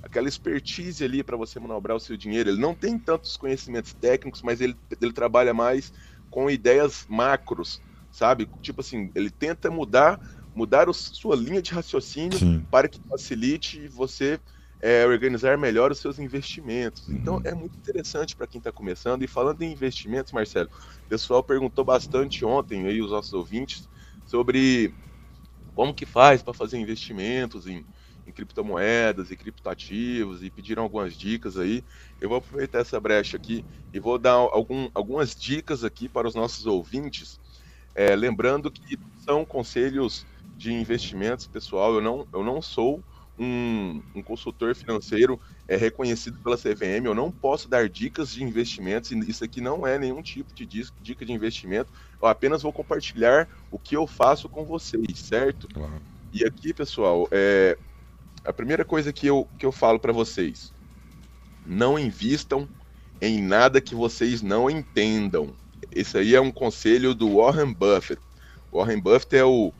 aquela 0.00 0.28
expertise 0.28 1.04
ali 1.04 1.24
para 1.24 1.36
você 1.36 1.58
manobrar 1.58 1.96
o 1.96 2.00
seu 2.00 2.16
dinheiro. 2.16 2.50
Ele 2.50 2.60
não 2.60 2.72
tem 2.72 2.96
tantos 2.96 3.36
conhecimentos 3.36 3.92
técnicos, 3.92 4.42
mas 4.42 4.60
ele, 4.60 4.76
ele 5.00 5.12
trabalha 5.12 5.52
mais 5.52 5.92
com 6.30 6.48
ideias 6.48 7.04
macros, 7.08 7.80
sabe? 8.12 8.48
Tipo 8.62 8.80
assim, 8.80 9.10
ele 9.14 9.28
tenta 9.28 9.70
mudar 9.70 10.20
mudar 10.54 10.88
o, 10.88 10.94
sua 10.94 11.36
linha 11.36 11.62
de 11.62 11.72
raciocínio 11.72 12.38
Sim. 12.38 12.66
para 12.70 12.88
que 12.88 13.00
facilite 13.08 13.86
você 13.88 14.40
é, 14.80 15.04
organizar 15.06 15.58
melhor 15.58 15.90
os 15.92 15.98
seus 15.98 16.18
investimentos. 16.18 17.08
Uhum. 17.08 17.16
Então 17.16 17.40
é 17.44 17.54
muito 17.54 17.76
interessante 17.78 18.36
para 18.36 18.46
quem 18.46 18.58
está 18.58 18.72
começando. 18.72 19.22
E 19.22 19.28
falando 19.28 19.62
em 19.62 19.72
investimentos, 19.72 20.32
Marcelo, 20.32 20.68
o 20.68 21.08
pessoal 21.08 21.42
perguntou 21.42 21.84
bastante 21.84 22.44
ontem 22.44 22.86
aí 22.86 23.00
os 23.02 23.10
nossos 23.10 23.32
ouvintes 23.32 23.88
sobre 24.24 24.94
como 25.74 25.94
que 25.94 26.06
faz 26.06 26.42
para 26.42 26.54
fazer 26.54 26.78
investimentos 26.78 27.66
em, 27.66 27.86
em 28.26 28.32
criptomoedas 28.32 29.30
e 29.30 29.36
criptoativos 29.36 30.42
e 30.42 30.50
pediram 30.50 30.82
algumas 30.82 31.14
dicas 31.16 31.56
aí. 31.56 31.84
Eu 32.20 32.28
vou 32.28 32.38
aproveitar 32.38 32.80
essa 32.80 33.00
brecha 33.00 33.36
aqui 33.36 33.64
e 33.92 34.00
vou 34.00 34.18
dar 34.18 34.32
algum, 34.32 34.90
algumas 34.94 35.34
dicas 35.34 35.84
aqui 35.84 36.08
para 36.08 36.28
os 36.28 36.34
nossos 36.34 36.66
ouvintes. 36.66 37.40
É, 37.94 38.14
lembrando 38.16 38.70
que 38.70 38.98
são 39.16 39.44
conselhos 39.44 40.26
de 40.56 40.72
investimentos, 40.72 41.46
pessoal. 41.46 41.94
Eu 41.94 42.00
não, 42.00 42.26
eu 42.32 42.44
não 42.44 42.60
sou 42.62 43.04
um, 43.38 44.02
um 44.14 44.22
consultor 44.22 44.74
financeiro 44.74 45.40
é, 45.66 45.76
reconhecido 45.76 46.38
pela 46.38 46.56
CVM. 46.56 47.04
Eu 47.04 47.14
não 47.14 47.30
posso 47.30 47.68
dar 47.68 47.88
dicas 47.88 48.32
de 48.32 48.42
investimentos. 48.42 49.10
e 49.10 49.18
Isso 49.30 49.44
aqui 49.44 49.60
não 49.60 49.86
é 49.86 49.98
nenhum 49.98 50.22
tipo 50.22 50.52
de 50.54 50.66
dica 50.66 51.24
de 51.24 51.32
investimento. 51.32 51.90
Eu 52.20 52.28
apenas 52.28 52.62
vou 52.62 52.72
compartilhar 52.72 53.48
o 53.70 53.78
que 53.78 53.96
eu 53.96 54.06
faço 54.06 54.48
com 54.48 54.64
vocês, 54.64 55.18
certo? 55.18 55.68
Claro. 55.68 56.02
E 56.32 56.44
aqui, 56.44 56.74
pessoal, 56.74 57.28
é, 57.30 57.78
a 58.44 58.52
primeira 58.52 58.84
coisa 58.84 59.12
que 59.12 59.26
eu, 59.26 59.46
que 59.58 59.64
eu 59.64 59.72
falo 59.72 59.98
para 59.98 60.12
vocês: 60.12 60.72
não 61.66 61.98
invistam 61.98 62.68
em 63.20 63.40
nada 63.42 63.80
que 63.80 63.94
vocês 63.94 64.42
não 64.42 64.68
entendam. 64.68 65.54
Esse 65.92 66.18
aí 66.18 66.34
é 66.34 66.40
um 66.40 66.50
conselho 66.50 67.14
do 67.14 67.36
Warren 67.36 67.72
Buffett. 67.72 68.20
Warren 68.72 69.00
Buffett 69.00 69.36
é 69.36 69.44
o, 69.44 69.72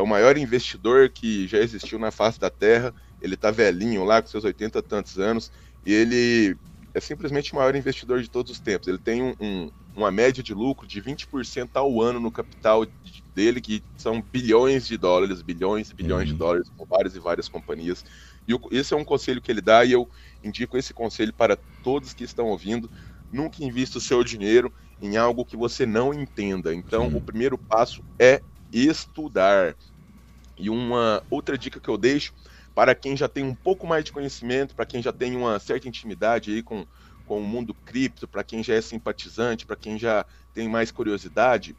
é 0.00 0.02
o 0.02 0.06
maior 0.06 0.36
investidor 0.38 1.10
que 1.10 1.46
já 1.48 1.58
existiu 1.58 1.98
na 1.98 2.10
face 2.10 2.38
da 2.40 2.50
Terra. 2.50 2.94
Ele 3.20 3.36
tá 3.36 3.50
velhinho 3.50 4.04
lá, 4.04 4.22
com 4.22 4.28
seus 4.28 4.44
80 4.44 4.78
e 4.78 4.82
tantos 4.82 5.18
anos, 5.18 5.50
e 5.84 5.92
ele 5.92 6.56
é 6.94 7.00
simplesmente 7.00 7.52
o 7.52 7.56
maior 7.56 7.74
investidor 7.76 8.20
de 8.22 8.28
todos 8.28 8.50
os 8.52 8.60
tempos. 8.60 8.88
Ele 8.88 8.98
tem 8.98 9.22
um- 9.22 9.34
um- 9.40 9.70
uma 9.94 10.10
média 10.10 10.42
de 10.42 10.54
lucro 10.54 10.86
de 10.86 11.00
20% 11.00 11.76
ao 11.76 12.00
ano 12.00 12.20
no 12.20 12.32
capital 12.32 12.84
de- 12.86 13.24
dele, 13.34 13.60
que 13.60 13.84
são 13.96 14.22
bilhões 14.32 14.86
de 14.86 14.96
dólares, 14.96 15.42
bilhões 15.42 15.90
e 15.90 15.94
bilhões 15.94 16.28
de 16.28 16.34
Uhum. 16.34 16.38
dólares 16.38 16.70
com 16.76 16.84
várias 16.88 17.14
e 17.16 17.20
várias 17.20 17.48
companhias. 17.48 18.02
E 18.46 18.54
o- 18.54 18.60
esse 18.72 18.94
é 18.94 18.96
um 18.96 19.04
conselho 19.04 19.40
que 19.42 19.50
ele 19.50 19.60
dá, 19.60 19.84
e 19.84 19.92
eu 19.92 20.08
indico 20.42 20.76
esse 20.76 20.94
conselho 20.94 21.32
para 21.34 21.58
todos 21.82 22.12
que 22.14 22.24
estão 22.24 22.46
ouvindo. 22.46 22.90
Nunca 23.30 23.62
invista 23.64 23.98
o 23.98 24.00
seu 24.00 24.22
dinheiro 24.24 24.72
em 25.00 25.16
algo 25.16 25.44
que 25.44 25.56
você 25.56 25.86
não 25.86 26.12
entenda. 26.12 26.74
Então, 26.74 27.08
Sim. 27.08 27.14
o 27.14 27.20
primeiro 27.20 27.58
passo 27.58 28.02
é 28.20 28.42
estudar. 28.72 29.76
E 30.60 30.70
uma 30.70 31.22
outra 31.30 31.56
dica 31.56 31.80
que 31.80 31.88
eu 31.88 31.96
deixo 31.96 32.32
para 32.74 32.94
quem 32.94 33.16
já 33.16 33.28
tem 33.28 33.42
um 33.44 33.54
pouco 33.54 33.86
mais 33.86 34.04
de 34.04 34.12
conhecimento, 34.12 34.74
para 34.74 34.86
quem 34.86 35.02
já 35.02 35.12
tem 35.12 35.36
uma 35.36 35.58
certa 35.58 35.88
intimidade 35.88 36.52
aí 36.52 36.62
com, 36.62 36.86
com 37.26 37.40
o 37.40 37.44
mundo 37.44 37.74
cripto, 37.84 38.28
para 38.28 38.44
quem 38.44 38.62
já 38.62 38.74
é 38.74 38.80
simpatizante, 38.80 39.66
para 39.66 39.76
quem 39.76 39.98
já 39.98 40.24
tem 40.52 40.68
mais 40.68 40.90
curiosidade, 40.90 41.76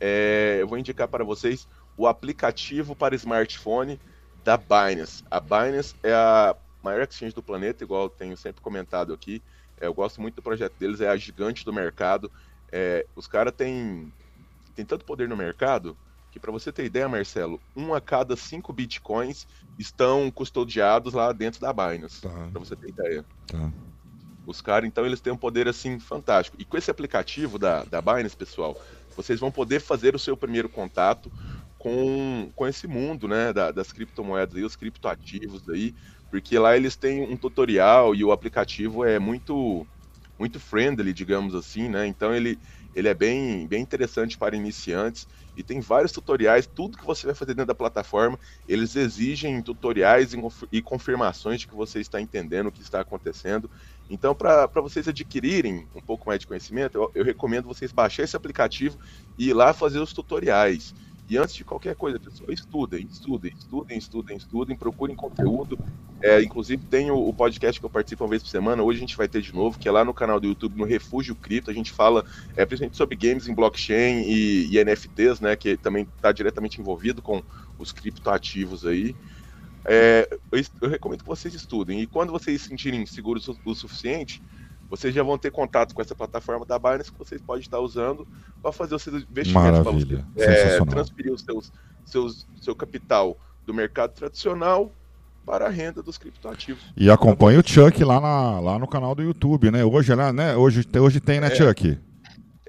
é, 0.00 0.58
eu 0.60 0.66
vou 0.66 0.78
indicar 0.78 1.06
para 1.08 1.24
vocês 1.24 1.68
o 1.96 2.06
aplicativo 2.06 2.96
para 2.96 3.14
smartphone 3.14 4.00
da 4.42 4.56
Binance. 4.56 5.22
A 5.30 5.38
Binance 5.38 5.94
é 6.02 6.12
a 6.12 6.56
maior 6.82 7.06
exchange 7.08 7.34
do 7.34 7.42
planeta, 7.42 7.84
igual 7.84 8.04
eu 8.04 8.10
tenho 8.10 8.36
sempre 8.36 8.60
comentado 8.60 9.12
aqui. 9.12 9.42
É, 9.80 9.86
eu 9.86 9.94
gosto 9.94 10.20
muito 10.20 10.36
do 10.36 10.42
projeto 10.42 10.74
deles, 10.78 11.00
é 11.00 11.08
a 11.08 11.16
gigante 11.16 11.64
do 11.64 11.72
mercado. 11.72 12.30
É, 12.72 13.06
os 13.14 13.26
caras 13.26 13.54
têm 13.56 14.12
tem 14.74 14.86
tanto 14.86 15.04
poder 15.04 15.28
no 15.28 15.36
mercado 15.36 15.96
que, 16.32 16.40
para 16.40 16.52
você 16.52 16.72
ter 16.72 16.84
ideia, 16.86 17.08
Marcelo, 17.08 17.62
um 17.76 17.94
a 17.94 18.00
cada 18.00 18.36
cinco 18.36 18.72
bitcoins 18.72 19.46
estão 19.78 20.30
custodiados 20.32 21.14
lá 21.14 21.32
dentro 21.32 21.60
da 21.60 21.72
Binance. 21.72 22.20
Tá, 22.22 22.30
Para 22.52 22.60
você 22.60 22.76
ter 22.76 22.90
ideia. 22.90 23.26
tá. 23.46 23.72
Os 24.44 24.60
caras, 24.60 24.88
então, 24.88 25.06
eles 25.06 25.20
têm 25.20 25.32
um 25.32 25.36
poder 25.38 25.68
assim 25.68 26.00
fantástico. 26.00 26.56
E 26.60 26.64
com 26.64 26.76
esse 26.76 26.90
aplicativo 26.90 27.58
da, 27.58 27.84
da 27.84 28.02
Binance, 28.02 28.36
pessoal, 28.36 28.76
vocês 29.16 29.38
vão 29.38 29.52
poder 29.52 29.80
fazer 29.80 30.16
o 30.16 30.18
seu 30.18 30.36
primeiro 30.36 30.68
contato 30.68 31.32
com, 31.78 32.50
com 32.54 32.66
esse 32.66 32.86
mundo, 32.88 33.28
né, 33.28 33.52
da- 33.52 33.70
das 33.72 33.92
criptomoedas 33.92 34.56
e 34.58 34.64
os 34.64 34.76
criptoativos 34.76 35.68
aí, 35.68 35.94
porque 36.30 36.58
lá 36.58 36.76
eles 36.76 36.96
têm 36.96 37.22
um 37.22 37.36
tutorial 37.36 38.14
e 38.14 38.24
o 38.24 38.32
aplicativo 38.32 39.04
é 39.04 39.18
muito 39.18 39.88
muito 40.38 40.58
friendly, 40.60 41.12
digamos 41.12 41.54
assim, 41.54 41.88
né? 41.88 42.06
Então 42.06 42.34
ele, 42.34 42.58
ele 42.92 43.08
é 43.08 43.14
bem, 43.14 43.66
bem 43.68 43.82
interessante 43.82 44.36
para 44.36 44.56
iniciantes 44.56 45.26
e 45.54 45.62
tem 45.62 45.80
vários 45.80 46.12
tutoriais, 46.12 46.66
tudo 46.66 46.96
que 46.98 47.04
você 47.04 47.26
vai 47.26 47.34
fazer 47.34 47.54
dentro 47.54 47.68
da 47.68 47.74
plataforma, 47.74 48.38
eles 48.66 48.96
exigem 48.96 49.62
tutoriais 49.62 50.32
e 50.32 50.36
conf- 50.40 50.64
confirmações 50.84 51.60
de 51.60 51.66
que 51.66 51.74
você 51.74 52.00
está 52.00 52.20
entendendo 52.20 52.66
o 52.68 52.72
que 52.72 52.82
está 52.82 53.00
acontecendo. 53.00 53.70
Então, 54.08 54.34
para 54.34 54.68
vocês 54.80 55.06
adquirirem 55.08 55.88
um 55.94 56.00
pouco 56.02 56.28
mais 56.28 56.40
de 56.40 56.46
conhecimento, 56.46 56.96
eu, 56.96 57.10
eu 57.14 57.24
recomendo 57.24 57.66
vocês 57.66 57.92
baixarem 57.92 58.24
esse 58.24 58.36
aplicativo 58.36 58.98
e 59.36 59.48
ir 59.50 59.54
lá 59.54 59.72
fazer 59.72 59.98
os 60.00 60.12
tutoriais. 60.12 60.92
E 61.28 61.38
antes 61.38 61.54
de 61.54 61.64
qualquer 61.64 61.94
coisa, 61.94 62.18
pessoal, 62.18 62.50
estudem, 62.52 63.06
estudem, 63.10 63.52
estudem, 63.56 63.98
estudem, 63.98 64.36
estudem, 64.36 64.76
procurem 64.76 65.16
conteúdo. 65.16 65.78
É, 66.20 66.42
inclusive, 66.42 66.84
tem 66.84 67.10
o, 67.10 67.16
o 67.16 67.32
podcast 67.32 67.80
que 67.80 67.86
eu 67.86 67.90
participo 67.90 68.24
uma 68.24 68.30
vez 68.30 68.42
por 68.42 68.48
semana. 68.48 68.82
Hoje 68.82 68.98
a 68.98 69.00
gente 69.00 69.16
vai 69.16 69.26
ter 69.26 69.40
de 69.40 69.54
novo, 69.54 69.78
que 69.78 69.88
é 69.88 69.90
lá 69.90 70.04
no 70.04 70.12
canal 70.12 70.38
do 70.38 70.46
YouTube, 70.46 70.78
no 70.78 70.84
Refúgio 70.84 71.34
Cripto. 71.34 71.70
A 71.70 71.74
gente 71.74 71.90
fala 71.90 72.24
é, 72.56 72.64
principalmente 72.66 72.96
sobre 72.96 73.16
games 73.16 73.48
em 73.48 73.54
blockchain 73.54 74.22
e, 74.26 74.76
e 74.76 74.84
NFTs, 74.84 75.40
né? 75.40 75.56
Que 75.56 75.76
também 75.76 76.06
está 76.16 76.30
diretamente 76.32 76.80
envolvido 76.80 77.22
com 77.22 77.42
os 77.78 77.92
criptoativos 77.92 78.84
aí. 78.84 79.16
É, 79.84 80.28
eu, 80.52 80.62
eu 80.80 80.88
recomendo 80.88 81.22
que 81.22 81.28
vocês 81.28 81.54
estudem. 81.54 82.00
E 82.00 82.06
quando 82.06 82.30
vocês 82.30 82.60
se 82.62 82.68
sentirem 82.68 83.04
seguros 83.06 83.48
o, 83.48 83.58
o 83.64 83.74
suficiente, 83.74 84.42
vocês 84.92 85.14
já 85.14 85.22
vão 85.22 85.38
ter 85.38 85.50
contato 85.50 85.94
com 85.94 86.02
essa 86.02 86.14
plataforma 86.14 86.66
da 86.66 86.78
Binance 86.78 87.10
que 87.10 87.18
vocês 87.18 87.40
podem 87.40 87.62
estar 87.62 87.80
usando 87.80 88.28
para 88.60 88.70
fazer 88.72 88.94
os 88.94 89.02
seus 89.02 89.22
investimentos, 89.22 89.80
para 89.80 89.90
você 89.90 90.44
é, 90.76 90.84
transferir 90.84 91.32
os 91.32 91.40
seus, 91.40 91.72
seus, 92.04 92.46
seu 92.60 92.76
capital 92.76 93.38
do 93.64 93.72
mercado 93.72 94.12
tradicional 94.12 94.92
para 95.46 95.66
a 95.66 95.70
renda 95.70 96.02
dos 96.02 96.18
criptoativos. 96.18 96.82
E 96.94 97.10
acompanha 97.10 97.58
o 97.58 97.66
Chuck 97.66 98.04
lá, 98.04 98.20
na- 98.20 98.60
lá 98.60 98.78
no 98.78 98.86
canal 98.86 99.14
do 99.14 99.22
YouTube, 99.22 99.70
né? 99.70 99.82
Hoje, 99.82 100.14
lá, 100.14 100.30
né? 100.30 100.54
Hoje, 100.56 100.86
hoje 101.00 101.20
tem, 101.20 101.40
né, 101.40 101.46
É. 101.46 101.54
Chuck? 101.54 101.98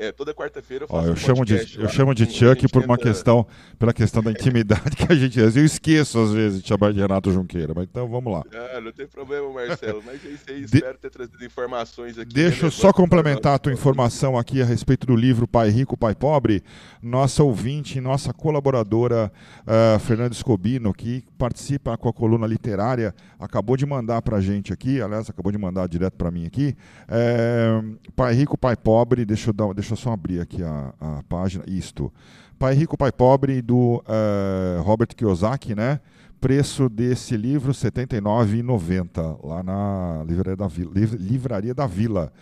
É, 0.03 0.11
toda 0.11 0.33
quarta-feira 0.33 0.85
eu 0.85 0.87
Ó, 0.89 0.95
faço 0.97 1.07
eu 1.07 1.13
um 1.13 1.15
chamo 1.15 1.45
de, 1.45 1.53
podcast 1.53 1.77
eu 1.77 1.83
lá, 1.85 1.89
chamo 1.89 2.13
de 2.15 2.25
Chuck 2.25 2.67
por 2.69 2.83
uma 2.83 2.97
tenta- 2.97 3.09
questão, 3.09 3.47
pela 3.79 3.93
questão 3.93 4.21
da 4.23 4.31
intimidade 4.31 4.95
que 4.95 5.11
a 5.11 5.15
gente. 5.15 5.39
Eu 5.39 5.65
esqueço 5.65 6.19
às 6.19 6.31
vezes 6.31 6.61
de 6.61 6.67
chamar 6.67 6.93
de 6.93 6.99
Renato 6.99 7.31
Junqueira, 7.31 7.73
mas 7.75 7.85
então 7.85 8.07
vamos 8.07 8.31
lá. 8.33 8.43
Ah, 8.75 8.81
não 8.81 8.91
tem 8.91 9.07
problema, 9.07 9.51
Marcelo, 9.51 10.01
mas 10.05 10.23
é 10.25 10.29
isso 10.29 10.43
aí. 10.49 10.65
De- 10.65 10.77
Espero 10.77 10.97
ter 10.97 11.09
trazido 11.09 11.43
informações 11.45 12.17
aqui. 12.17 12.33
Deixa 12.33 12.49
eu 12.49 12.53
relevantes 12.55 12.79
só 12.79 12.91
complementar 12.93 13.55
a 13.55 13.59
tua 13.59 13.71
informação 13.73 14.37
aqui 14.37 14.61
a 14.61 14.65
respeito 14.65 15.05
do 15.07 15.15
livro 15.15 15.47
Pai 15.47 15.69
Rico, 15.69 15.95
Pai 15.97 16.15
Pobre. 16.15 16.63
Nossa 17.01 17.43
ouvinte, 17.43 17.99
nossa 18.01 18.33
colaboradora 18.33 19.31
ah, 19.65 19.97
Fernanda 19.99 20.33
Escobino, 20.33 20.93
que 20.93 21.23
participa 21.37 21.97
com 21.97 22.09
a 22.09 22.13
coluna 22.13 22.47
literária, 22.47 23.13
acabou 23.39 23.75
de 23.77 23.85
mandar 23.85 24.21
para 24.21 24.37
a 24.37 24.41
gente 24.41 24.71
aqui, 24.73 25.01
aliás, 25.01 25.29
acabou 25.29 25.51
de 25.51 25.57
mandar 25.57 25.87
direto 25.87 26.13
para 26.15 26.31
mim 26.31 26.45
aqui. 26.45 26.75
É, 27.07 27.81
pai 28.15 28.33
Rico, 28.33 28.57
Pai 28.57 28.75
Pobre, 28.75 29.25
deixa 29.25 29.49
eu, 29.49 29.53
dar, 29.53 29.73
deixa 29.73 29.92
deixa 29.93 30.01
eu 30.01 30.11
só 30.11 30.11
abrir 30.11 30.41
aqui 30.41 30.63
a, 30.63 30.93
a 30.99 31.23
página. 31.29 31.63
Isto. 31.67 32.11
Pai 32.57 32.73
Rico, 32.73 32.97
Pai 32.97 33.11
Pobre, 33.11 33.61
do 33.61 34.03
uh, 34.07 34.81
Robert 34.81 35.09
Kiyosaki, 35.15 35.75
né? 35.75 35.99
Preço 36.41 36.89
desse 36.89 37.37
livro, 37.37 37.71
R$ 37.71 37.77
79,90, 37.77 39.39
lá 39.43 39.63
na 39.63 40.23
Livraria 40.27 40.57
da 40.57 40.67
Vila. 40.67 40.91
Livraria 40.93 41.73
da 41.73 41.87
Vila. 41.87 42.33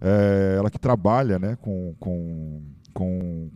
É, 0.00 0.54
ela 0.56 0.70
que 0.70 0.78
trabalha 0.78 1.38
né, 1.38 1.58
com, 1.60 1.94
com, 2.00 2.62
com, 2.94 3.50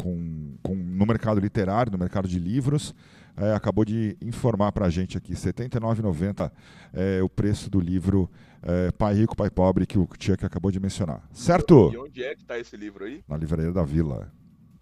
com, 0.63 0.75
no 0.75 1.07
mercado 1.07 1.41
literário, 1.41 1.91
no 1.91 1.97
mercado 1.97 2.29
de 2.29 2.39
livros, 2.39 2.95
é, 3.37 3.53
acabou 3.53 3.85
de 3.85 4.17
informar 4.21 4.73
para 4.73 4.87
a 4.87 4.91
gente 4.91 5.19
aqui, 5.19 5.33
R$ 5.33 5.39
79,90 5.39 6.51
é 6.93 7.23
o 7.23 7.29
preço 7.29 7.69
do 7.69 7.81
livro 7.81 8.31
é, 8.63 8.91
Pai 8.93 9.15
Rico, 9.15 9.37
Pai 9.37 9.51
Pobre, 9.51 9.87
que 9.87 9.99
o 9.99 10.07
Tia 10.19 10.35
acabou 10.35 10.71
de 10.71 10.81
mencionar. 10.81 11.29
Certo? 11.33 11.91
E 11.93 11.99
onde 11.99 12.25
é 12.25 12.35
que 12.35 12.43
está 12.43 12.59
esse 12.59 12.77
livro 12.77 13.05
aí? 13.05 13.23
Na 13.29 13.37
Livraria 13.37 13.73
da 13.73 13.85
Vila. 13.85 14.33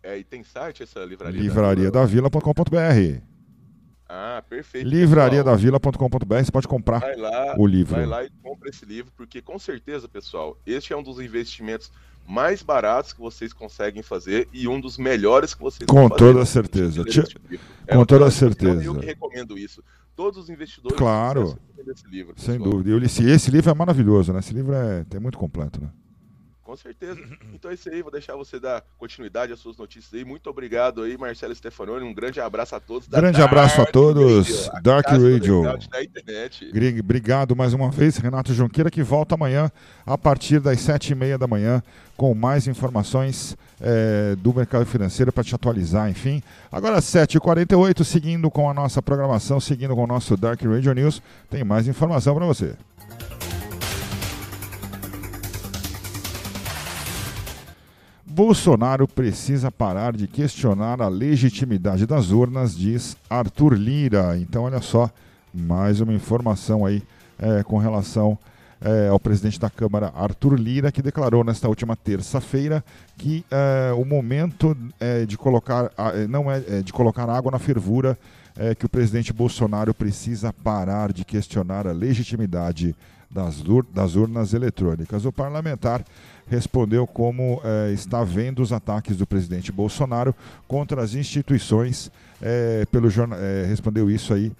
É, 0.03 0.18
e 0.18 0.24
tem 0.24 0.42
site 0.44 0.82
essa 0.82 1.05
livraria? 1.05 1.40
Livrariadavila.com.br. 1.40 3.22
Ah, 4.09 4.44
perfeito. 4.46 4.86
Livrariadavila.com.br, 4.86 6.44
você 6.44 6.53
pode 6.53 6.68
comprar 6.68 7.00
lá, 7.16 7.55
o 7.59 7.66
livro. 7.66 7.94
Vai 7.94 8.05
lá 8.05 8.24
e 8.24 8.30
compra 8.42 8.68
esse 8.68 8.84
livro, 8.84 9.11
porque 9.16 9.40
com 9.40 9.59
certeza, 9.59 10.07
pessoal, 10.07 10.61
este 10.66 10.92
é 10.92 10.96
um 10.96 11.03
dos 11.03 11.18
investimentos 11.18 11.90
mais 12.26 12.62
baratos 12.62 13.12
que 13.12 13.20
vocês 13.20 13.52
conseguem 13.52 14.02
fazer 14.02 14.48
e 14.52 14.68
um 14.68 14.80
dos 14.80 14.96
melhores 14.96 15.54
que 15.54 15.60
vocês 15.60 15.86
Com 15.86 16.08
toda 16.08 16.44
certeza. 16.44 17.04
É, 17.86 17.96
com 17.96 18.04
toda 18.04 18.30
certeza. 18.30 18.82
Eu 18.82 18.94
que 18.94 19.06
recomendo 19.06 19.58
isso. 19.58 19.82
Todos 20.14 20.38
os 20.38 20.50
investidores 20.50 20.96
claro. 20.96 21.58
esse 21.88 22.06
livro. 22.06 22.34
Sem 22.36 22.58
dúvida. 22.58 22.90
Eu 22.90 22.98
li, 22.98 23.06
esse 23.06 23.50
livro 23.50 23.70
é 23.70 23.74
maravilhoso, 23.74 24.32
né? 24.32 24.40
Esse 24.40 24.52
livro 24.52 24.74
é, 24.74 25.04
é 25.10 25.18
muito 25.18 25.38
completo, 25.38 25.80
né? 25.80 25.90
Com 26.72 26.76
certeza. 26.76 27.20
Então 27.52 27.70
é 27.70 27.74
isso 27.74 27.88
aí, 27.90 28.02
vou 28.02 28.10
deixar 28.10 28.34
você 28.34 28.58
dar 28.58 28.82
continuidade 28.98 29.52
às 29.52 29.58
suas 29.60 29.76
notícias 29.76 30.12
aí. 30.14 30.24
Muito 30.24 30.48
obrigado 30.48 31.02
aí, 31.02 31.16
Marcelo 31.16 31.54
Stefanoni. 31.54 32.04
Um 32.04 32.14
grande 32.14 32.40
abraço 32.40 32.74
a 32.74 32.80
todos. 32.80 33.06
Grande 33.06 33.40
abraço 33.40 33.80
a 33.80 33.86
todos. 33.86 34.66
Radio, 34.66 34.82
Dark 34.82 35.06
Radio. 35.06 35.62
Da 35.62 36.02
internet. 36.02 36.72
Obrigado 36.98 37.54
mais 37.54 37.72
uma 37.74 37.90
vez, 37.90 38.16
Renato 38.16 38.52
Junqueira, 38.54 38.90
que 38.90 39.02
volta 39.02 39.34
amanhã 39.34 39.70
a 40.04 40.16
partir 40.16 40.58
das 40.60 40.80
sete 40.80 41.12
e 41.12 41.14
meia 41.14 41.38
da 41.38 41.46
manhã 41.46 41.82
com 42.16 42.34
mais 42.34 42.66
informações 42.66 43.56
é, 43.80 44.34
do 44.36 44.52
mercado 44.52 44.86
financeiro 44.86 45.30
para 45.30 45.44
te 45.44 45.54
atualizar, 45.54 46.08
enfim. 46.08 46.42
Agora 46.70 46.98
7h48, 46.98 48.02
seguindo 48.02 48.50
com 48.50 48.68
a 48.68 48.74
nossa 48.74 49.00
programação, 49.02 49.60
seguindo 49.60 49.94
com 49.94 50.04
o 50.04 50.06
nosso 50.06 50.36
Dark 50.36 50.60
Radio 50.62 50.94
News, 50.94 51.22
tem 51.50 51.62
mais 51.62 51.86
informação 51.86 52.34
para 52.34 52.46
você. 52.46 52.74
Bolsonaro 58.32 59.06
precisa 59.06 59.70
parar 59.70 60.16
de 60.16 60.26
questionar 60.26 61.02
a 61.02 61.08
legitimidade 61.08 62.06
das 62.06 62.30
urnas, 62.30 62.74
diz 62.74 63.14
Arthur 63.28 63.74
Lira. 63.74 64.38
Então, 64.38 64.62
olha 64.62 64.80
só, 64.80 65.10
mais 65.52 66.00
uma 66.00 66.14
informação 66.14 66.86
aí 66.86 67.02
é, 67.38 67.62
com 67.62 67.76
relação 67.76 68.38
é, 68.80 69.08
ao 69.08 69.20
presidente 69.20 69.60
da 69.60 69.68
Câmara, 69.68 70.10
Arthur 70.16 70.58
Lira, 70.58 70.90
que 70.90 71.02
declarou 71.02 71.44
nesta 71.44 71.68
última 71.68 71.94
terça-feira 71.94 72.82
que 73.18 73.44
é, 73.50 73.92
o 73.92 74.02
momento 74.02 74.74
é, 74.98 75.26
de 75.26 75.36
colocar 75.36 75.92
é, 76.14 76.26
não 76.26 76.50
é, 76.50 76.62
é, 76.66 76.82
de 76.82 76.90
colocar 76.90 77.28
água 77.28 77.52
na 77.52 77.58
fervura, 77.58 78.18
é 78.56 78.74
que 78.74 78.86
o 78.86 78.88
presidente 78.88 79.30
Bolsonaro 79.30 79.92
precisa 79.92 80.54
parar 80.54 81.12
de 81.12 81.22
questionar 81.22 81.86
a 81.86 81.92
legitimidade 81.92 82.96
das, 83.32 83.62
das 83.92 84.14
urnas 84.14 84.52
eletrônicas. 84.52 85.24
O 85.24 85.32
parlamentar 85.32 86.04
respondeu 86.46 87.06
como 87.06 87.60
é, 87.64 87.92
está 87.92 88.22
vendo 88.22 88.62
os 88.62 88.72
ataques 88.72 89.16
do 89.16 89.26
presidente 89.26 89.72
Bolsonaro 89.72 90.34
contra 90.68 91.02
as 91.02 91.14
instituições. 91.14 92.10
É, 92.40 92.84
pelo, 92.90 93.08
é, 93.08 93.66
respondeu 93.66 94.10
isso 94.10 94.34
aí 94.34 94.52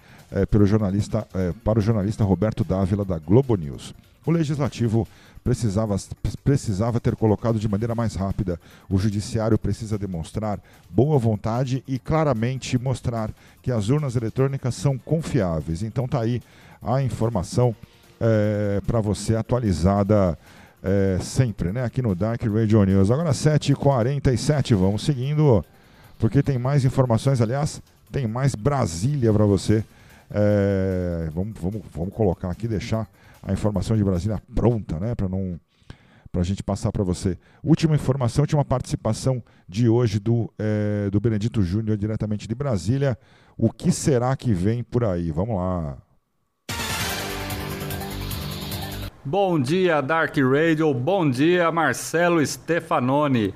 pelo 0.49 0.65
jornalista, 0.65 1.27
para 1.63 1.77
o 1.77 1.81
jornalista 1.81 2.23
Roberto 2.23 2.63
Dávila 2.63 3.05
da 3.05 3.19
Globo 3.19 3.55
News. 3.55 3.93
O 4.25 4.31
legislativo 4.31 5.07
precisava, 5.43 5.95
precisava 6.43 6.99
ter 6.99 7.15
colocado 7.15 7.59
de 7.59 7.67
maneira 7.67 7.93
mais 7.93 8.15
rápida. 8.15 8.59
O 8.89 8.97
judiciário 8.97 9.57
precisa 9.57 9.97
demonstrar 9.97 10.59
boa 10.89 11.19
vontade 11.19 11.83
e 11.87 11.99
claramente 11.99 12.77
mostrar 12.77 13.31
que 13.61 13.71
as 13.71 13.89
urnas 13.89 14.15
eletrônicas 14.15 14.75
são 14.75 14.97
confiáveis. 14.97 15.83
Então 15.83 16.07
tá 16.07 16.21
aí 16.21 16.41
a 16.81 17.01
informação 17.01 17.75
é, 18.23 18.79
para 18.87 19.01
você 19.01 19.35
atualizada 19.35 20.37
é, 20.81 21.17
sempre, 21.21 21.73
né? 21.73 21.83
Aqui 21.83 22.01
no 22.01 22.15
Dark 22.15 22.41
Radio 22.41 22.83
News. 22.85 23.11
Agora 23.11 23.31
7h47, 23.31 24.75
vamos 24.75 25.03
seguindo, 25.03 25.63
porque 26.17 26.41
tem 26.41 26.57
mais 26.57 26.85
informações, 26.85 27.41
aliás, 27.41 27.81
tem 28.11 28.25
mais 28.25 28.55
Brasília 28.55 29.33
para 29.33 29.45
você. 29.45 29.83
É, 30.31 31.29
vamos, 31.33 31.53
vamos, 31.59 31.81
vamos 31.93 32.13
colocar 32.13 32.49
aqui, 32.49 32.65
deixar 32.65 33.07
a 33.41 33.51
informação 33.51 33.97
de 33.97 34.03
Brasília 34.03 34.41
pronta, 34.55 34.99
né? 34.99 35.13
Para 35.15 35.27
não 35.27 35.59
para 36.31 36.41
a 36.41 36.45
gente 36.45 36.63
passar 36.63 36.91
para 36.91 37.03
você. 37.03 37.37
Última 37.63 37.93
informação, 37.93 38.41
última 38.41 38.65
participação 38.65 39.43
de 39.69 39.87
hoje 39.87 40.17
do, 40.17 40.51
é, 40.57 41.07
do 41.11 41.19
Benedito 41.19 41.61
Júnior, 41.61 41.95
diretamente 41.95 42.47
de 42.47 42.55
Brasília. 42.55 43.15
O 43.55 43.69
que 43.69 43.91
será 43.91 44.35
que 44.35 44.51
vem 44.51 44.81
por 44.81 45.03
aí? 45.03 45.29
Vamos 45.29 45.57
lá. 45.57 45.95
Bom 49.25 49.57
dia, 49.57 50.01
Dark 50.01 50.35
Radio. 50.37 50.93
Bom 50.93 51.29
dia, 51.29 51.71
Marcelo 51.71 52.45
Stefanoni. 52.45 53.53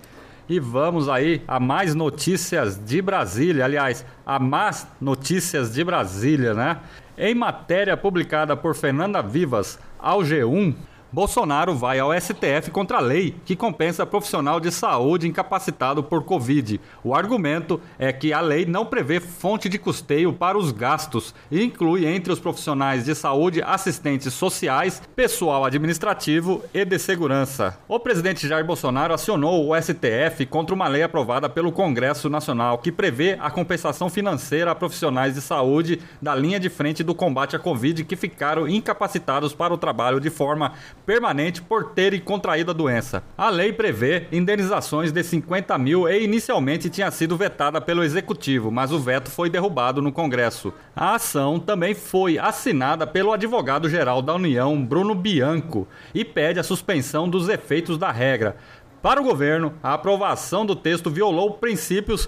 E 0.48 0.62
vamos 0.62 1.10
aí 1.10 1.42
a 1.46 1.60
mais 1.60 1.94
notícias 1.94 2.78
de 2.78 3.02
Brasília. 3.02 3.66
Aliás, 3.66 4.06
a 4.26 4.40
más 4.40 4.88
notícias 5.02 5.74
de 5.74 5.84
Brasília, 5.84 6.54
né? 6.54 6.78
Em 7.18 7.36
matéria 7.36 7.98
publicada 7.98 8.56
por 8.56 8.76
Fernanda 8.76 9.22
Vivas 9.22 9.78
ao 10.00 10.22
G1, 10.22 10.74
Bolsonaro 11.10 11.74
vai 11.74 12.00
ao 12.00 12.12
STF 12.14 12.70
contra 12.70 12.98
a 12.98 13.02
lei 13.02 13.34
que 13.46 13.56
compensa 13.56 14.06
profissional 14.06 14.60
de 14.60 14.70
saúde 14.72 15.26
incapacitado 15.26 16.04
por 16.04 16.24
Covid. 16.24 16.82
O 17.02 17.16
argumento 17.16 17.80
é 17.98 18.12
que 18.12 18.34
a 18.34 18.42
lei 18.42 18.66
não 18.66 18.86
prevê 18.86 19.22
fonte 19.22 19.70
de 19.70 19.80
custeio 19.80 20.34
para 20.34 20.58
os 20.58 20.72
gastos 20.72 21.34
e 21.50 21.64
inclui 21.64 22.06
entre 22.06 22.34
os 22.34 22.40
profissionais 22.40 23.06
de 23.06 23.16
saúde 23.16 23.62
assistentes 23.62 24.34
sociais, 24.34 25.02
pessoal 25.16 25.64
administrativo 25.64 26.62
e 26.74 26.84
de 26.84 27.00
segurança. 27.00 27.80
O 27.88 28.00
presidente 28.00 28.46
Jair 28.46 28.66
Bolsonaro 28.66 29.14
acionou 29.14 29.70
o 29.70 29.82
STF 29.82 30.46
contra 30.46 30.76
uma 30.76 30.90
lei 30.90 31.04
aprovada 31.04 31.48
pelo 31.48 31.72
Congresso 31.72 32.30
Nacional 32.30 32.80
que 32.80 32.92
prevê 32.92 33.38
a 33.40 33.50
compensação 33.50 34.10
financeira 34.10 34.72
a 34.72 34.76
profissionais 34.76 35.36
de 35.36 35.42
saúde 35.42 36.02
da 36.22 36.36
linha 36.36 36.60
de 36.60 36.70
frente 36.70 37.02
do 37.02 37.16
combate 37.16 37.56
à 37.56 37.60
Covid 37.60 38.04
que 38.04 38.18
ficaram 38.18 38.68
incapacitados 38.68 39.54
para 39.54 39.74
o 39.74 39.78
trabalho 39.78 40.20
de 40.20 40.30
forma 40.30 40.74
permanente 41.08 41.62
por 41.62 41.92
terem 41.92 42.20
contraído 42.20 42.72
a 42.72 42.74
doença. 42.74 43.24
A 43.38 43.50
lei 43.50 43.72
prevê 43.72 44.28
indenizações 44.30 45.10
de 45.10 45.24
50 45.24 45.78
mil 45.78 46.06
e 46.10 46.22
inicialmente 46.22 46.90
tinha 46.90 47.10
sido 47.10 47.38
vetada 47.38 47.80
pelo 47.80 48.04
Executivo, 48.04 48.70
mas 48.70 48.92
o 48.92 49.00
veto 49.00 49.32
foi 49.32 49.50
derrubado 49.50 50.02
no 50.02 50.12
Congresso. 50.12 50.74
A 50.94 51.16
ação 51.16 51.62
também 51.62 51.96
foi 51.96 52.38
assinada 52.38 53.08
pelo 53.08 53.32
advogado-geral 53.32 54.22
da 54.22 54.36
União, 54.36 54.84
Bruno 54.84 55.16
Bianco, 55.16 55.88
e 56.14 56.26
pede 56.26 56.60
a 56.60 56.64
suspensão 56.64 57.30
dos 57.30 57.48
efeitos 57.48 57.98
da 57.98 58.12
regra. 58.12 58.58
Para 59.02 59.22
o 59.22 59.24
governo, 59.24 59.76
a 59.82 59.94
aprovação 59.94 60.66
do 60.66 60.76
texto 60.76 61.10
violou 61.10 61.52
princípios 61.52 62.28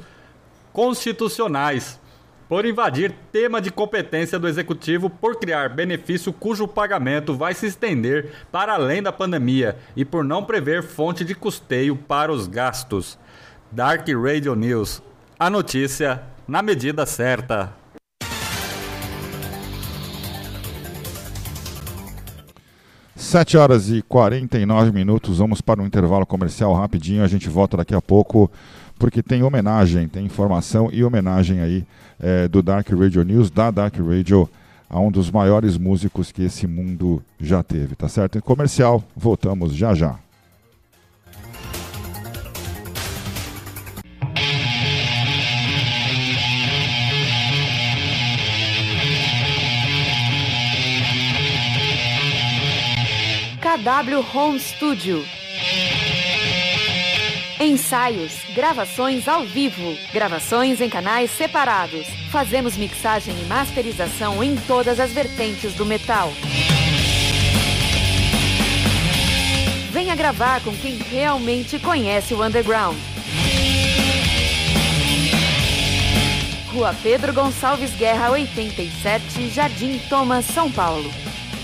constitucionais 0.72 1.99
por 2.50 2.66
invadir 2.66 3.14
tema 3.32 3.62
de 3.62 3.70
competência 3.70 4.40
do 4.40 4.48
executivo 4.48 5.08
por 5.08 5.38
criar 5.38 5.70
benefício 5.70 6.34
cujo 6.34 6.68
pagamento 6.68 7.36
vai 7.36 7.54
se 7.54 7.68
estender 7.68 8.32
para 8.52 8.74
além 8.74 9.04
da 9.04 9.12
pandemia 9.12 9.78
e 9.96 10.04
por 10.04 10.24
não 10.24 10.44
prever 10.44 10.82
fonte 10.82 11.24
de 11.24 11.36
custeio 11.36 11.96
para 11.96 12.32
os 12.32 12.48
gastos. 12.48 13.20
Dark 13.72 14.08
Radio 14.10 14.56
News. 14.56 15.00
A 15.38 15.48
notícia 15.48 16.24
na 16.48 16.64
medida 16.64 17.06
certa. 17.06 17.78
Sete 23.16 23.58
horas 23.58 23.92
e 23.92 24.02
49 24.02 24.92
minutos, 24.92 25.38
vamos 25.38 25.62
para 25.62 25.80
um 25.80 25.86
intervalo 25.86 26.26
comercial 26.26 26.74
rapidinho, 26.74 27.24
a 27.24 27.28
gente 27.28 27.48
volta 27.48 27.78
daqui 27.78 27.94
a 27.94 28.02
pouco, 28.02 28.50
porque 29.00 29.24
tem 29.24 29.42
homenagem, 29.42 30.10
tem 30.10 30.26
informação 30.26 30.90
e 30.92 31.04
homenagem 31.04 31.62
aí 31.62 31.86
é, 32.20 32.50
do 32.50 32.62
Dark 32.62 32.90
Radio 32.90 33.24
News, 33.24 33.50
da 33.50 33.72
Dark 33.72 33.96
Radio, 33.98 34.48
a 34.90 35.00
um 35.00 35.10
dos 35.10 35.32
maiores 35.32 35.78
músicos 35.78 36.32
que 36.34 36.44
esse 36.44 36.68
mundo 36.68 37.24
já 37.40 37.64
teve, 37.64 37.96
tá 37.96 38.10
certo? 38.10 38.38
Em 38.38 38.42
comercial, 38.42 39.02
voltamos 39.16 39.74
já 39.74 39.96
já. 39.96 40.20
KW 53.62 54.26
Home 54.34 54.60
Studio 54.60 55.24
Ensaios, 57.62 58.32
gravações 58.56 59.28
ao 59.28 59.44
vivo, 59.44 59.98
gravações 60.14 60.80
em 60.80 60.88
canais 60.88 61.30
separados. 61.30 62.08
Fazemos 62.32 62.78
mixagem 62.78 63.36
e 63.38 63.44
masterização 63.48 64.42
em 64.42 64.56
todas 64.56 64.98
as 64.98 65.12
vertentes 65.12 65.74
do 65.74 65.86
metal. 65.86 66.32
Venha 69.92 70.16
gravar 70.16 70.62
com 70.62 70.74
quem 70.78 70.96
realmente 70.96 71.78
conhece 71.80 72.34
o 72.34 72.42
underground. 72.42 72.96
Rua 76.72 76.96
Pedro 77.04 77.34
Gonçalves 77.34 77.94
Guerra 77.96 78.32
87, 78.32 79.50
Jardim 79.50 80.00
Thomas, 80.08 80.46
São 80.46 80.72
Paulo. 80.72 81.12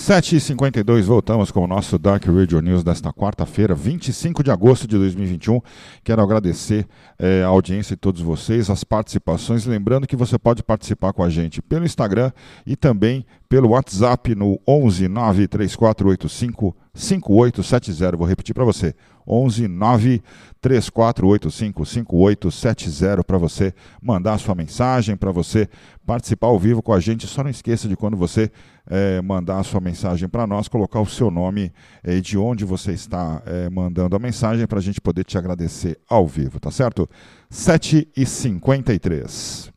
7h52, 0.09 1.03
voltamos 1.03 1.51
com 1.51 1.65
o 1.65 1.67
nosso 1.67 1.99
Dark 1.99 2.25
Radio 2.25 2.63
News 2.63 2.83
desta 2.83 3.13
quarta-feira, 3.13 3.75
25 3.75 4.43
de 4.43 4.51
agosto 4.51 4.89
de 4.89 4.97
2021. 4.97 5.61
Quero 6.03 6.23
agradecer 6.23 6.87
eh, 7.19 7.43
a 7.43 7.49
audiência 7.49 7.93
e 7.93 7.97
todos 7.99 8.23
vocês, 8.23 8.71
as 8.71 8.83
participações. 8.83 9.67
Lembrando 9.67 10.07
que 10.07 10.17
você 10.17 10.39
pode 10.39 10.63
participar 10.63 11.13
com 11.13 11.23
a 11.23 11.29
gente 11.29 11.61
pelo 11.61 11.85
Instagram 11.85 12.33
e 12.67 12.75
também 12.75 13.27
pelo 13.51 13.69
WhatsApp 13.69 14.35
no 14.35 14.59
11 14.67 15.09
93485 15.09 16.75
5870. 16.95 18.17
Vou 18.17 18.27
repetir 18.27 18.55
para 18.55 18.65
você: 18.65 18.95
11 19.29 19.69
93485 19.69 21.85
5870 21.85 23.25
para 23.25 23.37
você 23.37 23.75
mandar 24.03 24.35
a 24.35 24.39
sua 24.39 24.55
mensagem, 24.55 25.17
para 25.17 25.31
você 25.31 25.69
participar 26.07 26.47
ao 26.47 26.59
vivo 26.59 26.83
com 26.83 26.93
a 26.93 27.01
gente. 27.01 27.27
Só 27.27 27.43
não 27.43 27.51
esqueça 27.51 27.87
de 27.87 27.97
quando 27.97 28.17
você 28.17 28.51
é, 28.89 29.21
mandar 29.21 29.59
a 29.59 29.65
sua 29.65 29.81
mensagem 29.81 30.29
para 30.29 30.47
nós, 30.47 30.69
colocar 30.69 31.01
o 31.01 31.07
seu 31.07 31.31
nome 31.31 31.73
e 32.05 32.19
é, 32.19 32.21
de 32.21 32.39
onde 32.39 32.65
você 32.65 32.93
está 32.93 33.43
é, 33.45 33.69
mandando 33.69 34.17
a 34.17 34.19
mensagem 34.19 34.67
para 34.67 34.79
a 34.79 34.83
gente 34.83 35.01
poder 35.01 35.25
te 35.25 35.37
agradecer 35.37 35.99
ao 36.09 36.27
vivo, 36.27 36.59
tá 36.59 36.71
certo? 36.71 37.09
7h53. 37.53 39.71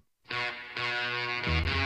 E 1.44 1.81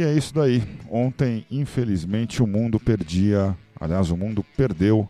é 0.00 0.14
isso 0.14 0.32
daí. 0.32 0.62
Ontem, 0.88 1.44
infelizmente, 1.50 2.42
o 2.42 2.46
mundo 2.46 2.80
perdia. 2.80 3.54
Aliás, 3.78 4.10
o 4.10 4.16
mundo 4.16 4.44
perdeu 4.56 5.00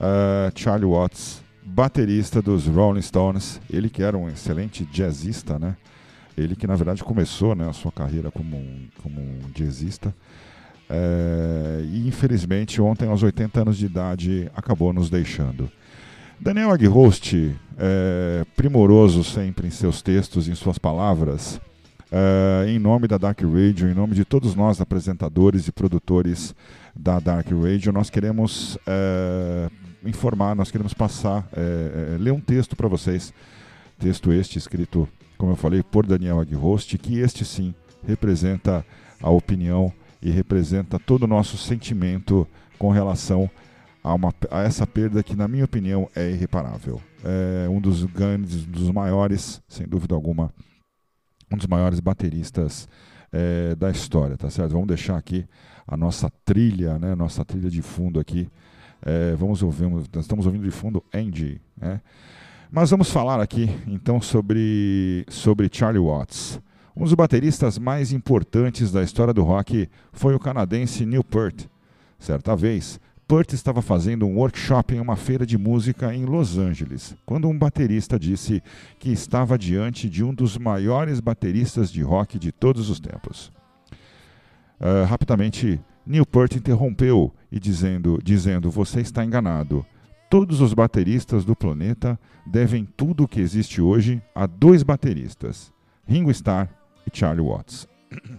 uh, 0.00 0.50
Charlie 0.58 0.90
Watts, 0.90 1.42
baterista 1.62 2.42
dos 2.42 2.66
Rolling 2.66 3.02
Stones. 3.02 3.60
Ele 3.70 3.88
que 3.88 4.02
era 4.02 4.16
um 4.18 4.28
excelente 4.28 4.84
jazzista, 4.86 5.58
né? 5.58 5.76
Ele 6.36 6.56
que 6.56 6.66
na 6.66 6.74
verdade 6.74 7.04
começou 7.04 7.54
né, 7.54 7.68
a 7.68 7.72
sua 7.72 7.92
carreira 7.92 8.30
como 8.30 8.56
um, 8.56 8.88
como 9.02 9.20
um 9.20 9.38
jazzista. 9.54 10.12
É, 10.90 11.82
e 11.84 12.06
infelizmente 12.08 12.80
ontem, 12.80 13.08
aos 13.08 13.22
80 13.22 13.62
anos 13.62 13.78
de 13.78 13.86
idade, 13.86 14.50
acabou 14.54 14.92
nos 14.92 15.08
deixando. 15.08 15.70
Daniel 16.40 16.72
Aguihost, 16.72 17.54
é, 17.78 18.44
primoroso 18.56 19.22
sempre 19.22 19.68
em 19.68 19.70
seus 19.70 20.02
textos, 20.02 20.48
em 20.48 20.54
suas 20.54 20.78
palavras, 20.78 21.60
Uh, 22.14 22.68
em 22.68 22.78
nome 22.78 23.08
da 23.08 23.18
Dark 23.18 23.40
Radio, 23.40 23.90
em 23.90 23.94
nome 23.94 24.14
de 24.14 24.24
todos 24.24 24.54
nós, 24.54 24.80
apresentadores 24.80 25.66
e 25.66 25.72
produtores 25.72 26.54
da 26.94 27.18
Dark 27.18 27.48
Radio, 27.50 27.92
nós 27.92 28.08
queremos 28.08 28.76
uh, 28.76 29.68
informar, 30.04 30.54
nós 30.54 30.70
queremos 30.70 30.94
passar, 30.94 31.40
uh, 31.40 32.16
ler 32.22 32.30
um 32.30 32.38
texto 32.38 32.76
para 32.76 32.86
vocês. 32.86 33.34
Texto 33.98 34.32
este 34.32 34.58
escrito, 34.58 35.08
como 35.36 35.50
eu 35.50 35.56
falei, 35.56 35.82
por 35.82 36.06
Daniel 36.06 36.38
Aguihost, 36.38 36.96
que 36.98 37.18
este 37.18 37.44
sim 37.44 37.74
representa 38.06 38.86
a 39.20 39.30
opinião 39.30 39.92
e 40.22 40.30
representa 40.30 41.00
todo 41.00 41.24
o 41.24 41.28
nosso 41.28 41.58
sentimento 41.58 42.46
com 42.78 42.90
relação 42.92 43.50
a, 44.04 44.14
uma, 44.14 44.32
a 44.52 44.62
essa 44.62 44.86
perda 44.86 45.20
que, 45.20 45.34
na 45.34 45.48
minha 45.48 45.64
opinião, 45.64 46.08
é 46.14 46.30
irreparável. 46.30 47.02
É 47.24 47.68
um 47.68 47.80
dos 47.80 48.04
grandes, 48.04 48.64
dos 48.64 48.88
maiores, 48.92 49.60
sem 49.66 49.84
dúvida 49.84 50.14
alguma, 50.14 50.52
um 51.54 51.56
dos 51.56 51.66
maiores 51.66 52.00
bateristas 52.00 52.88
é, 53.32 53.74
da 53.74 53.90
história, 53.90 54.36
tá 54.36 54.50
certo? 54.50 54.72
Vamos 54.72 54.88
deixar 54.88 55.16
aqui 55.16 55.46
a 55.86 55.96
nossa 55.96 56.30
trilha, 56.44 56.98
né? 56.98 57.14
Nossa 57.14 57.44
trilha 57.44 57.70
de 57.70 57.82
fundo 57.82 58.20
aqui. 58.20 58.48
É, 59.04 59.34
vamos 59.36 59.62
ouvir, 59.62 59.86
estamos 60.18 60.46
ouvindo 60.46 60.64
de 60.64 60.70
fundo 60.70 61.02
Andy, 61.12 61.60
né? 61.76 62.00
Mas 62.70 62.90
vamos 62.90 63.10
falar 63.10 63.40
aqui 63.40 63.70
então 63.86 64.20
sobre, 64.20 65.24
sobre 65.28 65.68
Charlie 65.72 66.02
Watts. 66.02 66.60
Um 66.96 67.04
dos 67.04 67.14
bateristas 67.14 67.78
mais 67.78 68.12
importantes 68.12 68.90
da 68.90 69.02
história 69.02 69.32
do 69.32 69.42
rock 69.42 69.88
foi 70.12 70.34
o 70.34 70.40
canadense 70.40 71.04
Neil 71.04 71.24
Peart. 71.24 71.66
Certa 72.18 72.56
vez, 72.56 73.00
Purt 73.34 73.52
estava 73.52 73.82
fazendo 73.82 74.26
um 74.26 74.36
workshop 74.36 74.94
em 74.94 75.00
uma 75.00 75.16
feira 75.16 75.44
de 75.44 75.58
música 75.58 76.14
em 76.14 76.24
Los 76.24 76.56
Angeles, 76.56 77.16
quando 77.26 77.48
um 77.48 77.58
baterista 77.58 78.16
disse 78.16 78.62
que 78.96 79.10
estava 79.10 79.58
diante 79.58 80.08
de 80.08 80.22
um 80.22 80.32
dos 80.32 80.56
maiores 80.56 81.18
bateristas 81.18 81.90
de 81.90 82.00
rock 82.00 82.38
de 82.38 82.52
todos 82.52 82.88
os 82.88 83.00
tempos. 83.00 83.50
Uh, 84.80 85.04
rapidamente, 85.08 85.80
Newport 86.06 86.54
interrompeu 86.54 87.34
e 87.50 87.58
dizendo, 87.58 88.20
dizendo: 88.22 88.70
Você 88.70 89.00
está 89.00 89.24
enganado. 89.24 89.84
Todos 90.30 90.60
os 90.60 90.72
bateristas 90.72 91.44
do 91.44 91.56
planeta 91.56 92.16
devem 92.46 92.86
tudo 92.96 93.24
o 93.24 93.28
que 93.28 93.40
existe 93.40 93.82
hoje 93.82 94.22
a 94.32 94.46
dois 94.46 94.84
bateristas, 94.84 95.72
Ringo 96.06 96.30
Starr 96.30 96.68
e 97.04 97.10
Charlie 97.12 97.44
Watts. 97.44 97.88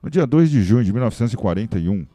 No 0.00 0.08
dia 0.08 0.26
2 0.26 0.50
de 0.50 0.62
junho 0.62 0.84
de 0.84 0.92
1941, 0.92 2.06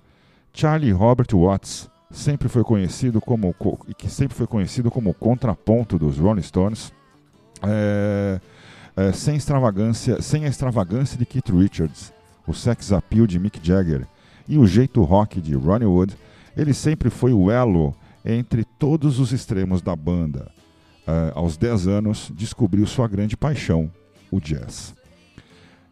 Charlie 0.53 0.93
Robert 0.93 1.27
Watts, 1.33 1.91
sempre 2.13 2.47
foi 2.47 2.63
conhecido 2.63 3.19
como 3.19 3.53
que 3.97 4.07
sempre 4.07 4.37
foi 4.37 4.45
conhecido 4.45 4.91
como 4.91 5.09
o 5.09 5.13
contraponto 5.13 5.97
dos 5.97 6.19
Rolling 6.19 6.43
Stones, 6.43 6.93
é, 7.63 8.39
é, 8.95 9.11
sem 9.11 9.35
extravagância, 9.35 10.21
sem 10.21 10.45
a 10.45 10.47
extravagância 10.47 11.17
de 11.17 11.25
Keith 11.25 11.49
Richards, 11.49 12.13
o 12.47 12.53
sex 12.53 12.93
appeal 12.93 13.25
de 13.25 13.39
Mick 13.39 13.59
Jagger 13.61 14.07
e 14.47 14.57
o 14.59 14.67
jeito 14.67 15.01
rock 15.01 15.41
de 15.41 15.55
Ronnie 15.55 15.87
Wood, 15.87 16.15
ele 16.55 16.73
sempre 16.73 17.09
foi 17.09 17.33
o 17.33 17.49
elo 17.49 17.95
entre 18.23 18.63
todos 18.63 19.19
os 19.19 19.31
extremos 19.31 19.81
da 19.81 19.95
banda. 19.95 20.51
Uh, 21.05 21.37
aos 21.37 21.57
10 21.57 21.87
anos, 21.87 22.31
descobriu 22.33 22.85
sua 22.85 23.07
grande 23.07 23.35
paixão, 23.35 23.91
o 24.31 24.39
jazz. 24.39 24.93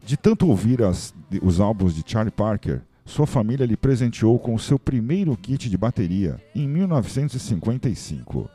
De 0.06 0.16
tanto 0.16 0.48
ouvir 0.48 0.82
as, 0.84 1.14
os 1.42 1.60
álbuns 1.60 1.94
de 1.94 2.04
Charlie 2.06 2.32
Parker, 2.32 2.82
sua 3.12 3.28
família 3.28 3.66
lhe 3.66 3.76
presenteou 3.76 4.40
com 4.40 4.56
o 4.56 4.60
seu 4.60 4.80
primeiro 4.80 5.36
kit 5.36 5.70
de 5.70 5.78
bateria 5.78 6.40
em 6.56 6.66
1955. 6.66 8.50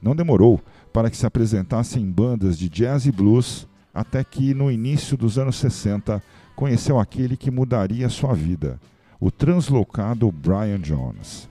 Não 0.00 0.16
demorou 0.16 0.58
para 0.94 1.10
que 1.10 1.16
se 1.16 1.26
apresentasse 1.26 2.00
em 2.00 2.10
bandas 2.10 2.58
de 2.58 2.70
jazz 2.70 3.04
e 3.04 3.12
blues, 3.12 3.68
até 3.92 4.24
que, 4.24 4.54
no 4.54 4.70
início 4.70 5.14
dos 5.14 5.38
anos 5.38 5.56
60, 5.56 6.22
conheceu 6.56 6.98
aquele 6.98 7.36
que 7.36 7.50
mudaria 7.50 8.08
sua 8.08 8.32
vida, 8.32 8.80
o 9.20 9.30
translocado 9.30 10.32
Brian 10.32 10.80
Jones. 10.80 11.46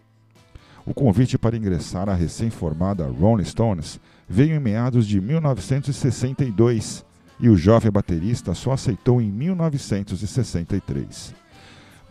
O 0.83 0.95
convite 0.95 1.37
para 1.37 1.55
ingressar 1.55 2.09
à 2.09 2.15
recém-formada 2.15 3.05
Rolling 3.05 3.45
Stones 3.45 3.99
veio 4.27 4.55
em 4.55 4.59
meados 4.59 5.05
de 5.05 5.21
1962 5.21 7.05
e 7.39 7.49
o 7.49 7.55
jovem 7.55 7.91
baterista 7.91 8.55
só 8.55 8.71
aceitou 8.71 9.21
em 9.21 9.31
1963. 9.31 11.40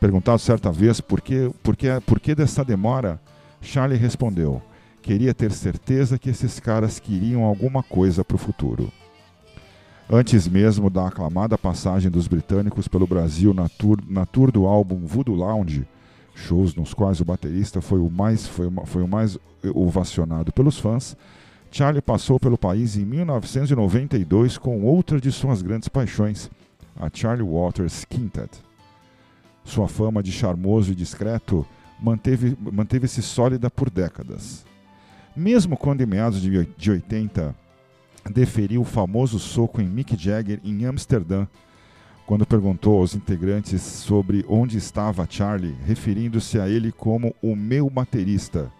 Perguntado 0.01 0.39
certa 0.39 0.73
vez 0.73 0.99
por 0.99 1.21
que, 1.21 1.51
por 1.63 1.77
que, 1.77 1.89
por 2.07 2.19
que 2.19 2.35
dessa 2.35 2.65
demora, 2.65 3.21
Charlie 3.61 3.99
respondeu: 3.99 4.63
Queria 5.03 5.35
ter 5.35 5.53
certeza 5.53 6.19
que 6.19 6.31
esses 6.31 6.59
caras 6.59 6.99
queriam 6.99 7.45
alguma 7.45 7.83
coisa 7.83 8.25
para 8.25 8.35
o 8.35 8.39
futuro. 8.39 8.91
Antes 10.11 10.49
mesmo 10.49 10.89
da 10.89 11.07
aclamada 11.07 11.59
passagem 11.59 12.11
dos 12.11 12.27
britânicos 12.27 12.89
pelo 12.89 13.07
Brasil 13.07 13.53
na 13.53 13.69
tour, 13.69 13.99
na 14.09 14.25
tour 14.25 14.51
do 14.51 14.67
álbum 14.67 15.05
Voodoo 15.05 15.37
Lounge, 15.37 15.87
shows 16.35 16.75
nos 16.75 16.95
quais 16.95 17.21
o 17.21 17.25
baterista 17.25 17.83
foi 17.83 18.01
o 18.01 18.11
mais, 18.11 18.47
foi, 18.47 18.69
foi 18.87 19.03
o 19.03 19.09
mais 19.09 19.39
ovacionado 19.75 20.51
pelos 20.51 20.79
fãs, 20.79 21.15
Charlie 21.71 22.03
passou 22.03 22.41
pelo 22.41 22.59
país 22.59 22.97
em 22.97 23.05
1992 23.05 24.59
com 24.59 24.83
outra 24.83 25.21
de 25.21 25.31
suas 25.31 25.63
grandes 25.63 25.89
paixões, 25.89 26.51
a 26.99 27.09
Charlie 27.13 27.47
Waters 27.47 28.05
Quintet. 28.05 28.70
Sua 29.65 29.89
fama 29.89 30.23
de 30.23 30.33
charmoso 30.33 30.93
e 30.93 30.95
discreto 30.95 31.67
manteve-se 32.01 32.57
manteve 32.61 33.09
sólida 33.09 33.71
por 33.71 33.91
décadas. 33.91 34.65
Mesmo 35.37 35.77
quando, 35.77 36.01
em 36.01 36.07
meados 36.07 36.41
de, 36.41 36.67
de 36.77 36.91
80, 36.91 37.55
deferiu 38.33 38.83
o 38.83 38.85
famoso 38.85 39.39
soco 39.39 39.81
em 39.81 39.87
Mick 39.87 40.17
Jagger 40.17 40.61
em 40.65 40.85
Amsterdã, 40.85 41.47
quando 42.27 42.47
perguntou 42.47 42.99
aos 42.99 43.15
integrantes 43.15 43.83
sobre 43.83 44.45
onde 44.49 44.79
estava 44.79 45.27
Charlie, 45.29 45.77
referindo-se 45.85 46.61
a 46.61 46.69
ele 46.69 46.93
como 46.93 47.35
o 47.43 47.57
meu 47.57 47.89
baterista. 47.91 48.71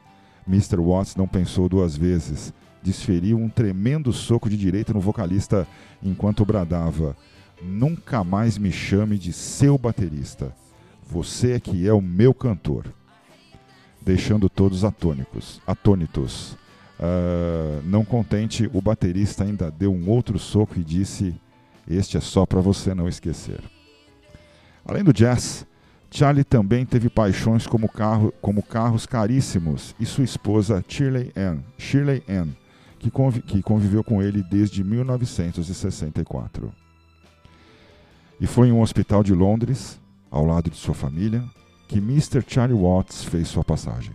Mr. 0.47 0.77
Watts 0.77 1.17
não 1.17 1.27
pensou 1.27 1.69
duas 1.69 1.97
vezes. 1.97 2.53
Desferiu 2.83 3.37
um 3.37 3.49
tremendo 3.49 4.13
soco 4.13 4.49
de 4.49 4.57
direita 4.57 4.93
no 4.93 5.01
vocalista 5.01 5.67
enquanto 6.03 6.45
bradava: 6.45 7.17
Nunca 7.63 8.25
mais 8.25 8.57
me 8.57 8.73
chame 8.73 9.19
de 9.19 9.33
seu 9.33 9.77
baterista. 9.77 10.55
Você 11.11 11.53
é 11.53 11.61
que 11.61 11.87
é 11.87 11.93
o 11.93 12.01
meu 12.01 12.33
cantor. 12.33 12.85
Deixando 14.01 14.49
todos 14.49 14.85
atônicos, 14.85 15.61
atônitos. 15.67 16.57
Uh, 16.99 17.83
não 17.85 18.05
contente, 18.05 18.71
o 18.73 18.81
baterista 18.81 19.45
ainda 19.45 19.71
deu 19.71 19.93
um 19.93 20.09
outro 20.09 20.39
soco 20.39 20.79
e 20.79 20.85
disse: 20.85 21.35
Este 21.89 22.17
é 22.17 22.21
só 22.21 22.47
para 22.47 22.61
você 22.61 22.95
não 22.95 23.09
esquecer. 23.09 23.61
Além 24.85 25.05
do 25.05 25.13
jazz, 25.13 25.67
Charlie 26.11 26.45
também 26.45 26.87
teve 26.87 27.09
paixões 27.09 27.67
como, 27.67 27.89
carro, 27.89 28.33
como 28.41 28.63
carros 28.63 29.05
caríssimos 29.05 29.95
e 30.01 30.07
sua 30.07 30.25
esposa 30.25 30.85
Shirley 30.89 31.33
Ann, 31.37 31.59
Shirley 31.77 32.23
Ann 32.29 32.51
que, 33.01 33.11
que 33.43 33.63
conviveu 33.63 34.05
com 34.05 34.23
ele 34.23 34.43
desde 34.43 34.83
1964. 34.85 36.73
E 38.41 38.47
foi 38.47 38.69
em 38.69 38.73
um 38.73 38.81
hospital 38.81 39.23
de 39.23 39.35
Londres, 39.35 40.00
ao 40.31 40.45
lado 40.45 40.71
de 40.71 40.77
sua 40.77 40.95
família, 40.95 41.43
que 41.89 41.99
Mr. 41.99 42.45
Charlie 42.47 42.79
Watts 42.79 43.25
fez 43.25 43.49
sua 43.49 43.65
passagem. 43.65 44.13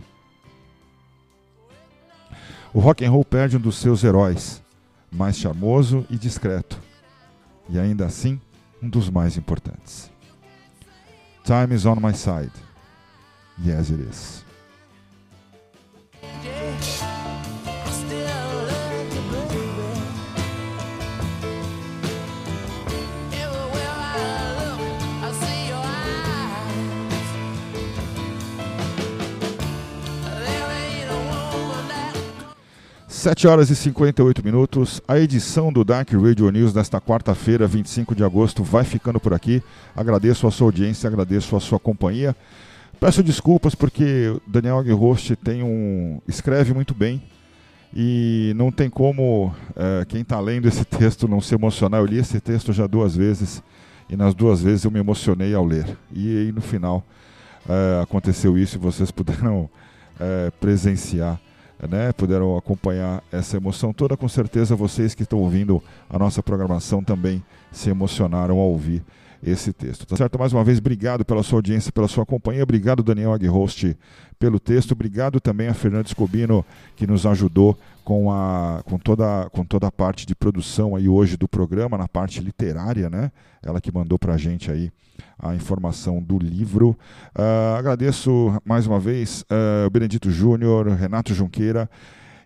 O 2.72 2.80
rock 2.80 3.04
and 3.04 3.10
roll 3.10 3.24
perde 3.24 3.56
um 3.56 3.60
dos 3.60 3.76
seus 3.76 4.02
heróis, 4.02 4.62
mais 5.10 5.36
charmoso 5.36 6.06
e 6.10 6.16
discreto, 6.16 6.80
e 7.68 7.78
ainda 7.78 8.06
assim 8.06 8.40
um 8.82 8.88
dos 8.88 9.10
mais 9.10 9.36
importantes. 9.36 10.10
Time 11.44 11.74
is 11.74 11.86
on 11.86 11.96
my 11.96 12.14
side. 12.14 12.52
Yes, 13.64 13.90
it 13.90 14.00
is. 14.02 14.45
7 33.26 33.48
horas 33.48 33.70
e 33.70 33.74
58 33.74 34.44
minutos. 34.44 35.02
A 35.08 35.18
edição 35.18 35.72
do 35.72 35.82
Dark 35.82 36.12
Radio 36.12 36.48
News 36.48 36.72
desta 36.72 37.00
quarta-feira, 37.00 37.66
25 37.66 38.14
de 38.14 38.22
agosto, 38.22 38.62
vai 38.62 38.84
ficando 38.84 39.18
por 39.18 39.34
aqui. 39.34 39.60
Agradeço 39.96 40.46
a 40.46 40.50
sua 40.52 40.68
audiência, 40.68 41.08
agradeço 41.08 41.56
a 41.56 41.58
sua 41.58 41.80
companhia. 41.80 42.36
Peço 43.00 43.24
desculpas 43.24 43.74
porque 43.74 44.28
o 44.28 44.40
Daniel 44.48 44.78
Aguirhost 44.78 45.34
tem 45.34 45.60
um 45.60 46.20
escreve 46.28 46.72
muito 46.72 46.94
bem 46.94 47.20
e 47.92 48.52
não 48.54 48.70
tem 48.70 48.88
como 48.88 49.52
é, 49.74 50.04
quem 50.04 50.20
está 50.20 50.38
lendo 50.38 50.68
esse 50.68 50.84
texto 50.86 51.26
não 51.26 51.40
se 51.40 51.52
emocionar. 51.52 52.02
Eu 52.02 52.06
li 52.06 52.18
esse 52.18 52.38
texto 52.38 52.72
já 52.72 52.86
duas 52.86 53.16
vezes 53.16 53.60
e 54.08 54.14
nas 54.14 54.36
duas 54.36 54.62
vezes 54.62 54.84
eu 54.84 54.90
me 54.92 55.00
emocionei 55.00 55.52
ao 55.52 55.64
ler. 55.64 55.98
E 56.14 56.28
aí 56.28 56.52
no 56.52 56.60
final 56.60 57.04
é, 57.68 58.00
aconteceu 58.00 58.56
isso 58.56 58.76
e 58.76 58.78
vocês 58.78 59.10
puderam 59.10 59.68
é, 60.20 60.52
presenciar 60.60 61.40
né, 61.88 62.12
puderam 62.12 62.56
acompanhar 62.56 63.22
essa 63.30 63.56
emoção 63.56 63.92
toda. 63.92 64.16
Com 64.16 64.28
certeza 64.28 64.74
vocês 64.74 65.14
que 65.14 65.22
estão 65.22 65.38
ouvindo 65.38 65.82
a 66.08 66.18
nossa 66.18 66.42
programação 66.42 67.02
também 67.02 67.42
se 67.70 67.90
emocionaram 67.90 68.58
ao 68.58 68.68
ouvir 68.68 69.02
esse 69.44 69.72
texto. 69.72 70.06
Tá 70.06 70.16
certo? 70.16 70.38
Mais 70.38 70.52
uma 70.52 70.64
vez, 70.64 70.78
obrigado 70.78 71.24
pela 71.24 71.42
sua 71.42 71.58
audiência, 71.58 71.92
pela 71.92 72.08
sua 72.08 72.24
companhia. 72.24 72.62
Obrigado, 72.62 73.02
Daniel 73.02 73.32
Aguirhost, 73.32 73.96
pelo 74.38 74.58
texto. 74.58 74.92
Obrigado 74.92 75.40
também 75.40 75.68
a 75.68 75.74
Fernanda 75.74 76.06
Escobino, 76.06 76.64
que 76.96 77.06
nos 77.06 77.26
ajudou 77.26 77.76
com, 78.06 78.30
a, 78.30 78.84
com, 78.84 79.00
toda, 79.00 79.50
com 79.50 79.64
toda 79.64 79.88
a 79.88 79.90
parte 79.90 80.24
de 80.24 80.32
produção 80.32 80.94
aí 80.94 81.08
hoje 81.08 81.36
do 81.36 81.48
programa, 81.48 81.98
na 81.98 82.06
parte 82.06 82.40
literária, 82.40 83.10
né? 83.10 83.32
Ela 83.60 83.80
que 83.80 83.90
mandou 83.90 84.16
para 84.16 84.34
a 84.34 84.36
gente 84.36 84.70
aí 84.70 84.92
a 85.36 85.56
informação 85.56 86.22
do 86.22 86.38
livro. 86.38 86.96
Uh, 87.36 87.76
agradeço 87.76 88.56
mais 88.64 88.86
uma 88.86 89.00
vez 89.00 89.44
uh, 89.50 89.90
Benedito 89.90 90.30
Júnior, 90.30 90.86
Renato 90.86 91.34
Junqueira 91.34 91.90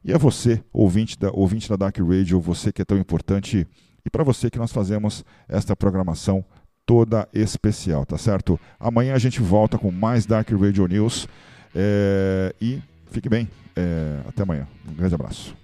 e 0.03 0.15
a 0.15 0.17
você, 0.17 0.65
ouvinte 0.73 1.19
da, 1.19 1.31
ouvinte 1.31 1.69
da 1.69 1.77
Dark 1.77 1.99
Radio, 1.99 2.41
você 2.41 2.73
que 2.73 2.81
é 2.81 2.85
tão 2.87 2.97
importante 2.97 3.69
e 4.03 4.09
para 4.09 4.25
você 4.25 4.49
que 4.49 4.59
nós 4.59 4.73
fazemos 4.73 5.23
esta 5.47 5.77
programação 5.77 6.43
toda 6.87 7.29
especial, 7.35 8.07
tá 8.07 8.17
certo? 8.17 8.59
Amanhã 8.79 9.13
a 9.13 9.19
gente 9.19 9.43
volta 9.43 9.77
com 9.77 9.91
mais 9.91 10.25
Dark 10.25 10.51
Radio 10.53 10.87
News 10.87 11.29
é, 11.75 12.55
e 12.59 12.81
fique 13.11 13.29
bem. 13.29 13.47
É, 13.77 14.21
até 14.29 14.43
amanhã. 14.43 14.67
Um 14.89 14.95
grande 14.95 15.15
abraço. 15.15 15.60